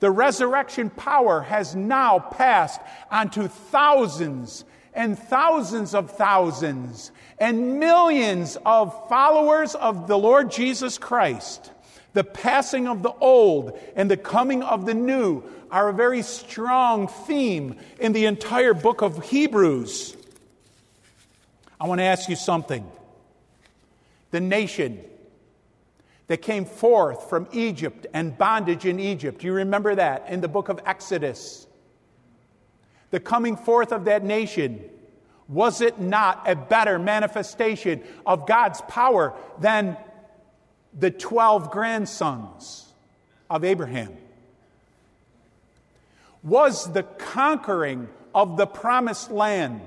The 0.00 0.10
resurrection 0.10 0.88
power 0.88 1.42
has 1.42 1.76
now 1.76 2.18
passed 2.18 2.80
onto 3.10 3.46
thousands 3.46 4.64
and 4.94 5.18
thousands 5.18 5.94
of 5.94 6.10
thousands 6.12 7.10
and 7.38 7.80
millions 7.80 8.56
of 8.64 9.08
followers 9.08 9.74
of 9.74 10.06
the 10.06 10.16
Lord 10.16 10.50
Jesus 10.50 10.98
Christ. 10.98 11.70
The 12.12 12.24
passing 12.24 12.86
of 12.86 13.02
the 13.02 13.12
old 13.12 13.78
and 13.96 14.08
the 14.08 14.16
coming 14.16 14.62
of 14.62 14.86
the 14.86 14.94
new 14.94 15.42
are 15.70 15.88
a 15.88 15.92
very 15.92 16.22
strong 16.22 17.08
theme 17.08 17.76
in 17.98 18.12
the 18.12 18.26
entire 18.26 18.74
book 18.74 19.02
of 19.02 19.24
Hebrews. 19.24 20.16
I 21.80 21.88
want 21.88 21.98
to 21.98 22.04
ask 22.04 22.28
you 22.28 22.36
something. 22.36 22.88
The 24.30 24.40
nation 24.40 25.00
that 26.28 26.40
came 26.40 26.64
forth 26.64 27.28
from 27.28 27.48
Egypt 27.52 28.06
and 28.14 28.38
bondage 28.38 28.86
in 28.86 29.00
Egypt, 29.00 29.42
you 29.42 29.52
remember 29.52 29.96
that 29.96 30.28
in 30.28 30.40
the 30.40 30.48
book 30.48 30.68
of 30.68 30.80
Exodus 30.86 31.66
the 33.14 33.20
coming 33.20 33.56
forth 33.56 33.92
of 33.92 34.06
that 34.06 34.24
nation, 34.24 34.82
was 35.46 35.80
it 35.80 36.00
not 36.00 36.50
a 36.50 36.56
better 36.56 36.98
manifestation 36.98 38.02
of 38.26 38.44
God's 38.44 38.80
power 38.88 39.32
than 39.60 39.96
the 40.98 41.12
12 41.12 41.70
grandsons 41.70 42.92
of 43.48 43.62
Abraham? 43.62 44.16
Was 46.42 46.92
the 46.92 47.04
conquering 47.04 48.08
of 48.34 48.56
the 48.56 48.66
promised 48.66 49.30
land 49.30 49.80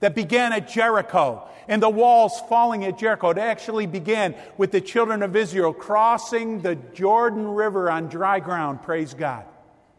that 0.00 0.14
began 0.14 0.52
at 0.52 0.68
Jericho 0.68 1.48
and 1.68 1.82
the 1.82 1.88
walls 1.88 2.38
falling 2.50 2.84
at 2.84 2.98
Jericho. 2.98 3.30
It 3.30 3.38
actually 3.38 3.86
began 3.86 4.34
with 4.58 4.72
the 4.72 4.80
children 4.82 5.22
of 5.22 5.34
Israel 5.36 5.72
crossing 5.72 6.60
the 6.60 6.74
Jordan 6.74 7.46
River 7.46 7.90
on 7.90 8.08
dry 8.08 8.40
ground. 8.40 8.82
Praise 8.82 9.14
God. 9.14 9.46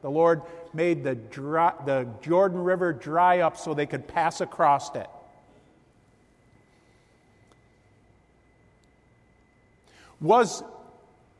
The 0.03 0.11
Lord 0.11 0.43
made 0.73 1.03
the, 1.03 1.15
dry, 1.15 1.73
the 1.85 2.07
Jordan 2.21 2.63
River 2.63 2.93
dry 2.93 3.39
up 3.39 3.57
so 3.57 3.73
they 3.73 3.85
could 3.85 4.07
pass 4.07 4.41
across 4.41 4.95
it. 4.95 5.07
Was 10.19 10.63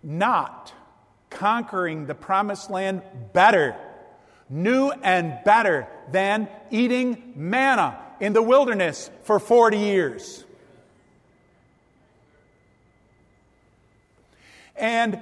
not 0.01 0.73
conquering 1.29 2.05
the 2.05 2.15
promised 2.15 2.69
land 2.69 3.01
better, 3.33 3.75
new 4.49 4.89
and 4.89 5.39
better 5.45 5.87
than 6.11 6.47
eating 6.69 7.33
manna 7.35 7.97
in 8.19 8.33
the 8.33 8.41
wilderness 8.41 9.09
for 9.23 9.39
40 9.39 9.77
years. 9.77 10.43
And 14.75 15.21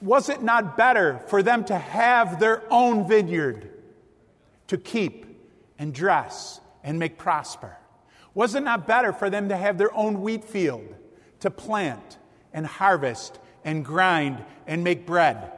was 0.00 0.28
it 0.28 0.42
not 0.42 0.76
better 0.76 1.20
for 1.28 1.42
them 1.42 1.64
to 1.64 1.78
have 1.78 2.38
their 2.38 2.62
own 2.70 3.08
vineyard 3.08 3.70
to 4.68 4.78
keep 4.78 5.26
and 5.78 5.94
dress 5.94 6.60
and 6.82 6.98
make 6.98 7.18
prosper? 7.18 7.76
Was 8.34 8.54
it 8.54 8.62
not 8.62 8.86
better 8.86 9.12
for 9.12 9.30
them 9.30 9.48
to 9.48 9.56
have 9.56 9.78
their 9.78 9.94
own 9.94 10.20
wheat 10.20 10.44
field 10.44 10.94
to 11.40 11.50
plant 11.50 12.18
and 12.52 12.66
harvest 12.66 13.38
and 13.64 13.84
grind 13.84 14.44
and 14.66 14.84
make 14.84 15.06
bread? 15.06 15.52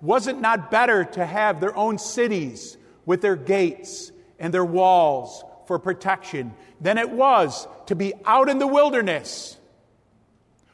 Was 0.00 0.26
it 0.26 0.38
not 0.38 0.70
better 0.70 1.04
to 1.04 1.24
have 1.24 1.60
their 1.60 1.76
own 1.76 1.98
cities 1.98 2.76
with 3.04 3.20
their 3.20 3.36
gates 3.36 4.10
and 4.38 4.52
their 4.52 4.64
walls 4.64 5.44
for 5.66 5.78
protection 5.78 6.54
than 6.80 6.98
it 6.98 7.10
was 7.10 7.68
to 7.86 7.94
be 7.94 8.12
out 8.24 8.48
in 8.48 8.58
the 8.58 8.66
wilderness? 8.66 9.56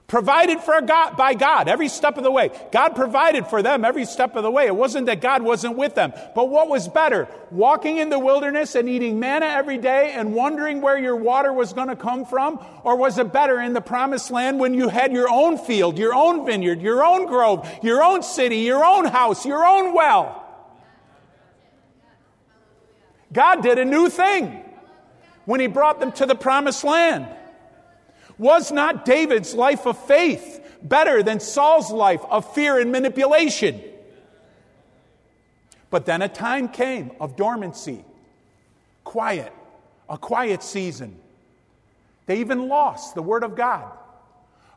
Provided 0.09 0.61
for 0.61 0.81
God, 0.81 1.19
by 1.19 1.35
God 1.35 1.69
every 1.69 1.89
step 1.89 2.17
of 2.17 2.25
the 2.25 2.31
way. 2.31 2.51
God 2.73 2.97
provided 2.97 3.47
for 3.47 3.63
them 3.63 3.85
every 3.85 4.07
step 4.07 4.37
of 4.37 4.43
the 4.43 4.51
way. 4.51 4.67
It 4.67 4.75
wasn't 4.75 5.05
that 5.05 5.21
God 5.21 5.43
wasn't 5.43 5.77
with 5.77 5.95
them. 5.95 6.15
But 6.35 6.49
what 6.49 6.71
was 6.71 6.89
better? 6.89 7.29
Walking 7.51 7.99
in 7.99 8.09
the 8.09 8.19
wilderness 8.19 8.75
and 8.75 8.89
eating 8.89 9.21
manna 9.21 9.45
every 9.45 9.77
day 9.77 10.13
and 10.13 10.35
wondering 10.35 10.81
where 10.81 10.97
your 10.97 11.15
water 11.15 11.53
was 11.53 11.75
going 11.75 11.89
to 11.89 11.97
come 11.97 12.25
from? 12.25 12.59
Or 12.85 12.97
was 12.97 13.19
it 13.19 13.35
better 13.35 13.61
in 13.61 13.75
the 13.75 13.83
promised 13.83 14.31
land 14.31 14.59
when 14.59 14.73
you 14.73 14.89
had 14.89 15.13
your 15.13 15.29
own 15.29 15.59
field, 15.59 15.99
your 15.99 16.15
own 16.15 16.47
vineyard, 16.47 16.81
your 16.81 17.05
own 17.05 17.27
grove, 17.27 17.69
your 17.83 18.03
own 18.03 18.23
city, 18.23 18.61
your 18.61 18.83
own 18.83 19.05
house, 19.05 19.45
your 19.45 19.63
own 19.63 19.93
well? 19.93 20.43
God 23.31 23.63
did 23.63 23.77
a 23.79 23.85
new 23.85 24.09
thing 24.09 24.65
when 25.45 25.61
He 25.61 25.67
brought 25.67 26.01
them 26.01 26.13
to 26.13 26.25
the 26.25 26.35
promised 26.35 26.83
land. 26.83 27.29
Was 28.39 28.71
not 28.71 29.05
David's 29.05 29.55
life 29.55 29.87
of 29.87 29.99
faith 30.07 30.65
better 30.83 31.23
than 31.23 31.41
Saul's 31.41 31.91
life 31.91 32.25
of 32.31 32.53
fear 32.55 32.79
and 32.79 32.93
manipulation? 32.93 33.83
But 35.91 36.07
then 36.07 36.23
a 36.23 36.29
time 36.29 36.69
came 36.69 37.11
of 37.21 37.37
dormancy, 37.37 38.05
quiet, 39.05 39.53
a 40.09 40.19
quiet 40.19 40.63
season. 40.63 41.19
They 42.27 42.41
even 42.41 42.69
lost 42.69 43.15
the 43.15 43.23
Word 43.23 43.43
of 43.43 43.57
God 43.57 43.91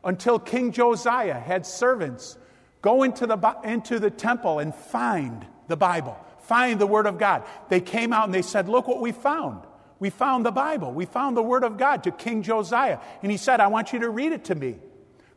until 0.02 0.38
King 0.38 0.72
Josiah 0.72 1.38
had 1.38 1.66
servants 1.66 2.36
go 2.80 3.02
into 3.04 3.26
the, 3.26 3.56
into 3.62 3.98
the 3.98 4.10
temple 4.10 4.58
and 4.58 4.74
find 4.74 5.46
the 5.68 5.76
Bible, 5.76 6.18
find 6.40 6.80
the 6.80 6.86
Word 6.86 7.06
of 7.06 7.18
God. 7.18 7.44
They 7.68 7.80
came 7.80 8.12
out 8.12 8.24
and 8.24 8.34
they 8.34 8.42
said, 8.42 8.68
Look 8.68 8.88
what 8.88 9.00
we 9.00 9.12
found. 9.12 9.62
We 10.02 10.10
found 10.10 10.44
the 10.44 10.50
Bible. 10.50 10.90
We 10.90 11.04
found 11.04 11.36
the 11.36 11.44
Word 11.44 11.62
of 11.62 11.78
God 11.78 12.02
to 12.02 12.10
King 12.10 12.42
Josiah. 12.42 12.98
And 13.22 13.30
he 13.30 13.38
said, 13.38 13.60
I 13.60 13.68
want 13.68 13.92
you 13.92 14.00
to 14.00 14.10
read 14.10 14.32
it 14.32 14.46
to 14.46 14.56
me. 14.56 14.78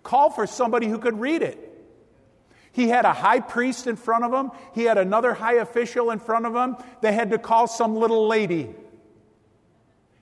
Call 0.01 0.31
for 0.31 0.47
somebody 0.47 0.87
who 0.87 0.97
could 0.97 1.19
read 1.19 1.43
it. 1.43 1.59
He 2.71 2.89
had 2.89 3.05
a 3.05 3.13
high 3.13 3.41
priest 3.41 3.85
in 3.85 3.95
front 3.95 4.23
of 4.23 4.33
him, 4.33 4.49
he 4.73 4.85
had 4.85 4.97
another 4.97 5.35
high 5.35 5.57
official 5.57 6.09
in 6.09 6.17
front 6.17 6.47
of 6.47 6.55
him. 6.55 6.77
They 7.01 7.11
had 7.11 7.29
to 7.29 7.37
call 7.37 7.67
some 7.67 7.95
little 7.95 8.27
lady 8.27 8.73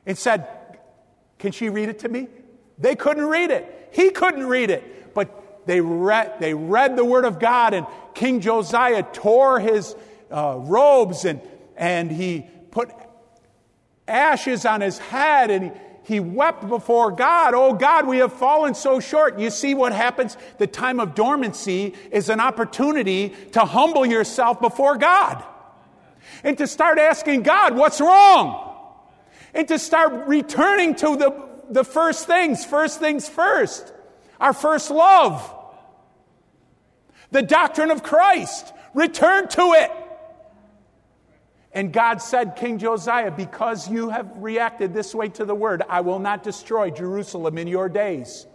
and 0.06 0.18
said, 0.18 0.46
Can 1.40 1.54
she 1.54 1.70
read 1.70 1.88
it 1.88 2.00
to 2.00 2.10
me? 2.10 2.28
They 2.78 2.98
couldn't 2.98 3.28
read 3.28 3.50
it. 3.50 3.92
He 3.94 4.10
couldn't 4.10 4.46
read 4.46 4.72
it. 4.72 5.14
But 5.14 5.66
they 5.68 5.80
read, 5.80 6.42
they 6.42 6.54
read 6.54 6.98
the 6.98 7.06
Word 7.06 7.24
of 7.24 7.40
God, 7.40 7.74
and 7.74 7.88
King 8.14 8.42
Josiah 8.42 9.04
tore 9.04 9.62
his 9.62 9.96
uh, 10.30 10.58
robes 10.58 11.24
and, 11.24 11.40
and 11.78 12.12
he 12.12 12.46
put 12.72 12.90
ashes 14.08 14.66
on 14.66 14.82
his 14.82 14.98
head 14.98 15.52
and 15.52 15.72
he, 16.04 16.16
he 16.16 16.20
wept 16.20 16.68
before 16.68 17.12
God. 17.12 17.54
Oh 17.54 17.74
God, 17.74 18.08
we 18.08 18.18
have 18.18 18.34
fallen 18.34 18.76
so 18.76 19.00
short. 19.00 19.40
You 19.40 19.50
see 19.50 19.74
what 19.74 19.94
happens? 19.94 20.38
The 20.58 20.68
time 20.68 21.00
of 21.00 21.16
dormancy 21.16 21.94
is 22.12 22.30
an 22.30 22.40
opportunity 22.40 23.30
to 23.54 23.62
humble 23.62 24.06
yourself 24.06 24.60
before 24.60 24.98
God 24.98 25.44
and 26.44 26.58
to 26.58 26.68
start 26.68 27.00
asking 27.00 27.44
God, 27.44 27.76
what's 27.76 28.02
wrong? 28.02 28.76
And 29.54 29.68
to 29.68 29.80
start 29.80 30.28
returning 30.28 30.96
to 30.96 31.16
the, 31.16 31.48
the 31.70 31.84
first 31.84 32.28
things, 32.28 32.66
first 32.66 33.00
things 33.00 33.30
first, 33.30 33.94
our 34.40 34.54
first 34.54 34.90
love, 34.90 35.54
the 37.32 37.42
doctrine 37.42 37.92
of 37.92 38.04
Christ. 38.04 38.74
Return 38.94 39.48
to 39.50 39.62
it. 39.74 39.92
And 41.74 41.92
God 41.92 42.22
said, 42.22 42.56
King 42.56 42.78
Josiah, 42.78 43.32
because 43.32 43.90
you 43.90 44.10
have 44.10 44.32
reacted 44.38 44.94
this 44.94 45.16
way 45.16 45.30
to 45.30 45.46
the 45.46 45.56
word, 45.56 45.82
I 45.90 46.02
will 46.02 46.20
not 46.20 46.44
destroy 46.44 46.92
Jerusalem 46.92 47.58
in 47.58 47.68
your 47.68 47.90
days. 47.90 48.46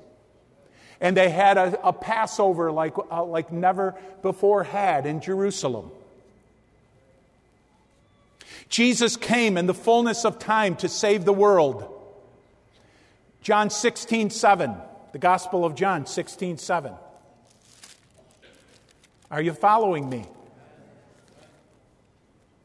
And 1.01 1.17
they 1.17 1.29
had 1.29 1.59
a, 1.59 1.89
a 1.89 1.93
Passover 1.93 2.71
like, 2.71 2.95
uh, 3.11 3.25
like 3.25 3.53
never 3.53 3.97
before 4.23 4.63
had 4.63 5.05
in 5.05 5.21
Jerusalem. 5.21 5.91
Jesus 8.69 9.17
came 9.17 9.57
in 9.57 9.67
the 9.67 9.75
fullness 9.75 10.25
of 10.25 10.39
time 10.39 10.77
to 10.77 10.89
save 10.89 11.25
the 11.25 11.33
world. 11.33 11.95
John 13.43 13.71
16, 13.71 14.31
7, 14.31 14.75
the 15.13 15.19
Gospel 15.19 15.65
of 15.65 15.75
John 15.75 16.07
16, 16.07 16.59
7. 16.59 16.93
Are 19.31 19.43
you 19.43 19.53
following 19.53 20.09
me? 20.09 20.27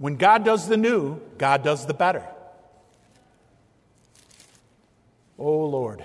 When 0.04 0.18
God 0.18 0.44
does 0.44 0.68
the 0.68 0.76
new, 0.76 1.22
God 1.38 1.64
does 1.64 1.86
the 1.86 1.94
better. 1.94 2.28
Oh 5.40 5.64
Lord. 5.64 6.04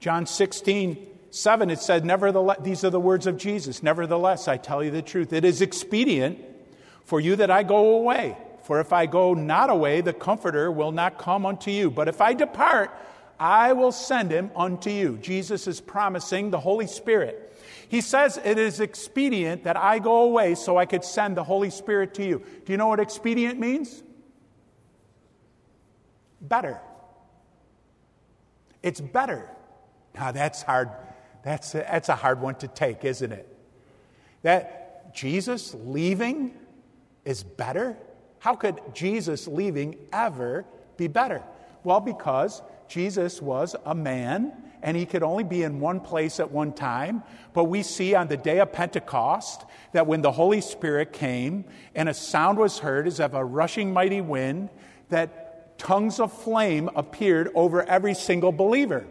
John 0.00 0.26
16, 0.26 0.98
7, 1.30 1.70
it 1.70 1.78
said, 1.78 2.04
Nevertheless, 2.04 2.58
these 2.60 2.84
are 2.84 2.90
the 2.90 3.00
words 3.00 3.26
of 3.26 3.38
Jesus. 3.38 3.82
Nevertheless, 3.82 4.48
I 4.48 4.58
tell 4.58 4.84
you 4.84 4.90
the 4.90 5.00
truth. 5.00 5.32
It 5.32 5.46
is 5.46 5.62
expedient 5.62 6.38
for 7.06 7.20
you 7.20 7.36
that 7.36 7.50
I 7.50 7.62
go 7.62 7.96
away. 7.96 8.36
For 8.64 8.80
if 8.80 8.92
I 8.92 9.06
go 9.06 9.32
not 9.32 9.70
away, 9.70 10.02
the 10.02 10.12
Comforter 10.12 10.70
will 10.70 10.92
not 10.92 11.16
come 11.16 11.46
unto 11.46 11.70
you. 11.70 11.90
But 11.90 12.08
if 12.08 12.20
I 12.20 12.34
depart, 12.34 12.94
I 13.38 13.72
will 13.72 13.92
send 13.92 14.30
him 14.30 14.50
unto 14.54 14.90
you. 14.90 15.16
Jesus 15.16 15.66
is 15.66 15.80
promising 15.80 16.50
the 16.50 16.60
Holy 16.60 16.86
Spirit. 16.86 17.49
He 17.90 18.02
says 18.02 18.38
it 18.44 18.56
is 18.56 18.78
expedient 18.78 19.64
that 19.64 19.76
I 19.76 19.98
go 19.98 20.22
away 20.22 20.54
so 20.54 20.76
I 20.76 20.86
could 20.86 21.02
send 21.02 21.36
the 21.36 21.42
Holy 21.42 21.70
Spirit 21.70 22.14
to 22.14 22.24
you. 22.24 22.38
Do 22.64 22.72
you 22.72 22.76
know 22.76 22.86
what 22.86 23.00
expedient 23.00 23.58
means? 23.58 24.04
Better. 26.40 26.80
It's 28.80 29.00
better. 29.00 29.50
Now 30.14 30.30
that's 30.30 30.62
hard. 30.62 30.90
That's 31.42 31.74
a, 31.74 31.78
that's 31.78 32.08
a 32.08 32.14
hard 32.14 32.40
one 32.40 32.54
to 32.56 32.68
take, 32.68 33.04
isn't 33.04 33.32
it? 33.32 33.58
That 34.42 35.12
Jesus 35.12 35.74
leaving 35.74 36.54
is 37.24 37.42
better? 37.42 37.96
How 38.38 38.54
could 38.54 38.80
Jesus 38.94 39.48
leaving 39.48 39.96
ever 40.12 40.64
be 40.96 41.08
better? 41.08 41.42
Well, 41.82 41.98
because 41.98 42.62
Jesus 42.86 43.42
was 43.42 43.74
a 43.84 43.96
man 43.96 44.52
and 44.82 44.96
he 44.96 45.06
could 45.06 45.22
only 45.22 45.44
be 45.44 45.62
in 45.62 45.80
one 45.80 46.00
place 46.00 46.40
at 46.40 46.50
one 46.50 46.72
time. 46.72 47.22
But 47.52 47.64
we 47.64 47.82
see 47.82 48.14
on 48.14 48.28
the 48.28 48.36
day 48.36 48.60
of 48.60 48.72
Pentecost 48.72 49.64
that 49.92 50.06
when 50.06 50.22
the 50.22 50.32
Holy 50.32 50.60
Spirit 50.60 51.12
came 51.12 51.64
and 51.94 52.08
a 52.08 52.14
sound 52.14 52.58
was 52.58 52.78
heard 52.78 53.06
as 53.06 53.20
of 53.20 53.34
a 53.34 53.44
rushing 53.44 53.92
mighty 53.92 54.20
wind, 54.20 54.70
that 55.08 55.78
tongues 55.78 56.20
of 56.20 56.32
flame 56.32 56.90
appeared 56.94 57.50
over 57.54 57.82
every 57.82 58.14
single 58.14 58.52
believer. 58.52 59.06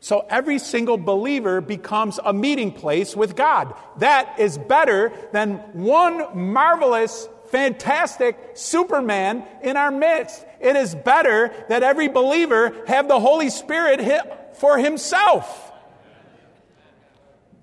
So 0.00 0.26
every 0.28 0.58
single 0.58 0.96
believer 0.98 1.60
becomes 1.60 2.18
a 2.24 2.32
meeting 2.32 2.72
place 2.72 3.14
with 3.14 3.36
God. 3.36 3.74
That 3.98 4.40
is 4.40 4.58
better 4.58 5.12
than 5.32 5.58
one 5.74 6.52
marvelous, 6.52 7.28
fantastic 7.50 8.36
Superman 8.54 9.44
in 9.62 9.76
our 9.76 9.92
midst. 9.92 10.44
It 10.60 10.74
is 10.74 10.96
better 10.96 11.52
that 11.68 11.84
every 11.84 12.08
believer 12.08 12.72
have 12.88 13.06
the 13.06 13.20
Holy 13.20 13.48
Spirit 13.48 14.00
for 14.54 14.78
himself. 14.78 15.72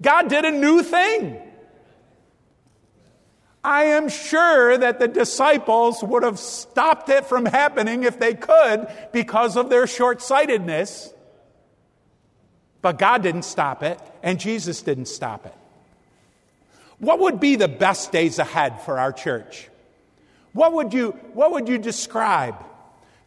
God 0.01 0.29
did 0.29 0.45
a 0.45 0.51
new 0.51 0.83
thing. 0.83 1.41
I 3.63 3.83
am 3.83 4.07
sure 4.07 4.77
that 4.77 4.99
the 4.99 5.07
disciples 5.07 6.01
would 6.01 6.23
have 6.23 6.39
stopped 6.39 7.09
it 7.09 7.25
from 7.25 7.45
happening 7.45 8.03
if 8.03 8.17
they 8.17 8.33
could 8.33 8.87
because 9.11 9.57
of 9.57 9.69
their 9.69 9.85
short 9.85 10.21
sightedness. 10.21 11.13
But 12.81 12.97
God 12.97 13.21
didn't 13.21 13.43
stop 13.43 13.83
it, 13.83 13.99
and 14.23 14.39
Jesus 14.39 14.81
didn't 14.81 15.09
stop 15.09 15.45
it. 15.45 15.53
What 16.99 17.19
would 17.19 17.41
be 17.41 17.57
the 17.57 17.67
best 17.67 18.13
days 18.13 18.39
ahead 18.39 18.81
for 18.81 18.97
our 18.97 19.11
church? 19.11 19.69
What 20.53 20.73
would 20.73 20.93
you, 20.93 21.11
what 21.33 21.51
would 21.51 21.67
you 21.67 21.77
describe 21.77 22.55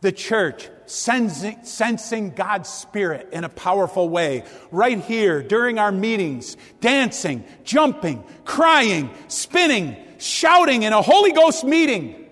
the 0.00 0.12
church 0.12 0.68
sensing, 0.86 1.64
sensing 1.64 2.30
God's 2.30 2.68
Spirit 2.68 3.28
in 3.32 3.44
a 3.44 3.48
powerful 3.48 4.08
way 4.08 4.44
right 4.70 4.98
here 4.98 5.42
during 5.42 5.78
our 5.78 5.92
meetings, 5.92 6.56
dancing, 6.80 7.44
jumping, 7.64 8.24
crying, 8.44 9.10
spinning, 9.28 9.96
shouting 10.18 10.82
in 10.82 10.92
a 10.92 11.02
Holy 11.02 11.32
Ghost 11.32 11.64
meeting? 11.64 12.26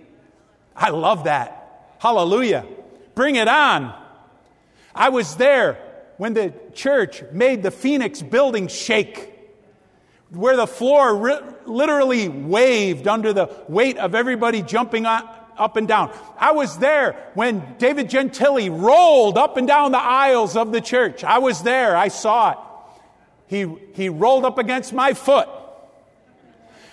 I 0.74 0.90
love 0.90 1.24
that. 1.24 1.96
Hallelujah. 1.98 2.66
Bring 3.14 3.36
it 3.36 3.48
on. 3.48 3.94
I 4.94 5.10
was 5.10 5.36
there 5.36 5.78
when 6.16 6.34
the 6.34 6.52
church 6.74 7.22
made 7.32 7.62
the 7.62 7.70
Phoenix 7.70 8.22
building 8.22 8.68
shake, 8.68 9.32
where 10.30 10.56
the 10.56 10.66
floor 10.66 11.58
literally 11.66 12.28
waved 12.28 13.08
under 13.08 13.32
the 13.32 13.50
weight 13.68 13.96
of 13.98 14.14
everybody 14.14 14.62
jumping 14.62 15.06
on, 15.06 15.28
up 15.56 15.76
and 15.76 15.86
down. 15.86 16.12
I 16.38 16.52
was 16.52 16.78
there 16.78 17.30
when 17.34 17.76
David 17.78 18.08
Gentili 18.08 18.70
rolled 18.70 19.38
up 19.38 19.56
and 19.56 19.66
down 19.66 19.92
the 19.92 19.98
aisles 19.98 20.56
of 20.56 20.72
the 20.72 20.80
church. 20.80 21.24
I 21.24 21.38
was 21.38 21.62
there. 21.62 21.96
I 21.96 22.08
saw 22.08 22.52
it. 22.52 22.58
He, 23.46 23.74
he 23.94 24.08
rolled 24.08 24.44
up 24.44 24.58
against 24.58 24.92
my 24.92 25.14
foot. 25.14 25.48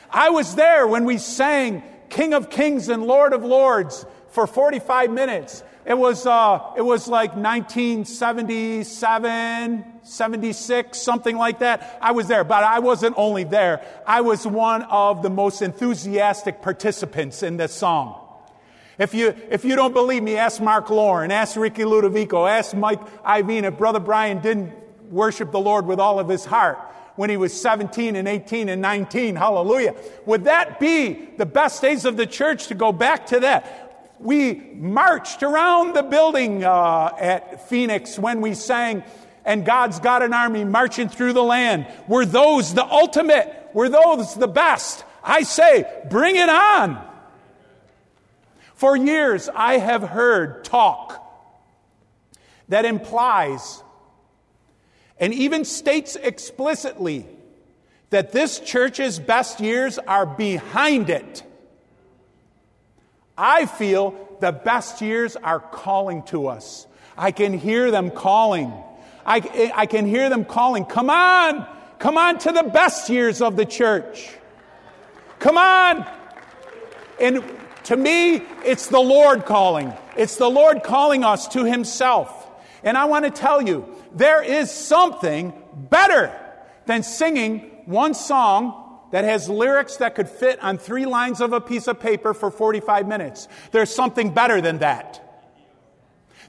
I 0.09 0.29
was 0.29 0.55
there 0.55 0.87
when 0.87 1.05
we 1.05 1.17
sang 1.17 1.83
King 2.09 2.33
of 2.33 2.49
Kings 2.49 2.89
and 2.89 3.03
Lord 3.03 3.33
of 3.33 3.43
Lords 3.43 4.05
for 4.29 4.47
45 4.47 5.11
minutes. 5.11 5.63
It 5.85 5.97
was, 5.97 6.25
uh, 6.25 6.73
it 6.75 6.81
was 6.81 7.07
like 7.07 7.35
1977, 7.35 9.85
76, 10.03 10.97
something 10.97 11.37
like 11.37 11.59
that. 11.59 11.97
I 12.01 12.11
was 12.11 12.27
there, 12.27 12.43
but 12.43 12.61
I 12.63 12.79
wasn't 12.79 13.15
only 13.17 13.45
there. 13.45 13.85
I 14.05 14.19
was 14.19 14.45
one 14.45 14.81
of 14.83 15.23
the 15.23 15.29
most 15.29 15.61
enthusiastic 15.61 16.61
participants 16.61 17.41
in 17.41 17.55
this 17.55 17.73
song. 17.73 18.26
If 18.97 19.13
you, 19.13 19.35
if 19.49 19.63
you 19.63 19.75
don't 19.75 19.93
believe 19.93 20.23
me, 20.23 20.37
ask 20.37 20.61
Mark 20.61 20.89
Lauren, 20.89 21.31
ask 21.31 21.55
Ricky 21.55 21.83
Ludovico, 21.83 22.49
ask 22.49 22.75
Mike 22.75 22.99
Ivine 23.23 23.65
if 23.65 23.77
Brother 23.77 23.99
Brian 23.99 24.39
didn't 24.39 24.73
worship 25.11 25.51
the 25.51 25.59
Lord 25.59 25.85
with 25.85 25.99
all 25.99 26.19
of 26.19 26.27
his 26.27 26.45
heart 26.45 26.79
when 27.15 27.29
he 27.29 27.37
was 27.37 27.59
17 27.59 28.15
and 28.15 28.27
18 28.27 28.69
and 28.69 28.81
19. 28.81 29.35
Hallelujah. 29.35 29.95
Would 30.25 30.45
that 30.45 30.79
be 30.79 31.29
the 31.37 31.45
best 31.45 31.81
days 31.81 32.05
of 32.05 32.17
the 32.17 32.25
church 32.25 32.67
to 32.67 32.75
go 32.75 32.91
back 32.91 33.27
to 33.27 33.39
that? 33.41 33.87
we 34.19 34.55
marched 34.75 35.43
around 35.43 35.95
the 35.95 36.03
building 36.03 36.63
uh, 36.63 37.11
at 37.19 37.69
Phoenix 37.69 38.17
when 38.17 38.41
we 38.41 38.53
sang, 38.53 39.03
and 39.45 39.65
God's 39.65 39.99
got 39.99 40.23
an 40.23 40.33
army 40.33 40.63
marching 40.63 41.09
through 41.09 41.33
the 41.33 41.43
land. 41.43 41.87
Were 42.07 42.25
those 42.25 42.73
the 42.73 42.85
ultimate? 42.85 43.69
Were 43.73 43.89
those 43.89 44.35
the 44.35 44.47
best? 44.47 45.03
I 45.23 45.43
say, 45.43 45.85
bring 46.09 46.35
it 46.35 46.49
on. 46.49 47.06
For 48.77 48.95
years, 48.95 49.49
I 49.53 49.79
have 49.79 50.03
heard 50.03 50.63
talk 50.63 51.23
that 52.69 52.85
implies 52.85 53.83
and 55.19 55.33
even 55.33 55.65
states 55.65 56.15
explicitly 56.15 57.25
that 58.11 58.31
this 58.31 58.59
church's 58.59 59.17
best 59.17 59.59
years 59.59 59.97
are 59.97 60.27
behind 60.27 61.09
it. 61.09 61.43
I 63.35 63.65
feel 63.65 64.37
the 64.41 64.51
best 64.51 65.01
years 65.01 65.35
are 65.35 65.59
calling 65.59 66.21
to 66.25 66.47
us. 66.47 66.85
I 67.17 67.31
can 67.31 67.57
hear 67.57 67.89
them 67.89 68.11
calling. 68.11 68.71
I, 69.25 69.71
I 69.75 69.85
can 69.87 70.05
hear 70.05 70.29
them 70.29 70.45
calling, 70.45 70.85
come 70.85 71.09
on, 71.09 71.67
come 71.97 72.17
on 72.17 72.37
to 72.39 72.51
the 72.51 72.63
best 72.63 73.09
years 73.09 73.41
of 73.41 73.55
the 73.55 73.65
church. 73.65 74.29
Come 75.39 75.57
on. 75.57 76.07
And 77.19 77.43
to 77.87 77.95
me, 77.95 78.43
it's 78.65 78.87
the 78.87 78.99
Lord 78.99 79.45
calling. 79.45 79.93
It's 80.17 80.35
the 80.35 80.49
Lord 80.49 80.83
calling 80.83 81.23
us 81.23 81.47
to 81.49 81.63
Himself. 81.63 82.49
And 82.83 82.97
I 82.97 83.05
want 83.05 83.23
to 83.23 83.31
tell 83.31 83.61
you, 83.61 83.87
there 84.13 84.43
is 84.43 84.69
something 84.69 85.53
better 85.73 86.37
than 86.85 87.01
singing 87.01 87.59
one 87.85 88.13
song 88.13 88.99
that 89.11 89.23
has 89.23 89.47
lyrics 89.47 89.95
that 89.97 90.15
could 90.15 90.27
fit 90.27 90.61
on 90.61 90.77
three 90.77 91.05
lines 91.05 91.39
of 91.39 91.53
a 91.53 91.61
piece 91.61 91.87
of 91.87 91.97
paper 91.97 92.33
for 92.33 92.51
45 92.51 93.07
minutes. 93.07 93.47
There's 93.71 93.93
something 93.95 94.33
better 94.33 94.59
than 94.59 94.79
that. 94.79 95.23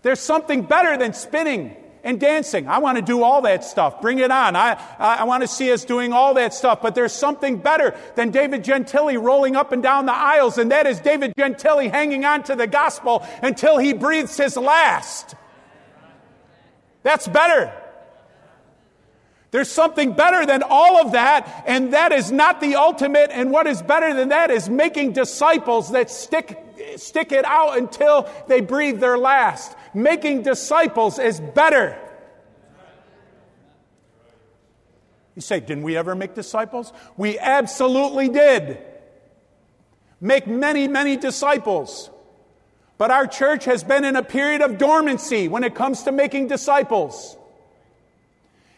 There's 0.03 0.19
something 0.19 0.63
better 0.63 0.97
than 0.97 1.13
spinning 1.13 1.77
and 2.05 2.21
dancing. 2.21 2.69
I 2.69 2.79
want 2.79 2.97
to 2.97 3.03
do 3.03 3.23
all 3.23 3.43
that 3.43 3.65
stuff. 3.65 4.01
Bring 4.01 4.19
it 4.19 4.31
on. 4.31 4.57
I, 4.57 4.81
I 4.99 5.25
want 5.25 5.43
to 5.43 5.49
see 5.49 5.73
us 5.73 5.85
doing 5.85 6.13
all 6.13 6.35
that 6.35 6.55
stuff. 6.55 6.81
But 6.83 6.95
there's 6.95 7.13
something 7.13 7.59
better 7.59 7.97
than 8.15 8.31
David 8.31 8.65
Gentili 8.65 9.21
rolling 9.21 9.57
up 9.57 9.73
and 9.73 9.83
down 9.83 10.07
the 10.07 10.15
aisles, 10.15 10.59
and 10.59 10.71
that 10.71 10.87
is 10.87 11.01
David 11.01 11.35
Gentili 11.37 11.91
hanging 11.91 12.25
on 12.25 12.43
to 12.45 12.55
the 12.55 12.67
gospel 12.67 13.27
until 13.43 13.79
he 13.79 13.93
breathes 13.93 14.37
his 14.37 14.57
last. 14.57 15.35
That's 17.03 17.27
better. 17.29 17.73
There's 19.51 19.71
something 19.71 20.13
better 20.13 20.45
than 20.45 20.63
all 20.63 21.01
of 21.01 21.13
that, 21.13 21.65
and 21.67 21.95
that 21.95 22.13
is 22.13 22.31
not 22.31 22.61
the 22.61 22.77
ultimate. 22.77 23.31
And 23.33 23.51
what 23.51 23.67
is 23.67 23.81
better 23.81 24.13
than 24.13 24.29
that 24.29 24.51
is 24.51 24.69
making 24.69 25.13
disciples 25.13 25.93
that 25.93 26.11
stick, 26.11 26.59
stick 26.97 27.33
it 27.33 27.47
out 27.47 27.79
until 27.79 28.29
they 28.47 28.61
breathe 28.61 29.01
their 29.01 29.17
last. 29.17 29.75
Making 29.95 30.43
disciples 30.43 31.19
is 31.19 31.41
better. 31.41 31.99
You 35.35 35.43
say, 35.43 35.61
didn't 35.61 35.85
we 35.85 35.97
ever 35.97 36.15
make 36.15 36.35
disciples? 36.35 36.93
We 37.17 37.39
absolutely 37.39 38.29
did. 38.29 38.79
Make 40.21 40.49
many, 40.49 40.89
many 40.89 41.17
disciples. 41.17 42.11
But 42.99 43.13
our 43.13 43.27
church 43.27 43.65
has 43.67 43.85
been 43.85 44.05
in 44.05 44.17
a 44.17 44.23
period 44.25 44.63
of 44.63 44.79
dormancy 44.79 45.47
when 45.47 45.63
it 45.63 45.77
comes 45.77 46.03
to 46.03 46.13
making 46.13 46.49
disciples. 46.49 47.37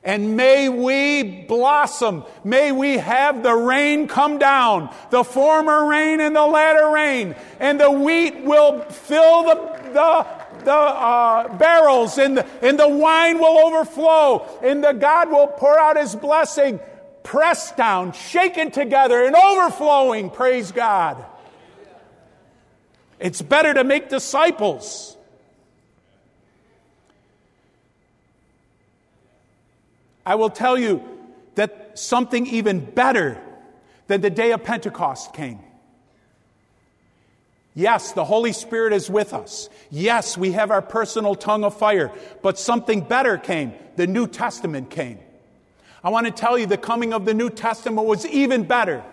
And 0.03 0.37
may 0.37 0.69
we 0.69 1.45
blossom. 1.45 2.25
May 2.45 2.73
we 2.73 2.99
have 2.99 3.43
the 3.43 3.55
rain 3.55 4.09
come 4.09 4.39
down, 4.39 4.95
the 5.11 5.25
former 5.25 5.87
rain 5.87 6.21
and 6.21 6.35
the 6.35 6.47
latter 6.47 6.91
rain. 6.91 7.35
And 7.59 7.81
the 7.81 7.91
wheat 7.91 8.45
will 8.45 8.83
fill 8.83 9.45
the, 9.45 9.55
the, 9.93 10.27
the 10.65 10.73
uh, 10.73 11.57
barrels, 11.57 12.19
and 12.19 12.39
the, 12.39 12.47
and 12.63 12.79
the 12.79 12.89
wine 12.89 13.39
will 13.39 13.59
overflow, 13.67 14.47
and 14.63 14.83
the 14.83 14.93
God 14.93 15.31
will 15.31 15.47
pour 15.47 15.79
out 15.79 15.97
his 15.97 16.15
blessing, 16.15 16.81
pressed 17.23 17.77
down, 17.77 18.13
shaken 18.13 18.71
together, 18.71 19.25
and 19.25 19.37
overflowing. 19.37 20.31
Praise 20.31 20.73
God. 20.73 21.25
It's 23.19 23.43
better 23.43 23.75
to 23.75 23.85
make 23.85 24.09
disciples. 24.09 25.17
I 30.25 30.35
will 30.37 30.51
tell 30.51 30.79
you 30.79 31.03
that 31.57 31.99
something 31.99 32.47
even 32.47 32.85
better 32.85 33.41
than 34.07 34.21
the 34.21 34.31
day 34.31 34.53
of 34.53 34.65
Pentecost 34.65 35.35
came. 35.35 35.61
Yes, 37.75 38.13
the 38.13 38.25
Holy 38.25 38.53
Spirit 38.53 38.93
is 38.93 39.09
with 39.09 39.33
us. 39.33 39.69
Yes, 39.91 40.37
we 40.37 40.53
have 40.53 40.71
our 40.71 40.83
personal 40.83 41.35
tongue 41.35 41.65
of 41.65 41.77
fire, 41.77 42.13
but 42.43 42.59
something 42.59 43.01
better 43.01 43.39
came. 43.39 43.73
The 43.97 44.07
New 44.07 44.27
Testament 44.27 44.91
came. 44.91 45.19
I 46.03 46.11
want 46.11 46.27
to 46.27 46.33
tell 46.33 46.59
you 46.59 46.67
the 46.67 46.79
coming 46.79 47.13
of 47.13 47.25
the 47.25 47.35
New 47.35 47.51
Testament 47.51 48.07
was 48.07 48.27
even 48.27 48.65
better 48.65 49.05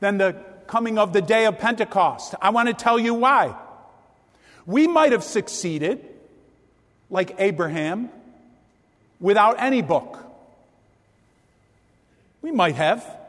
than 0.00 0.18
the 0.18 0.36
coming 0.66 0.98
of 0.98 1.12
the 1.12 1.22
day 1.22 1.46
of 1.46 1.58
Pentecost. 1.58 2.34
I 2.40 2.50
want 2.50 2.68
to 2.68 2.74
tell 2.74 2.98
you 2.98 3.14
why. 3.14 3.54
We 4.66 4.86
might 4.86 5.12
have 5.12 5.24
succeeded, 5.24 6.04
like 7.10 7.36
Abraham, 7.38 8.08
without 9.20 9.60
any 9.60 9.82
book. 9.82 10.18
We 12.42 12.50
might 12.50 12.74
have. 12.74 13.19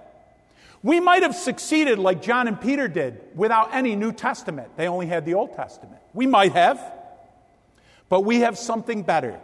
We 0.84 1.00
might 1.00 1.24
have 1.24 1.36
succeeded 1.36 2.00
like 2.00 2.22
John 2.22 2.48
and 2.48 2.60
Peter 2.60 2.88
did 2.88 3.22
without 3.36 3.74
any 3.74 3.96
New 3.96 4.12
Testament. 4.12 4.76
They 4.78 4.88
only 4.88 5.08
had 5.08 5.26
the 5.26 5.36
Old 5.36 5.54
Testament. 5.54 6.02
We 6.14 6.26
might 6.26 6.54
have. 6.54 6.82
But 8.10 8.22
we 8.22 8.40
have 8.40 8.58
something 8.58 9.04
better. 9.04 9.40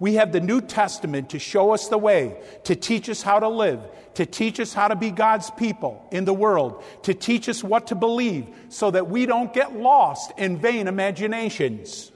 We 0.00 0.14
have 0.14 0.32
the 0.32 0.40
New 0.40 0.60
Testament 0.60 1.30
to 1.30 1.38
show 1.38 1.72
us 1.72 1.88
the 1.88 1.98
way, 1.98 2.36
to 2.64 2.76
teach 2.76 3.08
us 3.08 3.20
how 3.20 3.40
to 3.40 3.48
live, 3.48 3.80
to 4.14 4.24
teach 4.24 4.60
us 4.60 4.72
how 4.72 4.88
to 4.88 4.96
be 4.96 5.10
God's 5.10 5.50
people 5.50 6.06
in 6.12 6.24
the 6.24 6.32
world, 6.32 6.82
to 7.02 7.14
teach 7.14 7.48
us 7.48 7.62
what 7.64 7.88
to 7.88 7.94
believe 7.94 8.46
so 8.68 8.90
that 8.90 9.08
we 9.08 9.26
don't 9.26 9.52
get 9.52 9.76
lost 9.76 10.32
in 10.38 10.58
vain 10.58 10.86
imaginations, 10.86 12.12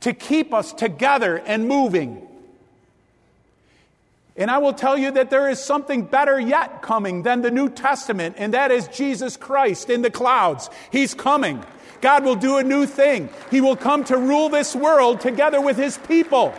to 0.00 0.12
keep 0.12 0.52
us 0.52 0.72
together 0.72 1.38
and 1.38 1.68
moving 1.68 2.26
And 4.36 4.50
I 4.50 4.58
will 4.58 4.74
tell 4.74 4.98
you 4.98 5.10
that 5.12 5.30
there 5.30 5.48
is 5.48 5.58
something 5.58 6.02
better 6.02 6.38
yet 6.38 6.82
coming 6.82 7.22
than 7.22 7.40
the 7.40 7.50
New 7.50 7.70
Testament, 7.70 8.36
and 8.38 8.52
that 8.52 8.70
is 8.70 8.86
Jesus 8.88 9.36
Christ 9.36 9.88
in 9.88 10.02
the 10.02 10.10
clouds. 10.10 10.68
He's 10.90 11.14
coming. 11.14 11.64
God 12.02 12.24
will 12.24 12.36
do 12.36 12.58
a 12.58 12.62
new 12.62 12.86
thing. 12.86 13.30
He 13.50 13.60
will 13.60 13.76
come 13.76 14.04
to 14.04 14.18
rule 14.18 14.48
this 14.48 14.76
world 14.76 15.20
together 15.20 15.60
with 15.60 15.78
his 15.78 15.96
people. 15.98 16.54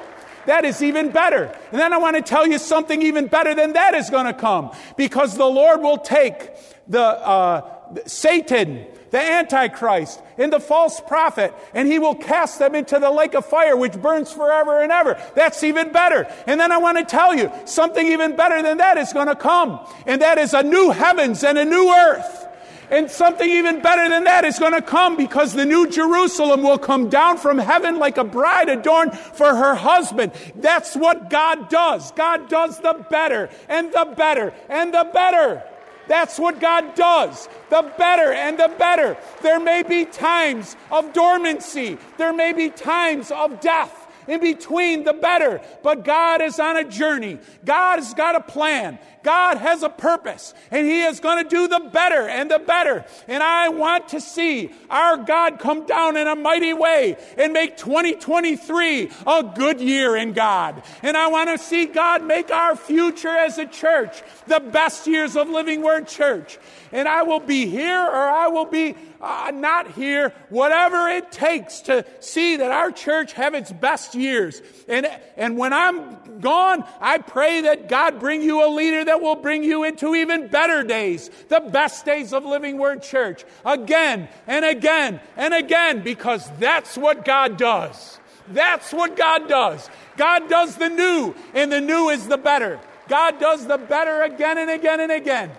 That 0.48 0.66
is 0.66 0.82
even 0.82 1.12
better. 1.12 1.54
And 1.72 1.80
then 1.80 1.94
I 1.94 1.98
want 1.98 2.16
to 2.16 2.22
tell 2.22 2.48
you 2.48 2.58
something 2.58 3.02
even 3.02 3.28
better 3.28 3.54
than 3.54 3.74
that 3.74 3.94
is 3.94 4.10
going 4.10 4.26
to 4.26 4.34
come 4.34 4.72
because 4.96 5.38
the 5.38 5.46
Lord 5.46 5.82
will 5.82 5.98
take 5.98 6.50
the 6.88 7.02
uh, 7.02 7.70
Satan, 8.06 8.86
the 9.12 9.20
Antichrist, 9.20 10.22
and 10.38 10.52
the 10.52 10.60
false 10.60 11.02
prophet, 11.02 11.54
and 11.74 11.88
he 11.88 12.00
will 12.00 12.16
cast 12.16 12.60
them 12.60 12.76
into 12.76 13.00
the 13.00 13.12
lake 13.12 13.34
of 13.34 13.46
fire 13.46 13.76
which 13.76 13.94
burns 13.94 14.32
forever 14.32 14.82
and 14.82 14.92
ever. 14.92 15.22
That's 15.36 15.64
even 15.64 15.92
better. 15.92 16.28
And 16.46 16.60
then 16.60 16.72
I 16.72 16.78
want 16.78 16.98
to 16.98 17.06
tell 17.06 17.36
you 17.36 17.52
something 17.66 18.06
even 18.06 18.36
better 18.36 18.62
than 18.62 18.78
that 18.78 18.98
is 18.98 19.14
going 19.14 19.28
to 19.28 19.36
come, 19.36 19.80
and 20.06 20.22
that 20.22 20.38
is 20.38 20.54
a 20.54 20.64
new 20.64 20.92
heavens 20.92 21.44
and 21.44 21.58
a 21.58 21.66
new 21.66 21.90
earth. 21.90 22.48
And 22.90 23.12
something 23.12 23.50
even 23.50 23.82
better 23.82 24.08
than 24.08 24.24
that 24.24 24.46
is 24.46 24.60
going 24.60 24.74
to 24.74 24.82
come 24.82 25.18
because 25.18 25.54
the 25.54 25.66
new 25.66 25.90
Jerusalem 25.90 26.64
will 26.64 26.78
come 26.78 27.10
down 27.10 27.38
from 27.38 27.58
heaven 27.58 28.00
like 28.00 28.18
a 28.18 28.24
bride 28.24 28.70
adorned 28.70 29.18
for 29.18 29.54
her 29.54 29.76
husband. 29.76 30.32
That's 30.56 30.96
what 30.96 31.30
God 31.30 31.68
does. 31.68 32.12
God 32.14 32.50
does 32.50 32.80
the 32.80 33.06
better 33.10 33.50
and 33.68 33.92
the 33.92 34.14
better 34.16 34.54
and 34.70 34.94
the 34.94 35.10
better. 35.14 35.64
That's 36.08 36.40
what 36.40 36.60
God 36.60 36.96
does. 36.96 37.50
The 37.70 37.92
better 37.98 38.32
and 38.32 38.58
the 38.58 38.74
better. 38.78 39.18
There 39.42 39.60
may 39.60 39.84
be 39.84 40.06
times 40.06 40.76
of 40.92 41.14
dormancy. 41.14 41.98
There 42.18 42.34
may 42.34 42.54
be 42.54 42.70
times 42.70 43.32
of 43.32 43.60
death 43.60 44.07
in 44.28 44.40
between 44.40 45.04
the 45.04 45.14
better. 45.14 45.62
But 45.84 46.04
God 46.04 46.42
is 46.42 46.60
on 46.60 46.78
a 46.78 46.84
journey. 46.84 47.40
God 47.66 48.00
has 48.00 48.14
got 48.14 48.36
a 48.36 48.42
plan. 48.42 49.00
God 49.24 49.58
has 49.58 49.84
a 49.84 49.90
purpose 49.90 50.54
and 50.72 50.88
He 50.88 51.02
is 51.02 51.20
going 51.20 51.44
to 51.44 51.50
do 51.50 51.68
the 51.68 51.90
better 51.92 52.30
and 52.30 52.50
the 52.50 52.60
better. 52.60 53.06
And 53.28 53.44
I 53.44 53.68
want 53.68 54.10
to 54.10 54.22
see 54.22 54.72
our 54.90 55.18
God 55.18 55.60
come 55.60 55.86
down 55.86 56.16
in 56.16 56.28
a 56.28 56.36
mighty 56.36 56.74
way 56.74 57.18
and 57.38 57.52
make 57.52 57.76
2023 57.76 59.12
a 59.28 59.44
good 59.56 59.82
year 59.82 60.16
in 60.16 60.32
God. 60.32 60.82
And 61.04 61.18
I 61.18 61.28
want 61.28 61.50
to 61.50 61.58
see 61.58 61.88
God 61.88 62.24
make 62.24 62.52
our 62.52 62.78
future 62.78 63.28
as 63.28 63.58
a 63.58 63.66
church 63.66 64.24
the 64.48 64.62
best 64.62 65.08
years 65.08 65.36
of 65.36 65.50
Living 65.50 65.82
Word 65.82 66.08
Church. 66.08 66.58
And 66.92 67.08
I 67.08 67.24
will 67.24 67.40
be 67.40 67.66
here 67.66 68.00
or 68.00 68.16
I 68.16 68.48
will 68.48 68.66
be 68.66 68.96
uh, 69.20 69.52
not 69.54 69.92
here, 69.92 70.34
whatever 70.50 71.08
it 71.10 71.32
takes 71.32 71.82
to 71.82 72.06
see 72.20 72.58
that 72.58 72.72
our 72.72 72.92
church 72.92 73.34
have 73.34 73.54
its 73.54 73.72
best 73.72 74.16
years. 74.16 74.62
And, 74.88 75.08
and 75.36 75.58
when 75.58 75.74
I'm 75.74 76.40
gone, 76.40 76.84
I 77.00 77.18
pray 77.18 77.62
that 77.62 77.90
God 77.90 78.20
bring 78.20 78.42
you 78.42 78.66
a 78.66 78.70
leader 78.70 79.06
that 79.06 79.22
will 79.22 79.36
bring 79.36 79.64
you 79.64 79.84
into 79.84 80.16
even 80.16 80.48
better 80.48 80.84
days, 80.84 81.30
the 81.50 81.60
best 81.60 82.06
days 82.06 82.34
of 82.34 82.46
Living 82.46 82.78
Word 82.78 83.02
Church, 83.02 83.44
again 83.66 84.28
and 84.46 84.64
again 84.64 85.20
and 85.36 85.54
again, 85.54 86.04
because 86.04 86.50
that's 86.60 86.98
what 86.98 87.26
God 87.26 87.58
does. 87.58 88.20
That's 88.50 88.94
what 88.94 89.18
God 89.18 89.48
does. 89.50 89.90
God 90.16 90.50
does 90.50 90.78
the 90.78 90.90
new, 90.90 91.36
and 91.54 91.72
the 91.72 91.82
new 91.82 92.10
is 92.10 92.28
the 92.28 92.38
better. 92.38 92.80
God 93.08 93.40
does 93.40 93.66
the 93.68 93.78
better 93.78 94.24
again 94.24 94.58
and 94.58 94.70
again 94.70 95.00
and 95.00 95.12
again. 95.12 95.52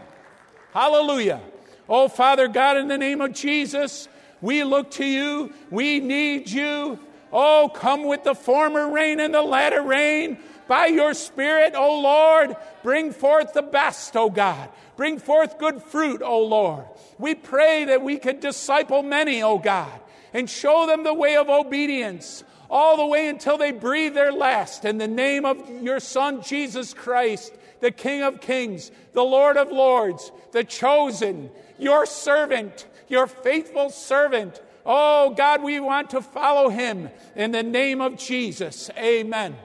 Hallelujah. 0.73 1.41
Oh, 1.89 2.09
Father 2.09 2.49
God, 2.49 2.77
in 2.77 2.89
the 2.89 2.99
name 2.99 3.21
of 3.21 3.33
Jesus, 3.33 4.09
we 4.41 4.65
look 4.65 4.91
to 4.93 5.05
you. 5.05 5.53
We 5.71 6.01
need 6.01 6.51
you. 6.51 6.99
Oh, 7.33 7.71
come 7.75 8.05
with 8.05 8.25
the 8.25 8.35
former 8.35 8.91
rain 8.91 9.21
and 9.21 9.35
the 9.35 9.43
latter 9.43 9.83
rain. 9.83 10.39
By 10.67 10.87
your 10.87 11.15
Spirit, 11.15 11.75
O 11.75 12.01
Lord, 12.01 12.57
bring 12.83 13.13
forth 13.13 13.55
the 13.55 13.63
best, 13.63 14.17
O 14.17 14.29
God. 14.29 14.69
Bring 14.97 15.19
forth 15.19 15.59
good 15.59 15.83
fruit, 15.83 16.21
O 16.23 16.41
Lord. 16.43 16.85
We 17.19 17.35
pray 17.35 17.87
that 17.87 18.03
we 18.03 18.19
could 18.19 18.41
disciple 18.41 19.03
many, 19.03 19.43
O 19.43 19.59
God, 19.59 20.01
and 20.35 20.49
show 20.49 20.87
them 20.87 21.05
the 21.05 21.15
way 21.15 21.37
of 21.37 21.49
obedience 21.49 22.45
all 22.71 22.99
the 22.99 23.07
way 23.07 23.29
until 23.29 23.57
they 23.57 23.73
breathe 23.73 24.15
their 24.15 24.33
last. 24.33 24.85
In 24.85 24.99
the 24.99 25.09
name 25.09 25.47
of 25.47 25.71
your 25.83 26.01
Son, 26.01 26.43
Jesus 26.43 26.93
Christ, 26.93 27.55
the 27.81 27.91
King 27.91 28.23
of 28.23 28.41
Kings, 28.41 28.91
the 29.15 29.23
Lord 29.23 29.57
of 29.57 29.73
Lords, 29.73 30.31
the 30.53 30.65
chosen, 30.65 31.51
your 31.79 32.07
servant, 32.07 32.87
your 33.09 33.27
faithful 33.27 33.91
servant. 33.91 34.61
Oh, 34.85 35.31
God, 35.31 35.63
we 35.63 35.81
want 35.81 36.11
to 36.11 36.23
follow 36.23 36.69
him 36.69 37.11
in 37.37 37.53
the 37.53 37.63
name 37.63 38.01
of 38.01 38.17
Jesus. 38.17 38.91
Amen. 38.97 39.57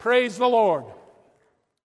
Praise 0.00 0.38
the 0.38 0.48
Lord. 0.48 0.84